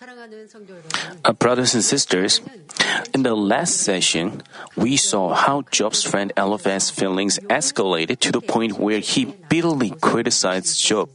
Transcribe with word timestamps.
Uh, 0.00 1.32
brothers 1.32 1.74
and 1.74 1.82
sisters, 1.82 2.40
in 3.12 3.24
the 3.24 3.34
last 3.34 3.78
session, 3.78 4.42
we 4.76 4.96
saw 4.96 5.34
how 5.34 5.62
Job's 5.72 6.04
friend 6.04 6.32
Eliphaz's 6.36 6.90
feelings 6.90 7.38
escalated 7.50 8.20
to 8.20 8.30
the 8.30 8.40
point 8.40 8.78
where 8.78 9.00
he 9.00 9.24
bitterly 9.24 9.90
criticized 10.00 10.78
Job. 10.78 11.08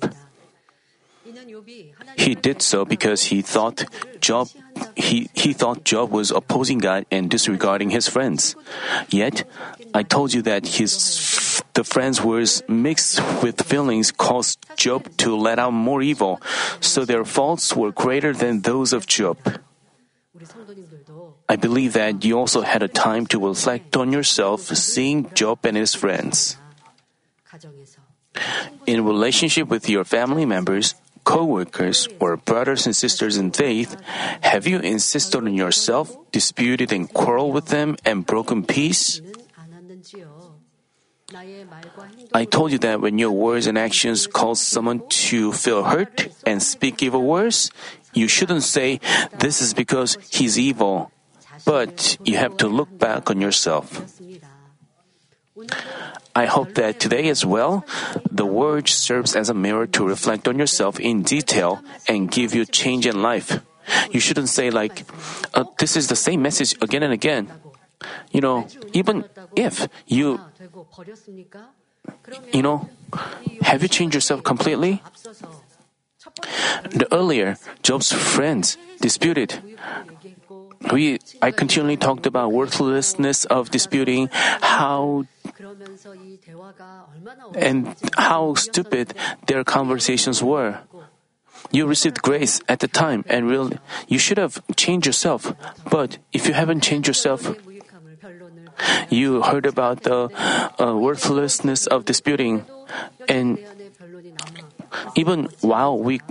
He 2.18 2.36
did 2.36 2.62
so 2.62 2.84
because 2.84 3.24
he 3.24 3.42
thought 3.42 3.86
Job 4.20 4.50
he, 4.96 5.30
he 5.34 5.54
thought 5.54 5.84
Job 5.84 6.12
was 6.12 6.32
opposing 6.32 6.80
God 6.80 7.06
and 7.12 7.30
disregarding 7.30 7.92
his 7.92 8.08
friends. 8.08 8.56
Yet, 9.10 9.44
I 9.94 10.04
told 10.04 10.34
you 10.34 10.42
that 10.44 10.66
his 10.68 10.92
the 11.74 11.84
friends' 11.84 12.22
words 12.22 12.62
mixed 12.68 13.20
with 13.42 13.62
feelings 13.62 14.12
caused 14.12 14.62
Job 14.78 15.10
to 15.18 15.36
let 15.36 15.60
out 15.60 15.74
more 15.74 16.02
evil, 16.02 16.42
so 16.80 17.06
their 17.06 17.26
faults 17.26 17.76
were 17.76 17.92
greater 17.92 18.34
than 18.34 18.62
those 18.62 18.94
of 18.94 19.08
Job. 19.08 19.38
I 21.50 21.56
believe 21.56 21.94
that 21.94 22.24
you 22.24 22.38
also 22.38 22.62
had 22.62 22.84
a 22.84 22.88
time 22.88 23.26
to 23.28 23.48
reflect 23.48 23.98
on 23.98 24.12
yourself 24.12 24.62
seeing 24.62 25.30
Job 25.34 25.66
and 25.66 25.78
his 25.78 25.94
friends. 25.94 26.58
In 28.86 29.06
relationship 29.06 29.68
with 29.68 29.90
your 29.90 30.04
family 30.04 30.46
members, 30.46 30.96
co-workers 31.24 32.08
or 32.20 32.38
brothers 32.38 32.86
and 32.86 32.96
sisters 32.96 33.38
in 33.38 33.52
faith, 33.52 33.96
have 34.42 34.68
you 34.68 34.80
insisted 34.80 35.38
on 35.38 35.54
yourself, 35.54 36.16
disputed 36.32 36.92
and 36.92 37.12
quarreled 37.14 37.54
with 37.54 37.68
them 37.68 37.98
and 38.06 38.26
broken 38.26 38.66
peace? 38.66 39.22
I 42.34 42.46
told 42.46 42.72
you 42.72 42.78
that 42.80 43.02
when 43.02 43.18
your 43.18 43.32
words 43.32 43.68
and 43.68 43.78
actions 43.78 44.28
cause 44.28 44.62
someone 44.62 45.08
to 45.28 45.52
feel 45.52 45.84
hurt 45.84 46.28
and 46.46 46.62
speak 46.62 47.02
evil 47.02 47.24
words, 47.24 47.72
you 48.14 48.28
shouldn't 48.28 48.64
say, 48.64 49.00
this 49.40 49.62
is 49.62 49.74
because 49.74 50.18
he's 50.30 50.60
evil, 50.60 51.12
but 51.66 52.18
you 52.24 52.38
have 52.38 52.58
to 52.58 52.68
look 52.68 52.98
back 52.98 53.30
on 53.30 53.42
yourself. 53.42 54.06
I 56.36 56.46
hope 56.46 56.74
that 56.76 57.00
today 57.00 57.30
as 57.30 57.46
well, 57.46 57.86
the 58.30 58.46
word 58.46 58.90
serves 58.90 59.36
as 59.36 59.50
a 59.50 59.54
mirror 59.54 59.86
to 59.88 60.08
reflect 60.08 60.48
on 60.48 60.58
yourself 60.58 61.00
in 61.00 61.22
detail 61.22 61.82
and 62.08 62.30
give 62.30 62.56
you 62.56 62.66
change 62.66 63.06
in 63.06 63.22
life. 63.22 63.62
You 64.12 64.20
shouldn't 64.20 64.50
say 64.50 64.72
like, 64.72 65.06
uh, 65.54 65.66
this 65.78 65.96
is 65.96 66.08
the 66.08 66.16
same 66.16 66.42
message 66.42 66.76
again 66.82 67.04
and 67.04 67.14
again. 67.14 67.52
You 68.32 68.42
know, 68.42 68.68
even 68.94 69.26
if 69.56 69.88
you, 70.08 70.40
you 72.52 72.62
know, 72.62 72.90
have 73.62 73.82
you 73.82 73.88
changed 73.88 74.16
yourself 74.16 74.44
completely? 74.44 75.02
The 76.92 77.08
earlier, 77.12 77.58
Job's 77.82 78.12
friends 78.12 78.78
disputed. 79.00 79.60
We, 80.92 81.20
I 81.42 81.52
continually 81.52 81.98
talked 81.98 82.26
about 82.26 82.52
worthlessness 82.52 83.46
of 83.46 83.72
disputing, 83.72 84.30
how 84.62 85.26
and 87.56 87.96
how 88.18 88.54
stupid 88.56 89.14
their 89.48 89.64
conversations 89.64 90.44
were. 90.44 90.80
You 91.72 91.88
received 91.88 92.22
grace 92.22 92.62
at 92.68 92.80
the 92.80 92.88
time 92.88 93.24
and 93.28 93.50
really, 93.50 93.80
you 94.08 94.20
should 94.20 94.38
have 94.38 94.62
changed 94.76 95.08
yourself. 95.08 95.54
But 95.90 96.18
if 96.34 96.48
you 96.48 96.54
haven't 96.54 96.84
changed 96.84 97.08
yourself, 97.08 97.56
you 99.10 99.42
heard 99.42 99.66
about 99.66 100.04
the 100.04 100.30
uh, 100.80 100.96
worthlessness 100.96 101.88
of 101.88 102.06
disputing. 102.06 102.66
And 103.28 103.60
even 105.16 105.50
while 105.62 105.98
we 105.98 106.22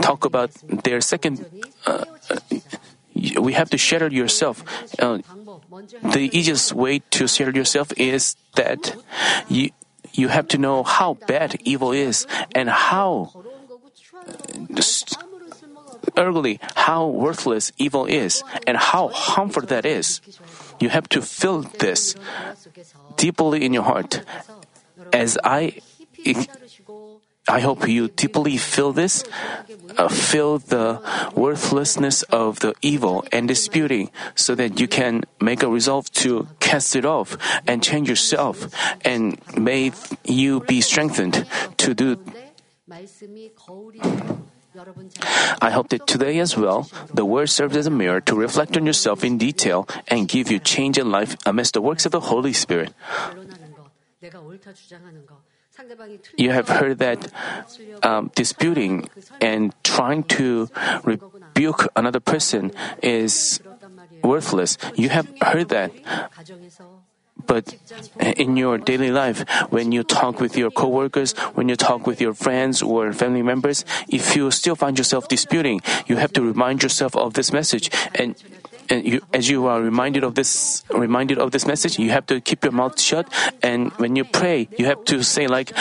talk 0.00 0.24
about 0.24 0.50
their 0.84 1.00
second, 1.00 1.44
uh, 1.86 2.04
we 3.40 3.52
have 3.52 3.70
to 3.70 3.78
shatter 3.78 4.08
yourself. 4.08 4.64
Uh, 4.98 5.18
the 6.02 6.30
easiest 6.32 6.72
way 6.72 7.00
to 7.10 7.26
shatter 7.26 7.50
yourself 7.50 7.92
is 7.96 8.36
that 8.54 8.94
you, 9.48 9.70
you 10.12 10.28
have 10.28 10.48
to 10.48 10.58
know 10.58 10.82
how 10.82 11.14
bad 11.26 11.56
evil 11.64 11.92
is 11.92 12.26
and 12.54 12.68
how 12.68 13.32
ugly, 16.16 16.60
how 16.74 17.06
worthless 17.06 17.72
evil 17.78 18.06
is, 18.06 18.42
and 18.66 18.76
how 18.76 19.08
harmful 19.08 19.62
that 19.62 19.84
is. 19.84 20.20
You 20.80 20.88
have 20.88 21.08
to 21.10 21.22
feel 21.22 21.62
this 21.78 22.14
deeply 23.16 23.64
in 23.64 23.72
your 23.72 23.84
heart. 23.84 24.22
As 25.12 25.38
I 25.44 25.80
I 27.48 27.60
hope 27.60 27.88
you 27.88 28.08
deeply 28.08 28.58
feel 28.58 28.92
this, 28.92 29.24
uh, 29.96 30.08
feel 30.08 30.58
the 30.58 31.00
worthlessness 31.34 32.22
of 32.28 32.60
the 32.60 32.74
evil 32.82 33.24
and 33.32 33.48
disputing, 33.48 34.10
so 34.34 34.54
that 34.54 34.78
you 34.78 34.86
can 34.86 35.24
make 35.40 35.62
a 35.62 35.68
resolve 35.68 36.12
to 36.20 36.46
cast 36.60 36.94
it 36.94 37.06
off 37.06 37.38
and 37.66 37.82
change 37.82 38.08
yourself, 38.08 38.68
and 39.00 39.40
may 39.56 39.92
you 40.24 40.60
be 40.60 40.82
strengthened 40.82 41.46
to 41.78 41.94
do. 41.94 42.20
I 45.60 45.70
hope 45.70 45.88
that 45.90 46.06
today 46.06 46.38
as 46.38 46.56
well, 46.56 46.88
the 47.12 47.24
word 47.24 47.50
serves 47.50 47.76
as 47.76 47.86
a 47.86 47.90
mirror 47.90 48.20
to 48.22 48.34
reflect 48.34 48.76
on 48.76 48.86
yourself 48.86 49.24
in 49.24 49.38
detail 49.38 49.88
and 50.08 50.28
give 50.28 50.50
you 50.50 50.58
change 50.58 50.98
in 50.98 51.10
life 51.10 51.36
amidst 51.46 51.74
the 51.74 51.82
works 51.82 52.06
of 52.06 52.12
the 52.12 52.20
Holy 52.20 52.52
Spirit. 52.52 52.92
You 56.36 56.50
have 56.50 56.68
heard 56.68 56.98
that 56.98 57.30
um, 58.02 58.30
disputing 58.34 59.08
and 59.40 59.72
trying 59.84 60.24
to 60.24 60.68
rebuke 61.04 61.86
another 61.94 62.20
person 62.20 62.72
is 63.02 63.60
worthless. 64.22 64.76
You 64.96 65.08
have 65.10 65.30
heard 65.40 65.68
that. 65.70 65.92
But 67.48 67.74
uh, 68.20 68.36
in 68.36 68.56
your 68.56 68.78
daily 68.78 69.10
life, 69.10 69.42
when 69.72 69.90
you 69.90 70.04
talk 70.04 70.38
with 70.38 70.56
your 70.56 70.70
coworkers, 70.70 71.32
when 71.56 71.68
you 71.68 71.74
talk 71.74 72.06
with 72.06 72.20
your 72.20 72.34
friends 72.34 72.82
or 72.82 73.12
family 73.12 73.42
members, 73.42 73.84
if 74.06 74.36
you 74.36 74.52
still 74.52 74.76
find 74.76 74.96
yourself 74.96 75.26
disputing, 75.26 75.80
you 76.06 76.16
have 76.16 76.32
to 76.34 76.42
remind 76.42 76.84
yourself 76.84 77.16
of 77.16 77.34
this 77.34 77.50
message 77.50 77.90
and 78.14 78.36
and 78.90 79.04
you, 79.06 79.20
as 79.34 79.48
you 79.48 79.66
are 79.66 79.80
reminded 79.80 80.24
of 80.24 80.34
this 80.34 80.84
reminded 80.88 81.38
of 81.38 81.50
this 81.50 81.66
message, 81.66 81.98
you 81.98 82.10
have 82.10 82.26
to 82.26 82.40
keep 82.40 82.64
your 82.64 82.72
mouth 82.72 83.00
shut. 83.00 83.28
And 83.62 83.92
when 84.00 84.16
you 84.16 84.24
pray, 84.24 84.68
you 84.78 84.86
have 84.86 85.04
to 85.12 85.22
say 85.22 85.46
like, 85.46 85.72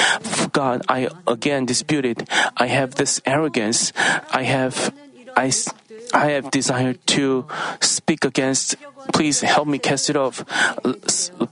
God, 0.51 0.83
I 0.89 1.09
again 1.25 1.65
disputed. 1.65 2.27
I 2.57 2.67
have 2.67 2.95
this 2.95 3.21
arrogance. 3.25 3.93
I 4.31 4.43
have, 4.43 4.93
I, 5.35 5.51
I 6.13 6.31
have 6.31 6.51
desired 6.51 7.05
to 7.17 7.45
speak 7.81 8.25
against. 8.25 8.75
Please 9.13 9.41
help 9.41 9.67
me 9.67 9.79
cast 9.79 10.09
it 10.09 10.15
off. 10.15 10.43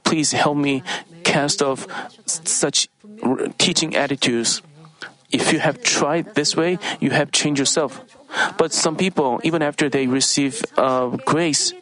Please 0.04 0.32
help 0.32 0.58
me 0.58 0.84
cast 1.24 1.62
off 1.62 1.88
such 2.26 2.90
teaching 3.58 3.96
attitudes. 3.96 4.62
If 5.32 5.52
you 5.52 5.60
have 5.60 5.82
tried 5.82 6.36
this 6.36 6.56
way, 6.56 6.78
you 7.00 7.12
have 7.12 7.32
changed 7.32 7.60
yourself. 7.60 8.02
But 8.58 8.72
some 8.72 8.96
people, 8.96 9.40
even 9.44 9.62
after 9.62 9.90
they 9.90 10.08
receive 10.08 10.64
uh, 10.78 11.18
grace, 11.26 11.74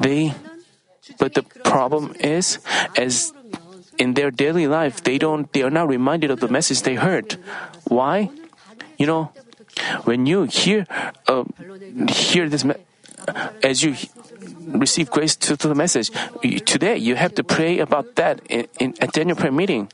they, 0.00 0.34
but 1.18 1.34
the 1.34 1.42
problem 1.64 2.14
is, 2.18 2.58
as 2.96 3.32
in 3.98 4.14
their 4.14 4.30
daily 4.30 4.66
life, 4.66 5.02
they 5.02 5.18
don't, 5.18 5.52
they 5.52 5.62
are 5.62 5.70
not 5.70 5.88
reminded 5.88 6.30
of 6.30 6.40
the 6.40 6.48
message 6.48 6.82
they 6.82 6.94
heard. 6.94 7.38
Why? 7.86 8.30
You 9.02 9.06
know, 9.06 9.32
when 10.04 10.26
you 10.26 10.44
hear, 10.44 10.86
uh, 11.26 11.42
hear 12.06 12.48
this, 12.48 12.64
as 13.60 13.82
you 13.82 13.96
receive 14.78 15.10
grace 15.10 15.34
to, 15.42 15.56
to 15.56 15.66
the 15.66 15.74
message, 15.74 16.12
today 16.64 16.98
you 16.98 17.16
have 17.16 17.34
to 17.34 17.42
pray 17.42 17.80
about 17.80 18.14
that 18.14 18.38
in, 18.48 18.68
in 18.78 18.94
at 19.00 19.10
Daniel 19.10 19.34
prayer 19.34 19.50
meeting. 19.50 19.90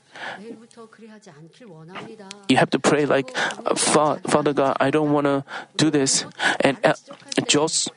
You 2.51 2.59
have 2.59 2.69
to 2.69 2.79
pray 2.79 3.07
like, 3.07 3.35
Father 3.81 4.53
God, 4.53 4.77
I 4.79 4.91
don't 4.91 5.11
want 5.11 5.25
to 5.25 5.43
do 5.79 5.89
this. 5.89 6.27
And 6.61 6.77
uh, 6.85 6.93
just 7.49 7.89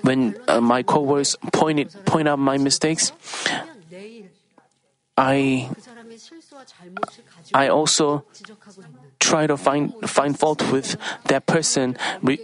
when 0.00 0.40
uh, 0.48 0.62
my 0.62 0.82
co-workers 0.82 1.36
point 1.52 1.92
out 2.26 2.38
my 2.38 2.56
mistakes, 2.56 3.12
I 5.14 5.68
I 7.52 7.68
also 7.68 8.24
try 9.20 9.46
to 9.46 9.56
find 9.56 9.92
find 10.08 10.38
fault 10.38 10.60
with 10.70 10.96
that 11.26 11.46
person 11.46 11.96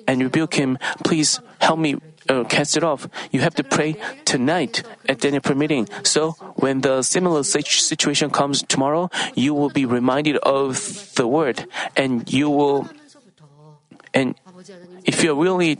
and 0.07 0.23
rebuke 0.23 0.55
him. 0.55 0.79
Please 1.05 1.41
help 1.61 1.79
me 1.79 1.97
uh, 2.29 2.45
cast 2.45 2.77
it 2.77 2.85
off. 2.85 3.09
You 3.31 3.41
have 3.41 3.55
to 3.57 3.65
pray 3.65 3.97
tonight 4.25 4.83
at 5.09 5.21
Daniel 5.21 5.43
prayer 5.43 5.57
meeting. 5.57 5.89
So 6.05 6.33
when 6.57 6.81
the 6.81 7.03
similar 7.03 7.43
situation 7.43 8.31
comes 8.31 8.63
tomorrow, 8.63 9.11
you 9.35 9.53
will 9.55 9.71
be 9.71 9.85
reminded 9.85 10.37
of 10.39 11.13
the 11.17 11.27
word, 11.27 11.67
and 11.97 12.31
you 12.33 12.49
will. 12.49 12.89
And 14.13 14.35
if 15.05 15.23
you 15.23 15.41
really 15.41 15.79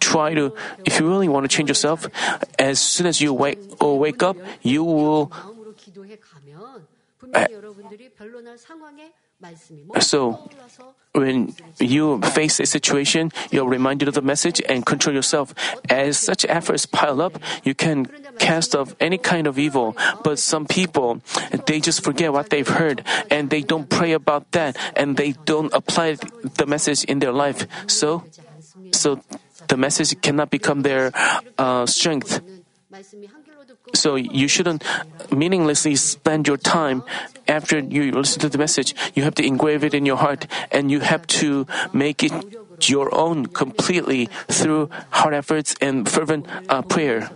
try 0.00 0.34
to, 0.34 0.54
if 0.84 0.98
you 0.98 1.08
really 1.08 1.28
want 1.28 1.44
to 1.44 1.52
change 1.54 1.68
yourself, 1.68 2.08
as 2.58 2.80
soon 2.80 3.06
as 3.06 3.20
you 3.20 3.32
wake 3.32 3.58
or 3.80 3.98
wake 3.98 4.22
up, 4.22 4.36
you 4.62 4.82
will 4.82 5.30
So, 10.00 10.50
when 11.12 11.54
you 11.78 12.20
face 12.20 12.60
a 12.60 12.66
situation, 12.66 13.32
you're 13.50 13.68
reminded 13.68 14.08
of 14.08 14.14
the 14.14 14.22
message 14.22 14.60
and 14.68 14.84
control 14.84 15.14
yourself. 15.14 15.54
As 15.88 16.18
such 16.18 16.44
efforts 16.44 16.86
pile 16.86 17.20
up, 17.20 17.38
you 17.64 17.74
can 17.74 18.06
cast 18.38 18.74
off 18.74 18.94
any 19.00 19.18
kind 19.18 19.46
of 19.46 19.58
evil. 19.58 19.96
But 20.22 20.38
some 20.38 20.66
people, 20.66 21.20
they 21.66 21.80
just 21.80 22.04
forget 22.04 22.32
what 22.32 22.50
they've 22.50 22.68
heard 22.68 23.04
and 23.30 23.50
they 23.50 23.62
don't 23.62 23.88
pray 23.88 24.12
about 24.12 24.50
that 24.52 24.76
and 24.96 25.16
they 25.16 25.32
don't 25.44 25.72
apply 25.72 26.16
the 26.56 26.66
message 26.66 27.04
in 27.04 27.18
their 27.18 27.32
life. 27.32 27.66
So, 27.86 28.24
so 28.92 29.20
the 29.68 29.76
message 29.76 30.20
cannot 30.20 30.50
become 30.50 30.82
their 30.82 31.12
uh, 31.58 31.86
strength. 31.86 32.40
So 33.94 34.16
you 34.16 34.48
shouldn't 34.48 34.84
meaninglessly 35.30 35.96
spend 35.96 36.46
your 36.46 36.56
time 36.56 37.02
after 37.48 37.78
you 37.78 38.12
listen 38.12 38.40
to 38.40 38.48
the 38.48 38.58
message. 38.58 38.94
You 39.14 39.22
have 39.24 39.34
to 39.36 39.44
engrave 39.44 39.84
it 39.84 39.94
in 39.94 40.06
your 40.06 40.16
heart 40.16 40.46
and 40.70 40.90
you 40.90 41.00
have 41.00 41.26
to 41.42 41.66
make 41.92 42.22
it 42.22 42.32
your 42.88 43.14
own 43.14 43.46
completely 43.46 44.26
through 44.48 44.88
hard 45.10 45.34
efforts 45.34 45.74
and 45.80 46.08
fervent 46.08 46.46
uh, 46.68 46.82
prayer. 46.82 47.30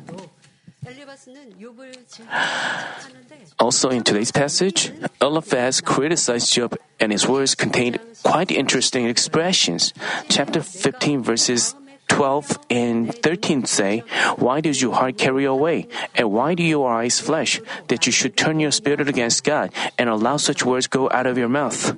Also, 3.58 3.88
in 3.90 4.02
today's 4.02 4.32
passage, 4.32 4.92
Eliphaz 5.20 5.80
criticized 5.80 6.52
Job, 6.52 6.76
and 6.98 7.12
his 7.12 7.28
words 7.28 7.54
contained 7.54 7.98
quite 8.22 8.50
interesting 8.50 9.06
expressions. 9.06 9.94
Chapter 10.28 10.60
15, 10.60 11.22
verses 11.22 11.74
12 12.08 12.58
and 12.70 13.14
13 13.14 13.64
say, 13.64 14.02
Why 14.36 14.60
does 14.60 14.80
your 14.80 14.94
heart 14.94 15.18
carry 15.18 15.44
away? 15.44 15.88
And 16.14 16.32
why 16.32 16.54
do 16.54 16.62
your 16.62 16.92
eyes 16.92 17.20
flash? 17.20 17.60
That 17.88 18.06
you 18.06 18.12
should 18.12 18.36
turn 18.36 18.60
your 18.60 18.70
spirit 18.70 19.08
against 19.08 19.44
God 19.44 19.72
and 19.98 20.08
allow 20.08 20.36
such 20.36 20.64
words 20.64 20.86
go 20.86 21.10
out 21.10 21.26
of 21.26 21.38
your 21.38 21.48
mouth. 21.48 21.96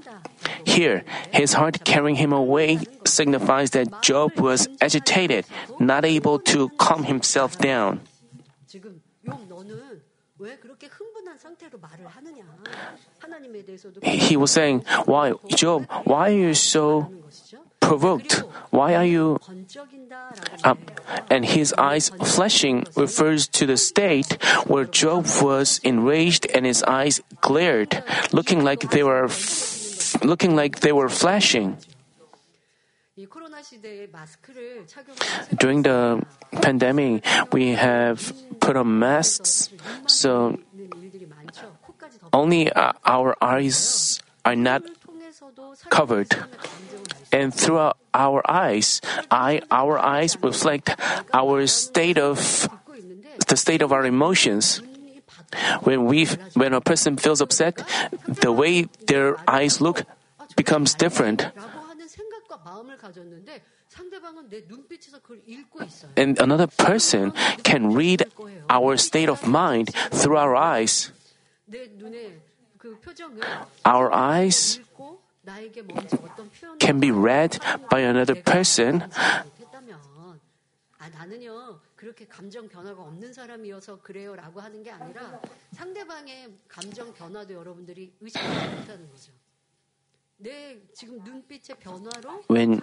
Here, 0.65 1.05
his 1.33 1.55
heart 1.55 1.85
carrying 1.85 2.17
him 2.17 2.33
away 2.33 2.81
signifies 3.05 3.71
that 3.71 4.03
Job 4.03 4.39
was 4.39 4.69
agitated, 4.81 5.47
not 5.79 6.05
able 6.05 6.39
to 6.55 6.69
calm 6.79 7.05
himself 7.05 7.59
down. 7.59 8.01
He 14.03 14.37
was 14.37 14.51
saying, 14.51 14.85
Why, 15.07 15.33
Job, 15.49 15.87
why 16.05 16.31
are 16.31 16.35
you 16.35 16.55
so 16.55 17.11
provoked? 17.81 18.43
Why 18.71 18.95
are 18.95 19.05
you. 19.05 19.39
Uh, 20.65 20.75
and 21.31 21.45
his 21.45 21.73
eyes 21.79 22.11
flashing 22.23 22.87
refers 22.97 23.47
to 23.49 23.67
the 23.67 23.77
state 23.77 24.43
where 24.67 24.85
Job 24.85 25.27
was 25.41 25.81
enraged 25.85 26.47
and 26.55 26.67
his 26.67 26.83
eyes 26.85 27.21
glared, 27.41 28.03
looking 28.33 28.65
like 28.65 28.91
they 28.91 29.03
were, 29.03 29.27
f- 29.27 30.23
looking 30.23 30.57
like 30.57 30.81
they 30.81 30.93
were 30.93 31.09
flashing. 31.09 31.77
During 35.57 35.83
the 35.83 36.23
pandemic, 36.61 37.25
we 37.53 37.73
have 37.73 38.33
put 38.61 38.77
on 38.77 38.99
masks, 38.99 39.71
so 40.07 40.59
only 42.33 42.71
uh, 42.71 42.93
our 43.05 43.35
eyes 43.41 44.21
are 44.45 44.55
not 44.55 44.83
covered. 45.89 46.29
And 47.33 47.53
through 47.53 47.93
our 48.15 48.43
eyes, 48.49 49.01
I, 49.31 49.61
our 49.71 49.99
eyes 49.99 50.37
reflect 50.43 50.95
our 51.33 51.67
state 51.67 52.19
of 52.19 52.69
the 53.49 53.57
state 53.57 53.83
of 53.83 53.93
our 53.93 54.05
emotions. 54.05 54.83
When 55.83 56.07
we, 56.07 56.27
when 56.55 56.73
a 56.73 56.81
person 56.81 57.17
feels 57.17 57.41
upset, 57.41 57.83
the 58.27 58.53
way 58.53 58.89
their 59.07 59.39
eyes 59.49 59.81
look 59.81 60.03
becomes 60.57 60.95
different. 60.95 61.47
And 66.17 66.39
another 66.41 66.67
person 66.67 67.33
can 67.63 67.95
read 67.95 68.25
our 68.69 68.97
state 68.97 69.29
of 69.29 69.47
mind 69.47 69.95
through 70.11 70.37
our 70.37 70.57
eyes. 70.57 71.13
Our 73.85 74.13
eyes 74.13 74.81
can 76.79 77.01
be 77.01 77.11
read 77.11 77.59
by 77.91 78.01
another 78.01 78.35
person, 78.35 79.05
when 92.49 92.83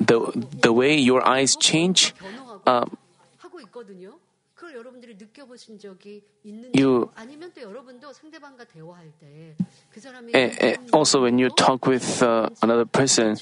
the, 0.00 0.46
the 0.62 0.72
way 0.72 0.96
your 0.96 1.26
eyes 1.26 1.56
change, 1.56 2.14
uh, 2.66 2.86
you 6.74 7.10
also 10.92 11.22
when 11.22 11.38
you 11.38 11.48
talk 11.50 11.86
with 11.86 12.22
uh, 12.22 12.48
another 12.62 12.84
person 12.84 13.36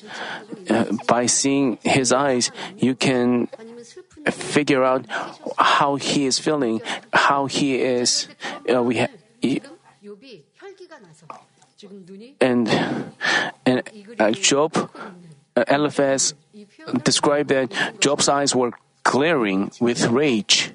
uh, 0.69 0.85
by 1.07 1.27
seeing 1.27 1.79
his 1.83 2.13
eyes 2.13 2.51
you 2.77 2.95
can 2.95 3.49
figure 4.31 4.85
out 4.85 5.07
how 5.59 5.97
he 5.97 6.27
is 6.27 6.39
feeling 6.39 6.81
how 7.13 7.47
he 7.47 7.81
is 7.81 8.29
uh, 8.73 8.83
we 8.83 8.99
ha- 8.99 9.09
and 12.41 12.69
and 13.67 13.83
uh, 14.19 14.31
Job 14.33 14.77
uh, 15.57 15.65
Eliphaz 15.69 16.35
described 17.05 17.51
that 17.51 17.73
Job's 18.01 18.29
eyes 18.29 18.55
were 18.55 18.73
glaring 19.03 19.71
with 19.81 20.07
rage. 20.09 20.73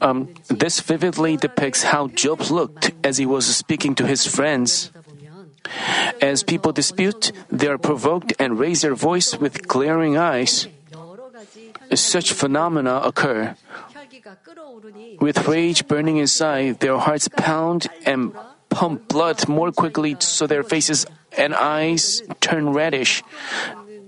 Um, 0.00 0.28
this 0.48 0.80
vividly 0.80 1.36
depicts 1.36 1.82
how 1.82 2.08
Job 2.08 2.40
looked 2.50 2.92
as 3.02 3.16
he 3.16 3.26
was 3.26 3.46
speaking 3.46 3.94
to 3.96 4.06
his 4.06 4.26
friends. 4.26 4.90
As 6.20 6.42
people 6.42 6.72
dispute, 6.72 7.32
they 7.50 7.68
are 7.68 7.78
provoked 7.78 8.32
and 8.38 8.58
raise 8.58 8.82
their 8.82 8.94
voice 8.94 9.36
with 9.36 9.68
glaring 9.68 10.16
eyes. 10.16 10.68
Such 11.94 12.32
phenomena 12.32 13.00
occur. 13.04 13.56
With 15.20 15.48
rage 15.48 15.86
burning 15.88 16.18
inside, 16.18 16.80
their 16.80 16.98
hearts 16.98 17.28
pound 17.28 17.88
and 18.04 18.32
pump 18.68 19.08
blood 19.08 19.48
more 19.48 19.72
quickly 19.72 20.16
so 20.20 20.46
their 20.46 20.62
faces 20.62 21.06
and 21.36 21.54
eyes 21.54 22.22
turn 22.40 22.70
reddish 22.70 23.22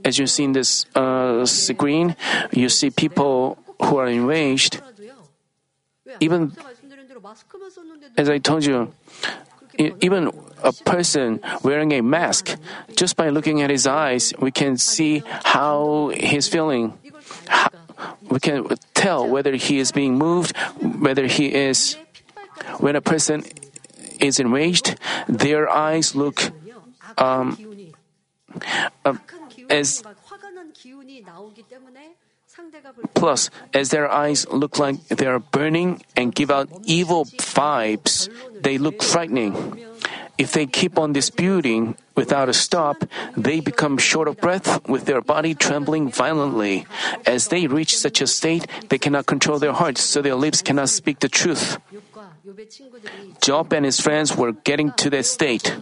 as 0.05 0.19
you 0.19 0.27
see 0.27 0.45
in 0.45 0.53
this 0.53 0.87
uh, 0.95 1.45
screen, 1.45 2.17
you 2.53 2.69
see 2.69 2.91
people 2.91 3.59
who 3.83 3.97
are 3.97 4.07
enraged. 4.07 4.81
Even 6.21 6.53
as 8.17 8.29
I 8.29 8.39
told 8.39 8.65
you, 8.65 8.93
even 9.79 10.33
a 10.63 10.73
person 10.73 11.41
wearing 11.63 11.93
a 11.93 12.03
mask, 12.03 12.57
just 12.97 13.17
by 13.17 13.31
looking 13.31 13.63
at 13.63 13.71
his 13.71 13.87
eyes, 13.87 14.35
we 14.39 14.51
can 14.51 14.77
see 14.77 15.23
how 15.27 16.13
he's 16.15 16.49
feeling. 16.49 16.99
we 18.29 18.41
can 18.41 18.67
tell 18.95 19.27
whether 19.29 19.55
he 19.55 19.79
is 19.79 19.93
being 19.93 20.17
moved, 20.17 20.57
whether 20.81 21.27
he 21.27 21.53
is. 21.53 21.97
When 22.79 22.97
a 22.97 23.01
person 23.01 23.45
is 24.21 24.39
enraged, 24.39 24.99
their 25.29 25.69
eyes 25.69 26.15
look 26.15 26.53
um, 27.17 27.57
uh, 29.05 29.17
as 29.69 30.03
Plus, 33.15 33.51
as 33.75 33.91
their 33.91 34.11
eyes 34.11 34.47
look 34.49 34.79
like 34.79 34.97
they 35.09 35.27
are 35.27 35.39
burning 35.39 36.03
and 36.17 36.35
give 36.35 36.51
out 36.51 36.69
evil 36.85 37.25
vibes, 37.25 38.29
they 38.63 38.79
look 38.79 39.03
frightening. 39.03 39.55
If 40.39 40.53
they 40.53 40.65
keep 40.65 40.97
on 40.97 41.13
disputing 41.13 41.97
without 42.17 42.49
a 42.49 42.57
stop, 42.57 43.05
they 43.37 43.61
become 43.61 43.99
short 43.99 44.27
of 44.27 44.41
breath 44.41 44.81
with 44.89 45.05
their 45.05 45.21
body 45.21 45.53
trembling 45.53 46.09
violently. 46.09 46.87
As 47.27 47.49
they 47.49 47.67
reach 47.67 47.97
such 47.99 48.23
a 48.23 48.27
state, 48.27 48.65
they 48.89 48.97
cannot 48.97 49.27
control 49.27 49.59
their 49.59 49.77
hearts, 49.77 50.01
so 50.01 50.23
their 50.23 50.37
lips 50.37 50.63
cannot 50.63 50.89
speak 50.89 51.21
the 51.21 51.29
truth. 51.29 51.77
Job 53.45 53.73
and 53.73 53.85
his 53.85 54.01
friends 54.01 54.35
were 54.35 54.53
getting 54.53 54.93
to 54.97 55.11
that 55.11 55.27
state. 55.27 55.77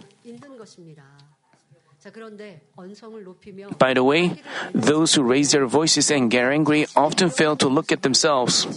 By 3.77 3.93
the 3.93 4.03
way, 4.03 4.41
those 4.73 5.15
who 5.15 5.23
raise 5.23 5.51
their 5.51 5.65
voices 5.65 6.11
and 6.11 6.29
get 6.29 6.45
angry 6.45 6.87
often 6.95 7.29
fail 7.29 7.55
to 7.57 7.67
look 7.67 7.91
at 7.91 8.01
themselves. 8.01 8.67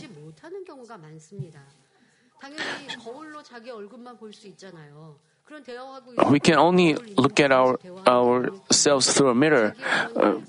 We 6.31 6.41
can 6.41 6.59
only 6.59 6.95
look 7.17 7.41
at 7.41 7.53
our 7.53 7.79
ourselves 8.07 9.13
through 9.13 9.31
a 9.31 9.35
mirror. 9.35 9.75
Uh, 10.17 10.41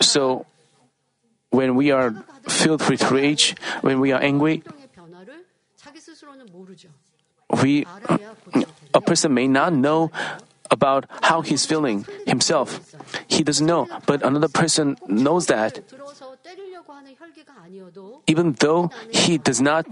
so, 0.00 0.46
when 1.50 1.76
we 1.76 1.90
are 1.90 2.12
filled 2.48 2.82
with 2.88 3.10
rage, 3.10 3.54
when 3.82 4.00
we 4.00 4.12
are 4.12 4.20
angry, 4.20 4.62
we 7.62 7.86
a 8.92 9.00
person 9.00 9.34
may 9.34 9.46
not 9.46 9.72
know 9.72 10.10
about 10.74 11.06
how 11.30 11.40
he's 11.46 11.62
feeling 11.62 12.04
himself. 12.26 12.82
He 13.30 13.46
doesn't 13.46 13.64
know, 13.64 13.86
but 14.10 14.26
another 14.26 14.50
person 14.50 14.98
knows 15.06 15.46
that. 15.46 15.78
Even 18.26 18.58
though 18.58 18.90
he 19.14 19.38
does 19.38 19.62
not 19.62 19.86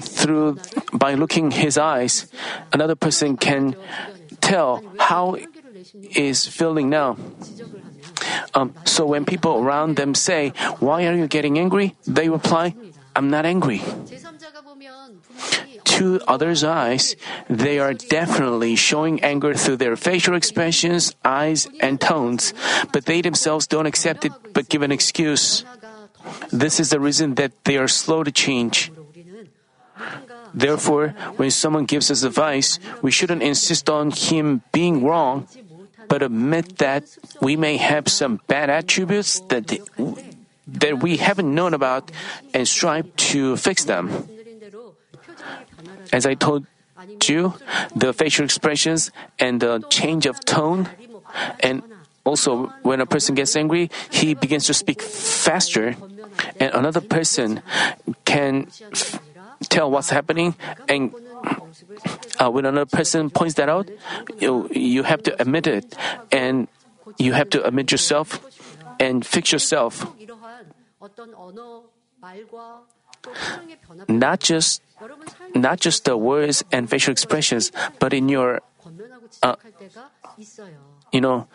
through 0.00 0.62
by 0.94 1.14
looking 1.18 1.50
his 1.50 1.76
eyes, 1.76 2.30
another 2.72 2.94
person 2.94 3.36
can 3.36 3.74
tell 4.40 4.78
how 4.98 5.36
is 6.14 6.46
feeling 6.46 6.88
now. 6.88 7.18
Um, 8.54 8.74
so 8.84 9.06
when 9.06 9.24
people 9.24 9.58
around 9.58 9.96
them 9.96 10.14
say, 10.14 10.52
"Why 10.78 11.06
are 11.08 11.16
you 11.16 11.26
getting 11.26 11.58
angry?" 11.58 11.96
they 12.06 12.28
reply, 12.28 12.76
"I'm 13.16 13.28
not 13.28 13.44
angry." 13.44 13.80
to 16.02 16.18
others' 16.26 16.66
eyes, 16.66 17.14
they 17.46 17.78
are 17.78 17.94
definitely 17.94 18.74
showing 18.74 19.22
anger 19.22 19.54
through 19.54 19.78
their 19.78 19.94
facial 19.94 20.34
expressions, 20.34 21.14
eyes, 21.22 21.70
and 21.78 22.02
tones, 22.02 22.50
but 22.90 23.06
they 23.06 23.22
themselves 23.22 23.70
don't 23.70 23.86
accept 23.86 24.26
it 24.26 24.34
but 24.50 24.68
give 24.68 24.82
an 24.82 24.90
excuse. 24.90 25.62
This 26.50 26.82
is 26.82 26.90
the 26.90 26.98
reason 26.98 27.38
that 27.38 27.54
they 27.62 27.78
are 27.78 27.86
slow 27.86 28.26
to 28.26 28.34
change. 28.34 28.90
Therefore, 30.52 31.14
when 31.38 31.54
someone 31.54 31.86
gives 31.86 32.10
us 32.10 32.26
advice, 32.26 32.82
we 33.00 33.14
shouldn't 33.14 33.46
insist 33.46 33.88
on 33.88 34.10
him 34.10 34.66
being 34.74 35.06
wrong, 35.06 35.46
but 36.10 36.22
admit 36.22 36.82
that 36.82 37.06
we 37.40 37.54
may 37.54 37.78
have 37.78 38.10
some 38.10 38.42
bad 38.50 38.68
attributes 38.68 39.38
that, 39.54 39.70
that 40.66 40.98
we 40.98 41.16
haven't 41.16 41.54
known 41.54 41.72
about 41.72 42.10
and 42.52 42.66
strive 42.66 43.06
to 43.30 43.56
fix 43.56 43.86
them. 43.86 44.31
As 46.12 46.26
I 46.26 46.34
told 46.34 46.66
you, 47.26 47.54
the 47.96 48.12
facial 48.12 48.44
expressions 48.44 49.10
and 49.38 49.60
the 49.60 49.80
change 49.88 50.26
of 50.26 50.38
tone, 50.44 50.88
and 51.60 51.82
also 52.24 52.66
when 52.82 53.00
a 53.00 53.06
person 53.06 53.34
gets 53.34 53.56
angry, 53.56 53.90
he 54.10 54.34
begins 54.34 54.66
to 54.66 54.74
speak 54.74 55.02
faster, 55.02 55.96
and 56.60 56.74
another 56.74 57.00
person 57.00 57.62
can 58.24 58.68
f- 58.92 59.20
tell 59.68 59.90
what's 59.90 60.10
happening 60.10 60.54
and 60.88 61.14
uh, 62.38 62.50
when 62.50 62.64
another 62.66 62.86
person 62.86 63.30
points 63.30 63.54
that 63.54 63.68
out, 63.68 63.90
you, 64.38 64.68
you 64.72 65.02
have 65.02 65.22
to 65.22 65.40
admit 65.40 65.66
it, 65.66 65.96
and 66.30 66.68
you 67.18 67.32
have 67.32 67.50
to 67.50 67.64
admit 67.64 67.90
yourself 67.90 68.40
and 68.98 69.24
fix 69.26 69.52
yourself. 69.52 70.06
Not 74.08 74.40
just 74.40 74.82
not 75.54 75.80
just 75.80 76.04
the 76.04 76.16
words 76.16 76.64
and 76.72 76.88
facial 76.88 77.12
expressions, 77.12 77.72
but 77.98 78.12
in 78.12 78.28
your, 78.28 78.60
uh, 79.42 79.56
you 81.12 81.20
know, 81.20 81.46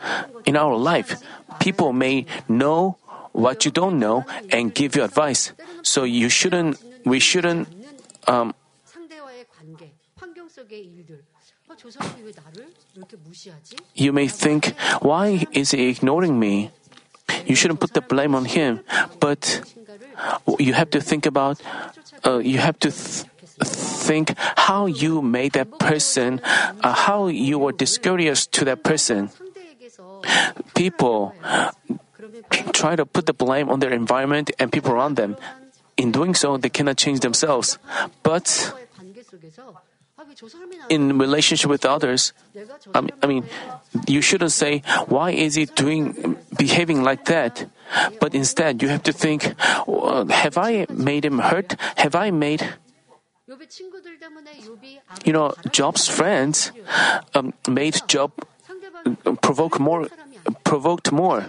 in 0.45 0.55
our 0.55 0.75
life, 0.75 1.21
people 1.59 1.93
may 1.93 2.25
know 2.47 2.97
what 3.31 3.65
you 3.65 3.71
don't 3.71 3.99
know 3.99 4.25
and 4.49 4.73
give 4.73 4.95
you 4.95 5.03
advice. 5.03 5.53
So 5.81 6.03
you 6.03 6.29
shouldn't, 6.29 6.77
we 7.05 7.19
shouldn't, 7.19 7.67
um, 8.27 8.53
you 13.93 14.13
may 14.13 14.27
think, 14.27 14.73
why 15.01 15.45
is 15.51 15.71
he 15.71 15.89
ignoring 15.89 16.39
me? 16.39 16.71
You 17.45 17.55
shouldn't 17.55 17.79
put 17.79 17.93
the 17.93 18.01
blame 18.01 18.33
on 18.35 18.45
him, 18.45 18.81
but 19.19 19.61
you 20.59 20.73
have 20.73 20.89
to 20.91 21.01
think 21.01 21.25
about, 21.25 21.61
uh, 22.25 22.39
you 22.39 22.57
have 22.57 22.79
to. 22.79 22.91
Th- 22.91 23.25
think 24.07 24.31
how 24.55 24.87
you 24.87 25.21
made 25.21 25.51
that 25.59 25.77
person, 25.83 26.39
uh, 26.79 26.95
how 26.95 27.27
you 27.27 27.59
were 27.59 27.75
discourteous 27.75 28.47
to 28.55 28.63
that 28.63 28.87
person. 28.87 29.29
People 30.73 31.35
try 32.71 32.95
to 32.95 33.05
put 33.05 33.27
the 33.27 33.35
blame 33.35 33.67
on 33.69 33.83
their 33.83 33.91
environment 33.91 34.49
and 34.57 34.71
people 34.71 34.95
around 34.95 35.19
them. 35.19 35.35
In 35.97 36.15
doing 36.15 36.33
so, 36.33 36.55
they 36.55 36.69
cannot 36.69 36.95
change 36.95 37.19
themselves. 37.19 37.77
But 38.23 38.71
in 40.89 41.17
relationship 41.17 41.69
with 41.69 41.85
others, 41.85 42.33
I 42.93 43.01
mean, 43.01 43.11
I 43.21 43.25
mean, 43.27 43.43
you 44.07 44.21
shouldn't 44.21 44.53
say, 44.53 44.81
why 45.07 45.31
is 45.31 45.55
he 45.55 45.65
doing, 45.65 46.37
behaving 46.57 47.03
like 47.03 47.25
that? 47.25 47.65
But 48.19 48.35
instead, 48.35 48.81
you 48.81 48.89
have 48.89 49.03
to 49.03 49.13
think, 49.13 49.53
have 50.29 50.57
I 50.57 50.85
made 50.89 51.25
him 51.25 51.39
hurt? 51.39 51.75
Have 51.97 52.15
I 52.15 52.31
made 52.31 52.61
you 55.25 55.33
know, 55.33 55.53
Job's 55.71 56.07
friends 56.07 56.71
um, 57.33 57.53
made 57.67 58.01
Job 58.07 58.31
um, 59.05 59.37
provoke 59.37 59.79
more, 59.79 60.07
provoked 60.63 61.11
more. 61.11 61.45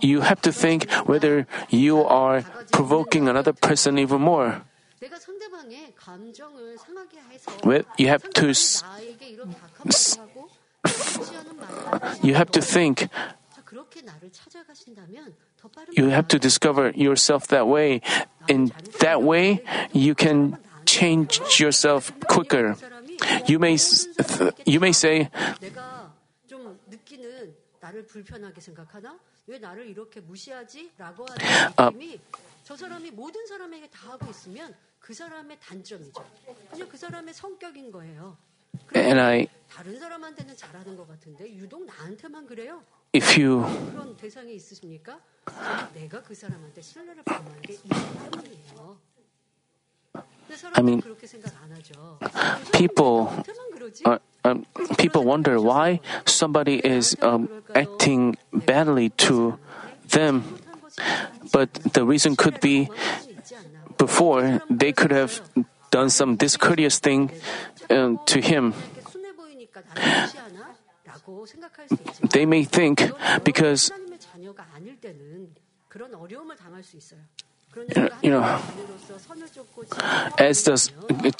You 0.00 0.20
have 0.22 0.40
to 0.42 0.52
think 0.52 0.90
whether 1.06 1.46
you 1.68 2.02
are 2.02 2.44
provoking 2.72 3.28
another 3.28 3.52
person 3.52 3.98
even 3.98 4.20
more. 4.20 4.62
Well, 7.64 7.82
you 7.98 8.08
have 8.08 8.22
to. 8.34 8.50
S- 8.50 8.84
you 12.22 12.34
have 12.34 12.50
to 12.52 12.60
think. 12.60 13.08
You 15.92 16.08
have 16.08 16.28
to 16.28 16.38
discover 16.38 16.90
yourself 16.90 17.46
that 17.48 17.66
way. 17.66 18.00
In 18.48 18.72
that 19.00 19.22
way, 19.22 19.62
you 19.92 20.14
can 20.14 20.58
change 20.91 21.41
yourself 21.63 22.11
quicker. 22.27 22.73
You 23.49 23.57
may 23.59 23.73
s- 23.73 24.07
th- 24.15 24.53
you 24.67 24.77
may 24.77 24.89
say, 24.91 25.29
내가 25.61 26.13
좀 26.47 26.79
느끼는 26.87 27.55
나를 27.79 28.05
불편하게 28.05 28.61
생각하나? 28.61 29.17
왜 29.47 29.59
나를 29.59 29.87
이렇게 29.87 30.19
무시하지?라고 30.19 31.25
하는 31.25 31.73
느낌이 31.91 32.19
저 32.63 32.75
사람이 32.75 33.11
모든 33.11 33.45
사람에게 33.47 33.89
다 33.89 34.11
하고 34.11 34.29
있으면 34.29 34.75
그 34.99 35.13
사람의 35.13 35.57
단점이죠. 35.61 36.25
그냥 36.71 36.89
그 36.89 36.97
사람의 36.97 37.33
성격인 37.33 37.91
거예요. 37.91 38.37
and 38.95 39.19
I, 39.19 39.47
다른 39.69 39.97
사람한테는 39.97 40.55
잘하는 40.55 40.97
것 40.97 41.07
같은데 41.07 41.49
유독 41.55 41.85
나한테만 41.85 42.45
그래요. 42.45 42.83
if 43.15 43.41
you, 43.41 43.61
그런 43.91 44.15
대상이 44.17 44.53
있으십니까? 44.55 45.19
저는 45.45 45.93
내가 45.93 46.21
그 46.21 46.35
사람한테 46.35 46.81
신뢰를 46.81 47.23
받는 47.23 47.61
게 47.61 47.73
이기 47.73 47.89
때문이에요. 47.89 48.99
I 50.74 50.82
mean, 50.82 51.02
people 52.72 53.32
uh, 54.04 54.18
um, 54.44 54.66
people 54.98 55.24
wonder 55.24 55.60
why 55.60 56.00
somebody 56.26 56.78
is 56.78 57.16
um, 57.22 57.48
acting 57.74 58.36
badly 58.52 59.10
to 59.28 59.58
them, 60.08 60.58
but 61.52 61.72
the 61.92 62.04
reason 62.04 62.36
could 62.36 62.60
be 62.60 62.88
before 63.98 64.60
they 64.68 64.92
could 64.92 65.10
have 65.10 65.40
done 65.90 66.10
some 66.10 66.36
discourteous 66.36 66.98
thing 66.98 67.30
uh, 67.90 68.16
to 68.26 68.40
him. 68.40 68.74
They 72.30 72.46
may 72.46 72.64
think 72.64 73.10
because 73.44 73.92
하나님의 77.71 77.87
자녀가 77.87 77.87
아닐 77.87 77.87
때는 77.87 77.87
그런 77.87 77.87
어려움을 77.87 77.93
당할 77.93 78.07
수 78.07 78.07
있어요. 78.07 78.07
그러니까 78.07 78.17
you 78.23 78.31
know, 78.31 78.41
하나님의 78.41 78.75
자녀로서 78.75 79.17
선을 79.19 79.47
쫓고 79.51 79.83
as 80.41 80.63
the 80.63 80.73
s- 80.73 80.93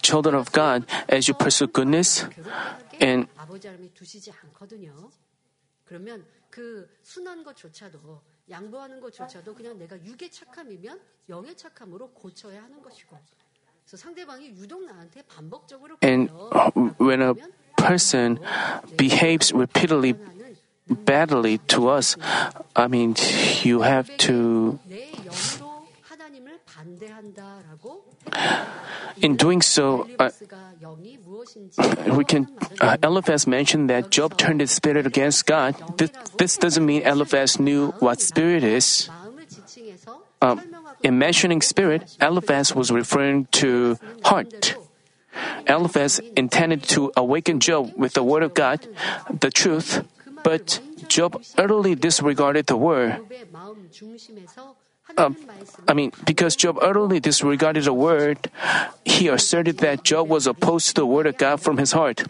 children 0.04 0.40
of 0.40 0.52
God, 0.52 0.86
as 1.12 1.30
you 1.30 1.38
pursue 1.38 1.68
goodness, 1.72 2.28
괴롭게 2.30 3.06
and- 3.06 3.28
하게 3.30 3.42
아버지 3.42 3.68
하나님이 3.68 3.94
두시지 3.94 4.32
않거든요. 4.44 5.10
그러면 5.86 6.26
그 6.50 6.88
순한 7.04 7.44
것조차도 7.44 8.22
양보하는 8.50 9.00
것조차도 9.02 9.54
그냥 9.56 9.78
내가 9.78 9.96
육의 10.04 10.32
착함이면 10.32 11.00
영의 11.30 11.56
착함으로 11.56 12.12
고쳐야 12.12 12.64
하는 12.64 12.82
것이고 12.82 13.18
그래서 13.86 13.98
상대방이 13.98 14.48
유독 14.50 14.84
나한테 14.86 15.22
반복적으로 15.24 15.98
and 16.04 16.32
그래요. 16.32 16.94
when 17.00 17.22
a 17.22 17.34
그러면 17.34 17.52
person 17.78 18.38
behaves 18.98 19.54
repeatedly 19.54 20.14
나는 20.14 20.56
badly 21.06 21.58
to 21.68 21.90
us, 21.94 22.18
I 22.74 22.86
mean, 22.86 23.14
you 23.66 23.84
have 23.84 24.16
to, 24.18 24.80
in 29.21 29.37
doing 29.37 29.61
so, 29.61 30.09
uh, 30.19 30.31
uh, 31.79 32.15
we 32.17 32.25
can. 32.25 32.49
Uh, 32.81 32.97
Eliphaz 33.03 33.47
mentioned 33.47 33.91
that 33.91 34.11
Job 34.11 34.37
turned 34.39 34.61
his 34.61 34.71
spirit 34.71 35.07
against 35.07 35.47
God. 35.47 35.77
This, 35.99 36.11
this 36.39 36.57
doesn't 36.57 36.85
mean 36.85 37.03
Eliphaz 37.03 37.61
knew 37.61 37.93
what 38.01 38.21
spirit 38.21 38.65
is. 38.65 39.11
Um, 40.41 40.61
in 41.03 41.19
mentioning 41.19 41.61
spirit, 41.61 42.17
Eliphaz 42.21 42.75
was 42.75 42.91
referring 42.91 43.47
to 43.63 43.99
heart. 44.25 44.77
Eliphaz 45.67 46.21
intended 46.37 46.83
to 46.85 47.13
awaken 47.17 47.61
Job 47.61 47.93
with 47.97 48.15
the 48.15 48.23
word 48.23 48.43
of 48.43 48.55
God, 48.55 48.87
the 49.31 49.51
truth, 49.51 50.05
but 50.43 50.81
Job 51.09 51.41
utterly 51.57 51.95
disregarded 51.95 52.67
the 52.67 52.77
word. 52.77 53.21
Um, 55.17 55.37
I 55.89 55.95
mean, 55.95 56.13
because 56.25 56.57
Job 56.57 56.79
utterly 56.81 57.21
disregarded 57.21 57.85
the 57.85 57.93
word, 57.93 58.51
he 59.05 59.29
asserted 59.29 59.79
that 59.79 60.05
Job 60.05 60.29
was 60.29 60.47
opposed 60.47 60.89
to 60.89 60.95
the 60.95 61.07
word 61.07 61.27
of 61.27 61.37
God 61.37 61.61
from 61.61 61.77
his 61.77 61.93
heart. 61.93 62.25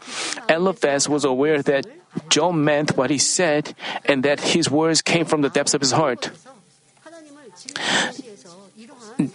Eliphaz 0.49 1.09
was 1.09 1.25
aware 1.25 1.63
that 1.63 1.87
Job 2.29 2.55
meant 2.55 2.97
what 2.97 3.11
he 3.11 3.19
said 3.19 3.75
and 4.05 4.23
that 4.25 4.41
his 4.41 4.71
words 4.71 5.03
came 5.03 5.25
from 5.25 5.43
the 5.43 5.49
depths 5.49 5.75
of 5.75 5.81
his 5.81 5.93
heart. 5.93 6.31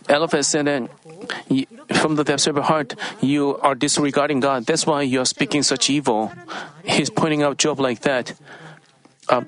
Eliphaz 0.10 0.48
said 0.48 0.66
that 0.66 0.90
from 2.02 2.16
the 2.16 2.24
depths 2.24 2.48
of 2.48 2.56
your 2.56 2.66
heart, 2.66 2.96
you 3.22 3.58
are 3.60 3.76
disregarding 3.76 4.40
God. 4.40 4.66
That's 4.66 4.86
why 4.86 5.04
you 5.04 5.22
are 5.22 5.26
speaking 5.26 5.64
such 5.64 5.90
evil. 5.90 6.32
He's 6.84 7.10
pointing 7.10 7.44
out 7.44 7.58
Job 7.58 7.80
like 7.80 8.02
that. 8.02 8.34
Um, 9.30 9.48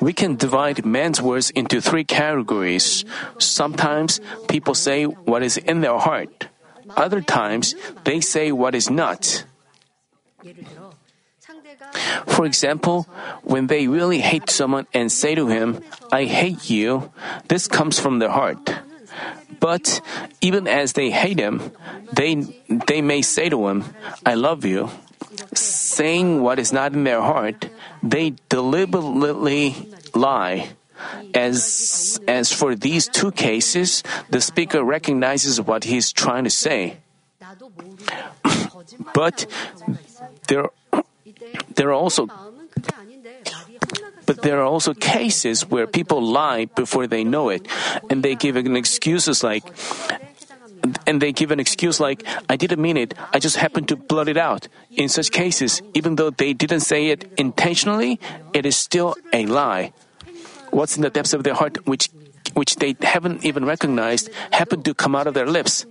we 0.00 0.12
can 0.12 0.36
divide 0.36 0.84
man's 0.84 1.20
words 1.20 1.50
into 1.50 1.80
three 1.80 2.04
categories. 2.04 3.04
Sometimes 3.38 4.20
people 4.48 4.74
say 4.74 5.04
what 5.04 5.42
is 5.42 5.56
in 5.56 5.80
their 5.80 5.98
heart. 5.98 6.48
Other 6.96 7.20
times, 7.20 7.74
they 8.04 8.20
say 8.20 8.52
what 8.52 8.74
is 8.74 8.90
not. 8.90 9.44
For 12.26 12.44
example, 12.44 13.06
when 13.42 13.66
they 13.66 13.86
really 13.86 14.20
hate 14.20 14.50
someone 14.50 14.86
and 14.94 15.10
say 15.10 15.34
to 15.34 15.48
him, 15.48 15.82
I 16.12 16.24
hate 16.24 16.70
you, 16.70 17.12
this 17.48 17.68
comes 17.68 17.98
from 17.98 18.18
their 18.18 18.30
heart. 18.30 18.58
But 19.60 20.00
even 20.40 20.66
as 20.66 20.94
they 20.94 21.10
hate 21.10 21.38
him, 21.38 21.60
they, 22.12 22.34
they 22.68 23.02
may 23.02 23.22
say 23.22 23.48
to 23.48 23.68
him, 23.68 23.84
I 24.24 24.34
love 24.34 24.64
you. 24.64 24.90
Saying 25.54 26.42
what 26.42 26.58
is 26.58 26.72
not 26.72 26.92
in 26.92 27.04
their 27.04 27.20
heart, 27.20 27.68
they 28.02 28.34
deliberately 28.48 29.88
lie. 30.14 30.70
As, 31.32 32.20
as 32.28 32.52
for 32.52 32.74
these 32.74 33.08
two 33.08 33.32
cases, 33.32 34.02
the 34.28 34.40
speaker 34.40 34.84
recognizes 34.84 35.60
what 35.60 35.84
he's 35.84 36.12
trying 36.12 36.44
to 36.44 36.50
say. 36.50 36.98
but 39.14 39.46
there, 40.48 40.68
there 41.74 41.88
are 41.88 41.94
also 41.96 42.28
but 44.30 44.42
there 44.42 44.60
are 44.60 44.64
also 44.64 44.94
cases 44.94 45.68
where 45.68 45.88
people 45.88 46.22
lie 46.22 46.66
before 46.66 47.08
they 47.08 47.24
know 47.24 47.48
it, 47.48 47.66
and 48.10 48.22
they 48.22 48.36
give 48.36 48.56
excuses 48.76 49.42
like, 49.42 49.64
and 51.06 51.20
they 51.20 51.32
give 51.32 51.50
an 51.50 51.60
excuse 51.60 52.00
like, 52.00 52.24
I 52.48 52.56
didn't 52.56 52.80
mean 52.80 52.96
it, 52.96 53.14
I 53.32 53.38
just 53.38 53.56
happened 53.56 53.88
to 53.88 53.96
blurt 53.96 54.28
it 54.28 54.36
out. 54.36 54.68
In 54.90 55.08
such 55.08 55.30
cases, 55.30 55.82
even 55.94 56.16
though 56.16 56.30
they 56.30 56.52
didn't 56.52 56.80
say 56.80 57.08
it 57.08 57.30
intentionally, 57.36 58.20
it 58.52 58.66
is 58.66 58.76
still 58.76 59.16
a 59.32 59.46
lie. 59.46 59.92
What's 60.70 60.96
in 60.96 61.02
the 61.02 61.10
depths 61.10 61.32
of 61.32 61.42
their 61.42 61.54
heart, 61.54 61.86
which 61.86 62.08
which 62.54 62.76
they 62.76 62.96
haven't 63.02 63.44
even 63.44 63.64
recognized, 63.64 64.28
happen 64.50 64.82
to 64.82 64.94
come 64.94 65.14
out 65.14 65.26
of 65.26 65.34
their 65.34 65.46
lips. 65.46 65.86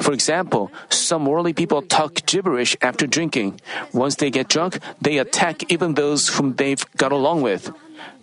For 0.00 0.12
example, 0.12 0.72
some 0.88 1.26
worldly 1.26 1.52
people 1.52 1.82
talk 1.82 2.24
gibberish 2.26 2.76
after 2.80 3.06
drinking. 3.06 3.60
Once 3.92 4.16
they 4.16 4.30
get 4.30 4.48
drunk, 4.48 4.78
they 5.02 5.18
attack 5.18 5.70
even 5.70 5.94
those 5.94 6.28
whom 6.28 6.54
they've 6.54 6.84
got 6.96 7.12
along 7.12 7.42
with. 7.42 7.70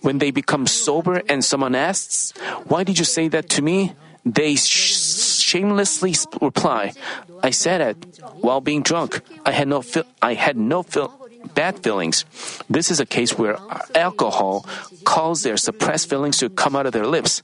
When 0.01 0.17
they 0.17 0.31
become 0.31 0.67
sober 0.67 1.22
and 1.29 1.43
someone 1.43 1.75
asks, 1.75 2.34
Why 2.65 2.84
did 2.84 2.98
you 2.98 3.05
say 3.05 3.27
that 3.29 3.50
to 3.50 3.62
me? 3.62 3.93
They 4.25 4.55
sh- 4.55 4.93
shamelessly 5.55 6.13
reply, 6.41 6.91
I 7.41 7.51
said 7.51 7.79
it 7.79 8.19
while 8.43 8.59
being 8.59 8.83
drunk. 8.83 9.21
I 9.45 9.51
had 9.51 9.69
no, 9.69 9.81
I 10.21 10.33
had 10.33 10.57
no 10.57 10.83
bad 11.53 11.79
feelings. 11.79 12.25
This 12.69 12.91
is 12.91 13.00
a 13.00 13.05
case 13.05 13.38
where 13.38 13.55
alcohol 13.95 14.67
causes 15.05 15.43
their 15.43 15.55
suppressed 15.55 16.09
feelings 16.09 16.43
to 16.43 16.50
come 16.50 16.75
out 16.75 16.85
of 16.85 16.91
their 16.91 17.07
lips. 17.07 17.41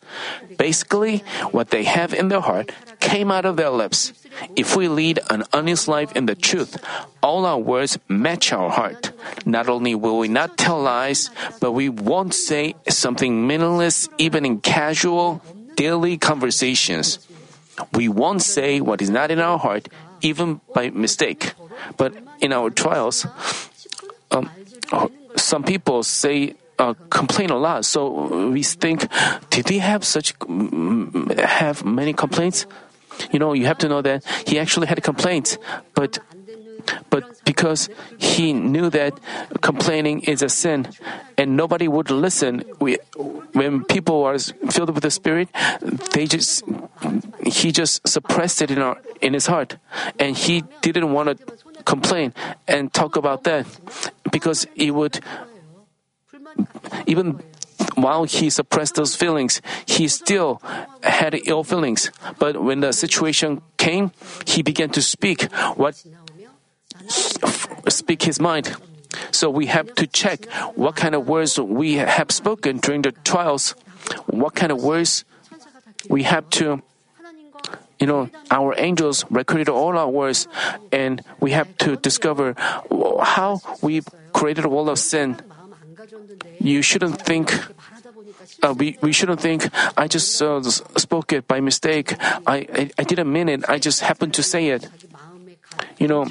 Basically, 0.58 1.24
what 1.56 1.70
they 1.70 1.88
have 1.88 2.14
in 2.14 2.28
their 2.28 2.42
heart 2.42 2.76
came 3.00 3.32
out 3.32 3.46
of 3.46 3.56
their 3.56 3.70
lips. 3.70 4.12
If 4.58 4.76
we 4.76 4.90
lead 4.92 5.20
an 5.30 5.44
honest 5.54 5.88
life 5.88 6.12
in 6.12 6.26
the 6.26 6.36
truth, 6.36 6.84
all 7.24 7.46
our 7.46 7.60
words 7.60 7.96
match 8.10 8.52
our 8.52 8.72
heart. 8.72 9.16
Not 9.46 9.70
only 9.70 9.96
will 9.96 10.20
we 10.20 10.28
not 10.28 10.58
tell 10.58 10.82
lies, 10.82 11.32
but 11.62 11.72
we 11.72 11.88
won't 11.88 12.34
say 12.34 12.76
something 12.90 13.48
meaningless 13.48 14.10
even 14.18 14.44
in 14.44 14.60
casual, 14.60 15.40
daily 15.76 16.18
conversations. 16.18 17.20
We 17.94 18.10
won't 18.10 18.42
say 18.42 18.82
what 18.82 19.02
is 19.02 19.10
not 19.10 19.32
in 19.32 19.40
our 19.40 19.58
heart, 19.58 19.88
even 20.22 20.62
by 20.74 20.90
mistake. 20.90 21.54
But 21.98 22.14
in 22.40 22.54
our 22.54 22.70
trials, 22.70 23.26
um, 24.32 24.50
some 25.36 25.64
people 25.64 26.04
say 26.04 26.56
uh, 26.78 26.94
complain 27.10 27.50
a 27.50 27.58
lot. 27.58 27.86
So 27.86 28.50
we 28.50 28.64
think, 28.64 29.08
did 29.50 29.70
he 29.70 29.80
have 29.80 30.04
such 30.04 30.34
have 31.38 31.86
many 31.86 32.14
complaints? 32.14 32.66
You 33.32 33.40
know, 33.40 33.54
you 33.54 33.66
have 33.66 33.78
to 33.80 33.90
know 33.90 34.02
that 34.02 34.24
he 34.48 34.58
actually 34.58 34.88
had 34.88 35.04
complaints, 35.04 35.58
but 35.94 36.20
but 37.10 37.44
because 37.46 37.90
he 38.18 38.54
knew 38.54 38.90
that 38.90 39.20
complaining 39.62 40.22
is 40.22 40.42
a 40.42 40.50
sin 40.50 40.88
and 41.38 41.56
nobody 41.56 41.88
would 41.88 42.10
listen 42.10 42.64
we, 42.80 42.98
when 43.54 43.84
people 43.86 44.24
are 44.24 44.38
filled 44.70 44.90
with 44.92 45.04
the 45.04 45.12
spirit 45.12 45.50
they 46.14 46.26
just 46.26 46.64
he 47.46 47.72
just 47.72 48.06
suppressed 48.08 48.62
it 48.62 48.72
in 48.72 48.80
our 48.80 48.98
in 49.22 49.34
his 49.34 49.48
heart 49.48 49.78
and 50.20 50.38
he 50.38 50.64
didn't 50.82 51.12
want 51.12 51.30
to 51.30 51.84
complain 51.84 52.34
and 52.68 52.94
talk 52.94 53.16
about 53.16 53.44
that 53.44 53.66
because 54.32 54.68
it 54.76 54.92
would 54.92 55.20
even 57.08 57.40
while 57.96 58.24
he 58.24 58.50
suppressed 58.50 58.96
those 58.96 59.16
feelings, 59.16 59.62
he 59.86 60.08
still 60.08 60.62
had 61.04 61.40
ill 61.46 61.64
feelings. 61.64 62.12
But 62.40 62.62
when 62.62 62.80
the 62.80 62.94
situation 62.94 63.62
came, 63.78 64.12
he 64.46 64.62
began 64.62 64.90
to 64.92 65.02
speak 65.02 65.44
what 65.76 66.04
speak 67.88 68.24
his 68.24 68.40
mind. 68.40 68.76
So 69.32 69.50
we 69.50 69.68
have 69.68 69.94
to 69.96 70.08
check 70.08 70.46
what 70.76 70.96
kind 70.96 71.16
of 71.16 71.28
words 71.28 71.60
we 71.60 71.96
have 71.96 72.32
spoken 72.32 72.78
during 72.78 73.02
the 73.02 73.12
trials, 73.12 73.76
what 74.28 74.56
kind 74.56 74.72
of 74.72 74.84
words 74.84 75.26
we 76.10 76.24
have 76.24 76.50
to 76.62 76.82
you 78.02 78.08
know, 78.08 78.30
our 78.50 78.74
angels 78.80 79.24
recorded 79.30 79.70
all 79.70 79.96
our 79.96 80.10
words, 80.10 80.48
and 80.92 81.22
we 81.40 81.52
have 81.52 81.70
to 81.78 81.96
discover 81.96 82.56
how 83.22 83.62
we 83.84 84.02
created 84.34 84.66
a 84.66 84.70
wall 84.70 84.90
of 84.90 84.98
sin. 84.98 85.38
You 86.60 86.82
shouldn't 86.82 87.22
think. 87.22 87.54
Uh, 88.64 88.74
we, 88.78 88.98
we 89.02 89.14
shouldn't 89.14 89.40
think 89.40 89.70
I 89.98 90.08
just 90.08 90.42
uh, 90.42 90.62
spoke 90.62 91.32
it 91.32 91.48
by 91.48 91.62
mistake. 91.62 92.16
I, 92.46 92.66
I, 92.74 92.92
I 92.98 93.04
didn't 93.04 93.32
mean 93.32 93.50
it. 93.50 93.70
I 93.70 93.78
just 93.78 94.02
happened 94.02 94.34
to 94.36 94.44
say 94.44 94.70
it. 94.70 94.90
You 96.00 96.08
know, 96.08 96.26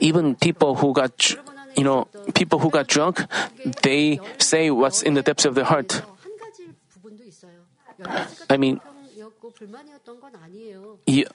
even 0.00 0.34
people 0.36 0.74
who 0.76 0.92
got 0.92 1.36
you 1.76 1.84
know 1.84 2.06
people 2.34 2.58
who 2.58 2.70
got 2.70 2.86
drunk, 2.86 3.24
they 3.82 4.20
say 4.38 4.70
what's 4.70 5.02
in 5.02 5.14
the 5.14 5.22
depths 5.22 5.44
of 5.44 5.54
their 5.54 5.64
heart. 5.64 6.02
I 8.50 8.56
mean, 8.56 8.80
you, 11.06 11.26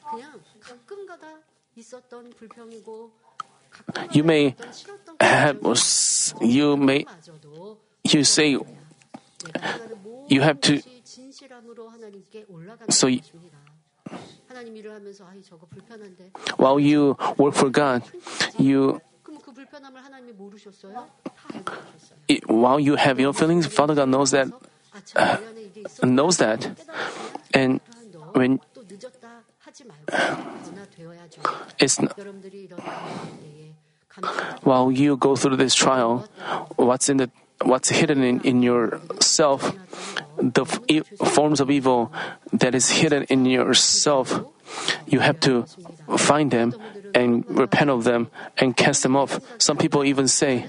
you 4.11 4.23
may 4.23 4.55
have, 5.21 5.59
you 6.41 6.77
may, 6.77 7.05
you 8.03 8.23
say, 8.23 8.57
you 10.27 10.41
have 10.41 10.61
to, 10.61 10.81
so 12.89 13.07
while 16.57 16.79
you 16.79 17.15
work 17.37 17.53
for 17.53 17.69
God, 17.69 18.03
you 18.57 19.01
while 22.47 22.79
you 22.79 22.95
have 22.95 23.19
your 23.19 23.33
feelings, 23.33 23.67
Father 23.67 23.95
God 23.95 24.09
knows 24.09 24.31
that 24.31 24.47
uh, 25.15 25.37
knows 26.03 26.37
that, 26.37 26.67
and 27.53 27.79
when 28.33 28.59
it's 31.79 32.01
not, 32.01 32.17
while 34.63 34.91
you 34.91 35.15
go 35.17 35.35
through 35.35 35.55
this 35.55 35.75
trial, 35.75 36.27
what's 36.75 37.09
in 37.09 37.17
the 37.17 37.29
what's 37.63 37.89
hidden 37.89 38.23
in, 38.23 38.41
in 38.41 38.63
yourself, 38.63 39.75
the 40.37 40.65
forms 41.25 41.59
of 41.59 41.69
evil 41.69 42.11
that 42.53 42.75
is 42.75 42.89
hidden 42.89 43.23
in 43.23 43.45
yourself, 43.45 44.39
you 45.07 45.19
have 45.19 45.39
to 45.41 45.63
find 46.17 46.51
them 46.51 46.73
and 47.13 47.45
repent 47.49 47.89
of 47.89 48.03
them 48.03 48.29
and 48.57 48.75
cast 48.77 49.03
them 49.03 49.15
off. 49.15 49.39
Some 49.57 49.77
people 49.77 50.03
even 50.03 50.27
say, 50.27 50.67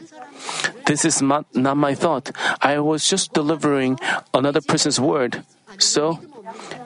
This 0.87 1.05
is 1.05 1.22
not, 1.22 1.46
not 1.55 1.76
my 1.76 1.94
thought. 1.94 2.31
I 2.62 2.79
was 2.81 3.09
just 3.09 3.33
delivering 3.33 3.98
another 4.33 4.61
person's 4.61 4.98
word. 4.98 5.44
So, 5.79 6.18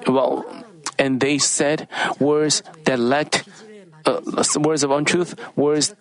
well, 0.06 0.44
and 0.98 1.20
they 1.20 1.38
said 1.38 1.88
words 2.18 2.62
that 2.84 2.98
lacked 2.98 3.48
uh, 4.06 4.20
words 4.58 4.84
of 4.84 4.90
untruth, 4.90 5.34
words 5.56 5.94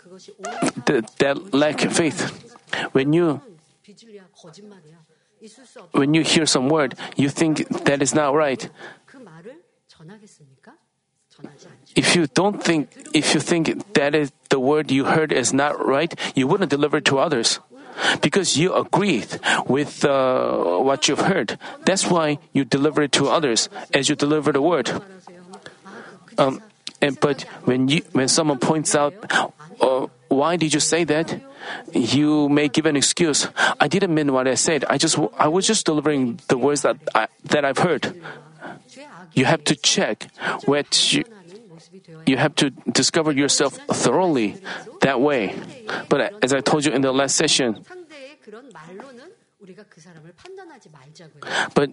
that, 0.85 1.09
that 1.19 1.53
lack 1.53 1.79
faith. 1.79 2.51
When 2.91 3.13
you 3.13 3.41
when 5.91 6.13
you 6.13 6.23
hear 6.23 6.45
some 6.45 6.69
word, 6.69 6.95
you 7.15 7.29
think 7.29 7.67
that 7.85 8.01
is 8.01 8.13
not 8.15 8.33
right. 8.33 8.69
If 11.95 12.15
you 12.15 12.27
don't 12.27 12.63
think, 12.63 12.95
if 13.13 13.33
you 13.33 13.39
think 13.39 13.93
that 13.93 14.15
is 14.15 14.31
the 14.49 14.59
word 14.59 14.91
you 14.91 15.05
heard 15.05 15.31
is 15.31 15.53
not 15.53 15.83
right, 15.83 16.13
you 16.35 16.47
wouldn't 16.47 16.69
deliver 16.69 16.97
it 16.97 17.05
to 17.05 17.19
others. 17.19 17.59
Because 18.21 18.57
you 18.57 18.73
agreed 18.73 19.39
with 19.67 20.03
uh, 20.03 20.79
what 20.81 21.07
you've 21.07 21.29
heard. 21.29 21.59
That's 21.85 22.09
why 22.09 22.39
you 22.51 22.65
deliver 22.65 23.03
it 23.03 23.11
to 23.13 23.27
others 23.29 23.69
as 23.93 24.09
you 24.09 24.15
deliver 24.15 24.51
the 24.51 24.61
word. 24.61 24.89
Um, 26.37 26.61
and, 27.01 27.19
but 27.19 27.43
when 27.65 27.87
you 27.89 28.01
when 28.13 28.27
someone 28.27 28.57
points 28.57 28.95
out, 28.95 29.13
uh, 29.79 30.07
why 30.29 30.57
did 30.57 30.73
you 30.73 30.79
say 30.79 31.03
that? 31.03 31.37
You 31.91 32.49
may 32.49 32.67
give 32.67 32.85
an 32.85 32.95
excuse. 32.95 33.47
I 33.79 33.87
didn't 33.87 34.13
mean 34.13 34.33
what 34.33 34.47
I 34.47 34.55
said. 34.55 34.85
I 34.89 34.97
just 34.97 35.17
I 35.37 35.47
was 35.47 35.67
just 35.67 35.85
delivering 35.85 36.39
the 36.47 36.57
words 36.57 36.81
that 36.81 36.97
I, 37.15 37.27
that 37.45 37.65
I've 37.65 37.79
heard. 37.79 38.21
You 39.33 39.45
have 39.45 39.63
to 39.65 39.75
check 39.75 40.27
what 40.65 41.13
you, 41.13 41.23
you 42.25 42.37
have 42.37 42.55
to 42.55 42.69
discover 42.69 43.31
yourself 43.31 43.73
thoroughly 43.89 44.57
that 45.01 45.21
way. 45.21 45.55
But 46.09 46.43
as 46.43 46.53
I 46.53 46.61
told 46.61 46.85
you 46.85 46.91
in 46.91 47.01
the 47.01 47.11
last 47.11 47.35
session, 47.35 47.83
but 51.73 51.89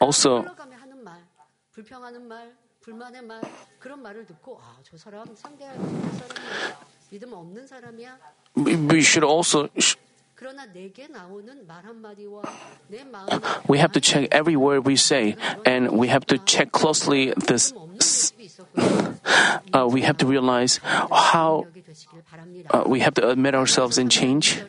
also 0.00 0.46
we 8.54 9.02
should 9.02 9.24
also 9.24 9.68
we 13.68 13.78
have 13.78 13.92
to 13.92 14.00
check 14.00 14.28
every 14.32 14.56
word 14.56 14.84
we 14.84 14.96
say, 14.96 15.36
and 15.64 15.92
we 15.92 16.08
have 16.08 16.26
to 16.26 16.38
check 16.38 16.72
closely 16.72 17.32
this. 17.36 17.72
Uh, 19.72 19.86
we 19.88 20.02
have 20.02 20.16
to 20.18 20.26
realize 20.26 20.80
how 20.82 21.66
uh, 22.70 22.84
we 22.86 23.00
have 23.00 23.14
to 23.14 23.28
admit 23.28 23.54
ourselves 23.54 23.98
and 23.98 24.10
change. 24.10 24.60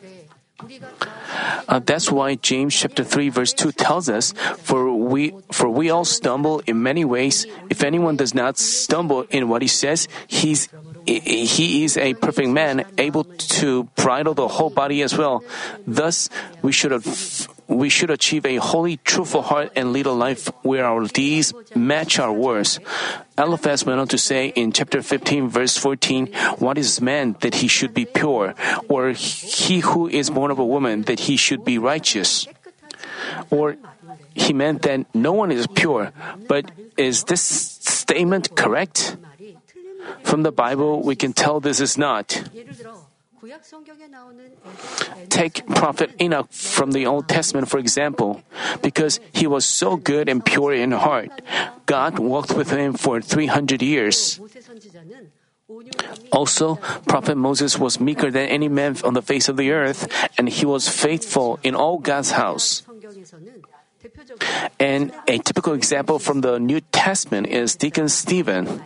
Uh, 1.68 1.80
that's 1.80 2.10
why 2.10 2.36
James 2.36 2.74
chapter 2.74 3.02
3 3.02 3.28
verse 3.28 3.52
2 3.52 3.72
tells 3.72 4.08
us, 4.08 4.32
for 4.58 4.94
we, 4.94 5.34
for 5.50 5.68
we 5.68 5.90
all 5.90 6.04
stumble 6.04 6.60
in 6.66 6.82
many 6.82 7.04
ways. 7.04 7.46
If 7.68 7.82
anyone 7.82 8.16
does 8.16 8.34
not 8.34 8.56
stumble 8.56 9.22
in 9.30 9.48
what 9.48 9.62
he 9.62 9.68
says, 9.68 10.08
he's 10.26 10.68
he 11.06 11.84
is 11.84 11.96
a 11.96 12.14
perfect 12.14 12.48
man, 12.48 12.84
able 12.98 13.24
to 13.24 13.84
bridle 13.96 14.34
the 14.34 14.48
whole 14.48 14.70
body 14.70 15.02
as 15.02 15.16
well. 15.16 15.44
Thus, 15.86 16.30
we 16.62 16.72
should 16.72 16.92
have, 16.92 17.48
we 17.68 17.88
should 17.88 18.10
achieve 18.10 18.46
a 18.46 18.56
holy, 18.56 18.96
truthful 18.98 19.42
heart 19.42 19.72
and 19.76 19.92
lead 19.92 20.06
a 20.06 20.12
life 20.12 20.48
where 20.62 20.84
our 20.84 21.06
deeds 21.06 21.52
match 21.74 22.18
our 22.18 22.32
words. 22.32 22.80
Eliphaz 23.36 23.84
went 23.84 24.00
on 24.00 24.08
to 24.08 24.18
say 24.18 24.48
in 24.48 24.72
chapter 24.72 25.02
15, 25.02 25.48
verse 25.48 25.76
14, 25.76 26.32
What 26.58 26.78
is 26.78 27.00
man 27.00 27.36
that 27.40 27.56
he 27.56 27.68
should 27.68 27.92
be 27.92 28.04
pure? 28.04 28.54
Or 28.88 29.10
he 29.10 29.80
who 29.80 30.08
is 30.08 30.30
born 30.30 30.50
of 30.50 30.58
a 30.58 30.64
woman 30.64 31.02
that 31.02 31.20
he 31.20 31.36
should 31.36 31.64
be 31.64 31.78
righteous? 31.78 32.46
Or 33.50 33.76
he 34.34 34.52
meant 34.52 34.82
that 34.82 35.06
no 35.14 35.32
one 35.32 35.52
is 35.52 35.66
pure. 35.66 36.12
But 36.48 36.70
is 36.96 37.24
this 37.24 37.42
statement 37.42 38.56
correct? 38.56 39.16
From 40.22 40.42
the 40.42 40.52
Bible, 40.52 41.02
we 41.02 41.16
can 41.16 41.32
tell 41.32 41.60
this 41.60 41.80
is 41.80 41.96
not. 41.98 42.44
Take 45.28 45.66
Prophet 45.68 46.10
Enoch 46.20 46.48
from 46.50 46.92
the 46.92 47.06
Old 47.06 47.28
Testament, 47.28 47.68
for 47.68 47.78
example. 47.78 48.42
Because 48.80 49.20
he 49.32 49.46
was 49.46 49.66
so 49.66 49.96
good 49.96 50.28
and 50.28 50.44
pure 50.44 50.72
in 50.72 50.92
heart, 50.92 51.30
God 51.86 52.18
walked 52.18 52.56
with 52.56 52.70
him 52.70 52.94
for 52.94 53.20
300 53.20 53.82
years. 53.82 54.40
Also, 56.32 56.76
Prophet 57.06 57.36
Moses 57.36 57.78
was 57.78 58.00
meeker 58.00 58.30
than 58.30 58.48
any 58.48 58.68
man 58.68 58.96
on 59.04 59.14
the 59.14 59.22
face 59.22 59.48
of 59.48 59.56
the 59.56 59.72
earth, 59.72 60.08
and 60.36 60.48
he 60.48 60.66
was 60.66 60.88
faithful 60.88 61.58
in 61.62 61.74
all 61.74 61.98
God's 61.98 62.32
house. 62.32 62.82
And 64.78 65.12
a 65.26 65.38
typical 65.38 65.72
example 65.72 66.18
from 66.18 66.42
the 66.42 66.58
New 66.60 66.80
Testament 66.92 67.46
is 67.48 67.76
Deacon 67.76 68.08
Stephen. 68.08 68.82